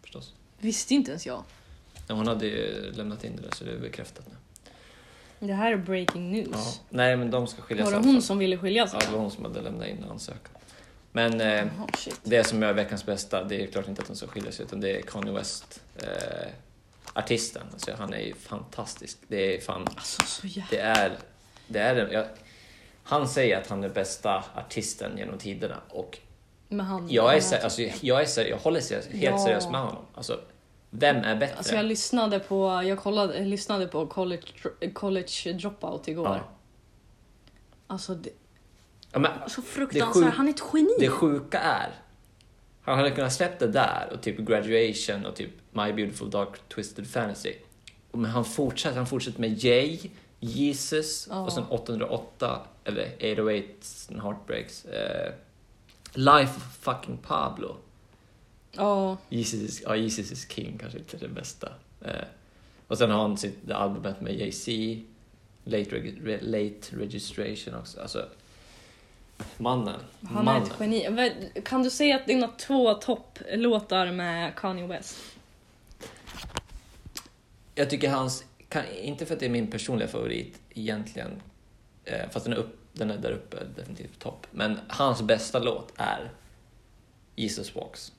förstås. 0.03 0.35
Visste 0.59 0.95
inte 0.95 1.11
ens 1.11 1.27
jag. 1.27 1.43
Ja, 2.09 2.15
hon 2.15 2.27
hade 2.29 2.47
ju 2.47 2.93
lämnat 2.93 3.25
in 3.25 3.37
det 3.37 3.43
där, 3.43 3.51
så 3.55 3.65
det 3.65 3.73
är 3.73 3.79
bekräftat 3.79 4.27
nu. 4.29 4.35
Det 5.41 5.53
här 5.53 5.73
är 5.73 5.77
breaking 5.77 6.31
news. 6.33 6.49
Ja. 6.53 6.65
Nej, 6.91 7.17
men 7.17 7.31
de 7.31 7.47
ska 7.47 7.63
skiljas 7.63 7.85
Var 7.85 7.93
det 7.99 8.07
hon 8.07 8.15
fall. 8.15 8.23
som 8.23 8.39
ville 8.39 8.59
skilja 8.59 8.87
sig? 8.87 8.99
Ja, 9.03 9.07
det 9.07 9.13
var 9.13 9.21
hon 9.23 9.31
som 9.31 9.45
hade 9.45 9.61
lämnat 9.61 9.89
in 9.89 10.05
ansökan. 10.11 10.53
Men 11.13 11.41
eh, 11.41 11.65
shit. 11.99 12.21
det 12.25 12.45
som 12.45 12.63
är 12.63 12.73
veckans 12.73 13.07
bästa, 13.07 13.45
det 13.45 13.63
är 13.63 13.67
klart 13.67 13.89
inte 13.89 14.03
att 14.03 14.09
de 14.09 14.17
ska 14.17 14.27
skilja 14.27 14.53
sig, 14.53 14.65
utan 14.65 14.81
det 14.81 14.97
är 14.97 15.03
Kanye 15.03 15.33
West, 15.33 15.81
eh, 15.97 16.49
artisten. 17.13 17.63
Alltså, 17.73 17.91
han 17.99 18.15
är 18.15 18.19
ju 18.21 18.35
fantastisk. 18.35 19.19
Det 19.29 19.57
är 19.57 19.61
fan, 19.61 19.87
Alltså 19.97 20.23
så 20.27 20.47
jävla... 20.47 20.67
det 20.71 20.79
är, 20.79 21.13
det 21.67 21.79
är 21.79 22.13
jag, 22.13 22.25
Han 23.03 23.29
säger 23.29 23.59
att 23.61 23.67
han 23.67 23.85
är 23.85 23.89
bästa 23.89 24.45
artisten 24.55 25.19
genom 25.19 25.39
tiderna 25.39 25.77
och 25.89 26.19
jag 27.09 27.37
är, 27.37 27.41
typ- 27.41 27.65
alltså, 27.65 27.83
jag, 28.01 28.23
är 28.23 28.49
jag 28.49 28.57
håller 28.59 28.81
helt 29.13 29.23
Ja. 29.23 29.39
seriöst 29.39 29.71
med 29.71 29.81
honom. 29.81 30.03
Alltså, 30.15 30.41
vem 30.99 31.17
är 31.17 31.37
bättre? 31.37 31.57
Alltså 31.57 31.75
jag 31.75 31.85
lyssnade 31.85 32.39
på, 32.39 32.83
jag 32.85 32.99
kollade, 32.99 33.39
jag 33.39 33.47
lyssnade 33.47 33.87
på 33.87 34.07
college, 34.07 34.47
college 34.93 35.53
dropout 35.61 36.09
igår. 36.09 36.27
ja. 36.27 36.41
Alltså 37.87 38.15
det, 38.15 38.31
Ja, 39.13 39.19
men, 39.19 39.31
så 39.49 39.63
fruktansvärt. 39.63 40.25
sjuk- 40.25 40.35
Han 40.37 40.47
är 40.49 40.51
ett 40.53 40.63
geni. 40.75 40.91
Det 40.99 41.09
sjuka 41.09 41.59
är, 41.61 41.91
han 42.83 42.99
hade 42.99 43.11
kunnat 43.11 43.33
släppa 43.33 43.67
det 43.67 43.73
där 43.73 44.09
och 44.13 44.21
typ 44.23 44.39
Graduation 44.39 45.27
och 45.27 45.37
typ 45.37 45.51
My 45.71 45.93
Beautiful 45.93 46.31
Dark 46.31 46.69
Twisted 46.69 47.07
Fantasy. 47.11 47.55
Men 48.13 48.25
han 48.31 48.45
fortsätter, 48.45 48.97
han 48.97 49.07
fortsätter 49.07 49.41
med 49.41 49.65
Jay, 49.65 49.99
Jesus 50.41 51.27
Ja. 51.31 51.45
och 51.45 51.53
sen 51.53 51.65
808, 51.69 52.61
eller 52.85 53.07
808 53.17 54.13
and 54.13 54.23
Heartbreaks. 54.23 54.85
Eh, 54.85 55.33
Life 56.15 56.53
of 56.57 56.77
fucking 56.81 57.19
Pablo. 57.19 57.77
Ja, 58.77 59.17
Jesus 59.29 59.61
is, 59.61 59.83
ja, 59.85 59.97
Jesus 59.97 60.33
is 60.33 60.49
King 60.51 60.79
kanske 60.79 60.99
inte 60.99 61.17
är 61.17 61.21
det 61.21 61.29
bästa. 61.29 61.73
Eh, 62.05 62.11
och 62.87 62.99
sen 62.99 63.11
har 63.11 63.19
han 63.19 63.37
sitt 63.39 63.71
albumet 63.71 64.21
med 64.21 64.35
Jay-Z, 64.35 64.73
Late, 65.65 65.91
Reg- 65.91 66.23
Re- 66.23 66.43
Late 66.43 66.97
Registration 66.97 67.75
också. 67.75 68.01
Alltså, 68.01 68.29
mannen. 69.57 70.01
han 70.29 70.45
mannen. 70.45 70.63
är 70.63 70.67
ett 70.67 70.81
geni. 70.81 71.63
Kan 71.65 71.83
du 71.83 71.91
säga 71.91 72.17
att 72.17 72.27
dina 72.27 72.49
två 72.49 72.95
topplåtar 72.95 74.13
med 74.13 74.55
Kanye 74.57 74.87
West? 74.87 75.17
Jag 77.75 77.91
tycker 77.91 78.11
hans, 78.11 78.45
kan, 78.69 78.83
inte 79.03 79.27
för 79.27 79.35
att 79.35 79.41
det 79.41 79.47
är 79.47 79.51
min 79.51 79.71
personliga 79.71 80.09
favorit 80.09 80.59
egentligen, 80.75 81.43
eh, 82.05 82.31
fast 82.31 82.45
den 82.45 82.53
är, 82.55 82.59
upp, 82.59 82.79
den 82.93 83.11
är 83.11 83.19
där 83.19 83.33
uppe, 83.33 83.57
definitivt 83.77 84.19
topp. 84.19 84.47
Men 84.51 84.79
hans 84.89 85.23
bästa 85.23 85.59
låt 85.59 85.93
är 85.97 86.31
Jesus 87.37 87.75
Walks. 87.75 88.13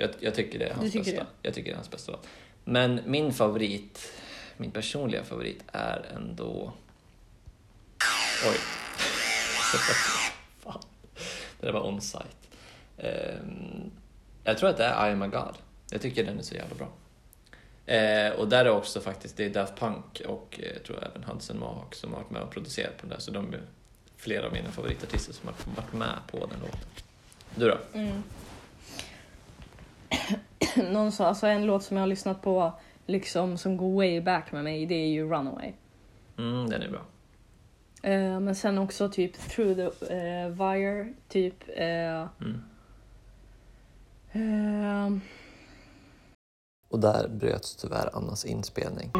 Jag, 0.00 0.10
jag 0.20 0.34
tycker 0.34 0.58
det 0.58 0.64
är 0.64 0.74
hans 0.74 0.92
bästa. 0.92 1.12
det? 1.12 1.26
Jag 1.42 1.54
tycker 1.54 1.70
det 1.70 1.74
är 1.74 1.76
hans 1.76 1.90
bästa 1.90 2.12
låt. 2.12 2.26
Men 2.64 3.00
min 3.06 3.32
favorit, 3.32 4.12
min 4.56 4.70
personliga 4.70 5.24
favorit 5.24 5.62
är 5.72 6.06
ändå... 6.16 6.72
Oj. 8.48 8.56
Fan. 10.62 10.80
Det 11.60 11.66
där 11.66 11.72
var 11.72 11.86
on-site. 11.88 12.24
Ehm, 12.98 13.90
jag 14.44 14.58
tror 14.58 14.70
att 14.70 14.76
det 14.76 14.84
är 14.84 15.08
I 15.08 15.12
am 15.12 15.22
a 15.22 15.28
God. 15.28 15.54
Jag 15.90 16.02
tycker 16.02 16.24
den 16.24 16.38
är 16.38 16.42
så 16.42 16.54
jävla 16.54 16.74
bra. 16.74 16.88
Eh, 17.94 18.32
och 18.32 18.48
där 18.48 18.64
är 18.64 18.70
också 18.70 19.00
faktiskt, 19.00 19.36
det 19.36 19.44
är 19.44 19.50
Daft 19.50 19.76
Punk 19.76 20.22
och 20.26 20.60
eh, 20.62 20.72
jag 20.72 20.84
tror 20.84 21.04
även 21.04 21.24
Hudson 21.24 21.58
Mohawk 21.58 21.94
som 21.94 22.12
har 22.12 22.20
varit 22.20 22.30
med 22.30 22.42
och 22.42 22.50
producerat 22.50 22.96
på 22.96 23.00
den 23.00 23.10
där. 23.10 23.18
Så 23.18 23.30
de 23.30 23.54
är 23.54 23.60
flera 24.16 24.46
av 24.46 24.52
mina 24.52 24.70
favoritartister 24.70 25.32
som 25.32 25.48
har 25.48 25.82
varit 25.82 25.92
med 25.92 26.18
på 26.30 26.46
den 26.46 26.60
låten. 26.60 26.80
Du 27.54 27.68
då? 27.68 27.78
Mm. 27.92 28.22
Någon 30.92 31.12
sa, 31.12 31.26
alltså 31.26 31.46
en 31.46 31.66
låt 31.66 31.82
som 31.82 31.96
jag 31.96 32.02
har 32.02 32.08
lyssnat 32.08 32.42
på 32.42 32.72
liksom 33.06 33.58
som 33.58 33.76
går 33.76 33.94
way 33.96 34.20
back 34.20 34.52
med 34.52 34.64
mig, 34.64 34.86
det 34.86 34.94
är 34.94 35.08
ju 35.08 35.28
Runaway. 35.30 35.72
Mm, 36.38 36.68
den 36.70 36.82
är 36.82 36.88
bra. 36.90 37.00
Eh, 38.02 38.40
men 38.40 38.54
sen 38.54 38.78
också 38.78 39.08
typ 39.08 39.32
Through 39.50 39.74
the 39.74 40.14
eh, 40.14 40.48
Wire, 40.48 41.12
typ. 41.28 41.54
eh, 41.76 42.26
Mm. 42.40 42.62
eh, 44.32 45.18
Och 46.88 47.00
där 47.00 47.28
bröts 47.28 47.76
tyvärr 47.76 48.16
Annas 48.16 48.44
inspelning. 48.44 49.10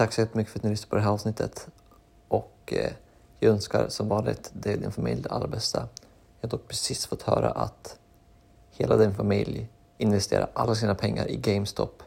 Tack 0.00 0.12
så 0.12 0.20
jättemycket 0.20 0.52
för 0.52 0.58
att 0.58 0.64
ni 0.64 0.70
lyssnade 0.70 0.90
på 0.90 0.96
det 0.96 1.02
här 1.02 1.10
avsnittet. 1.10 1.68
Och 2.28 2.72
eh, 2.72 2.92
jag 3.38 3.52
önskar 3.52 3.88
som 3.88 4.08
vanligt 4.08 4.50
dig 4.52 4.74
och 4.74 4.80
din 4.80 4.92
familj 4.92 5.22
det 5.22 5.28
allra 5.28 5.46
bästa. 5.46 5.88
Jag 6.40 6.48
har 6.48 6.50
dock 6.50 6.68
precis 6.68 7.06
fått 7.06 7.22
höra 7.22 7.50
att 7.50 7.98
hela 8.70 8.96
din 8.96 9.14
familj 9.14 9.68
investerar 9.98 10.50
alla 10.52 10.74
sina 10.74 10.94
pengar 10.94 11.30
i 11.30 11.36
GameStop. 11.36 12.02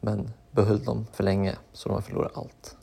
Men 0.00 0.30
behöll 0.50 0.84
dem 0.84 1.06
för 1.12 1.24
länge 1.24 1.56
så 1.72 1.88
de 1.88 1.94
har 1.94 2.00
förlorat 2.00 2.36
allt. 2.36 2.76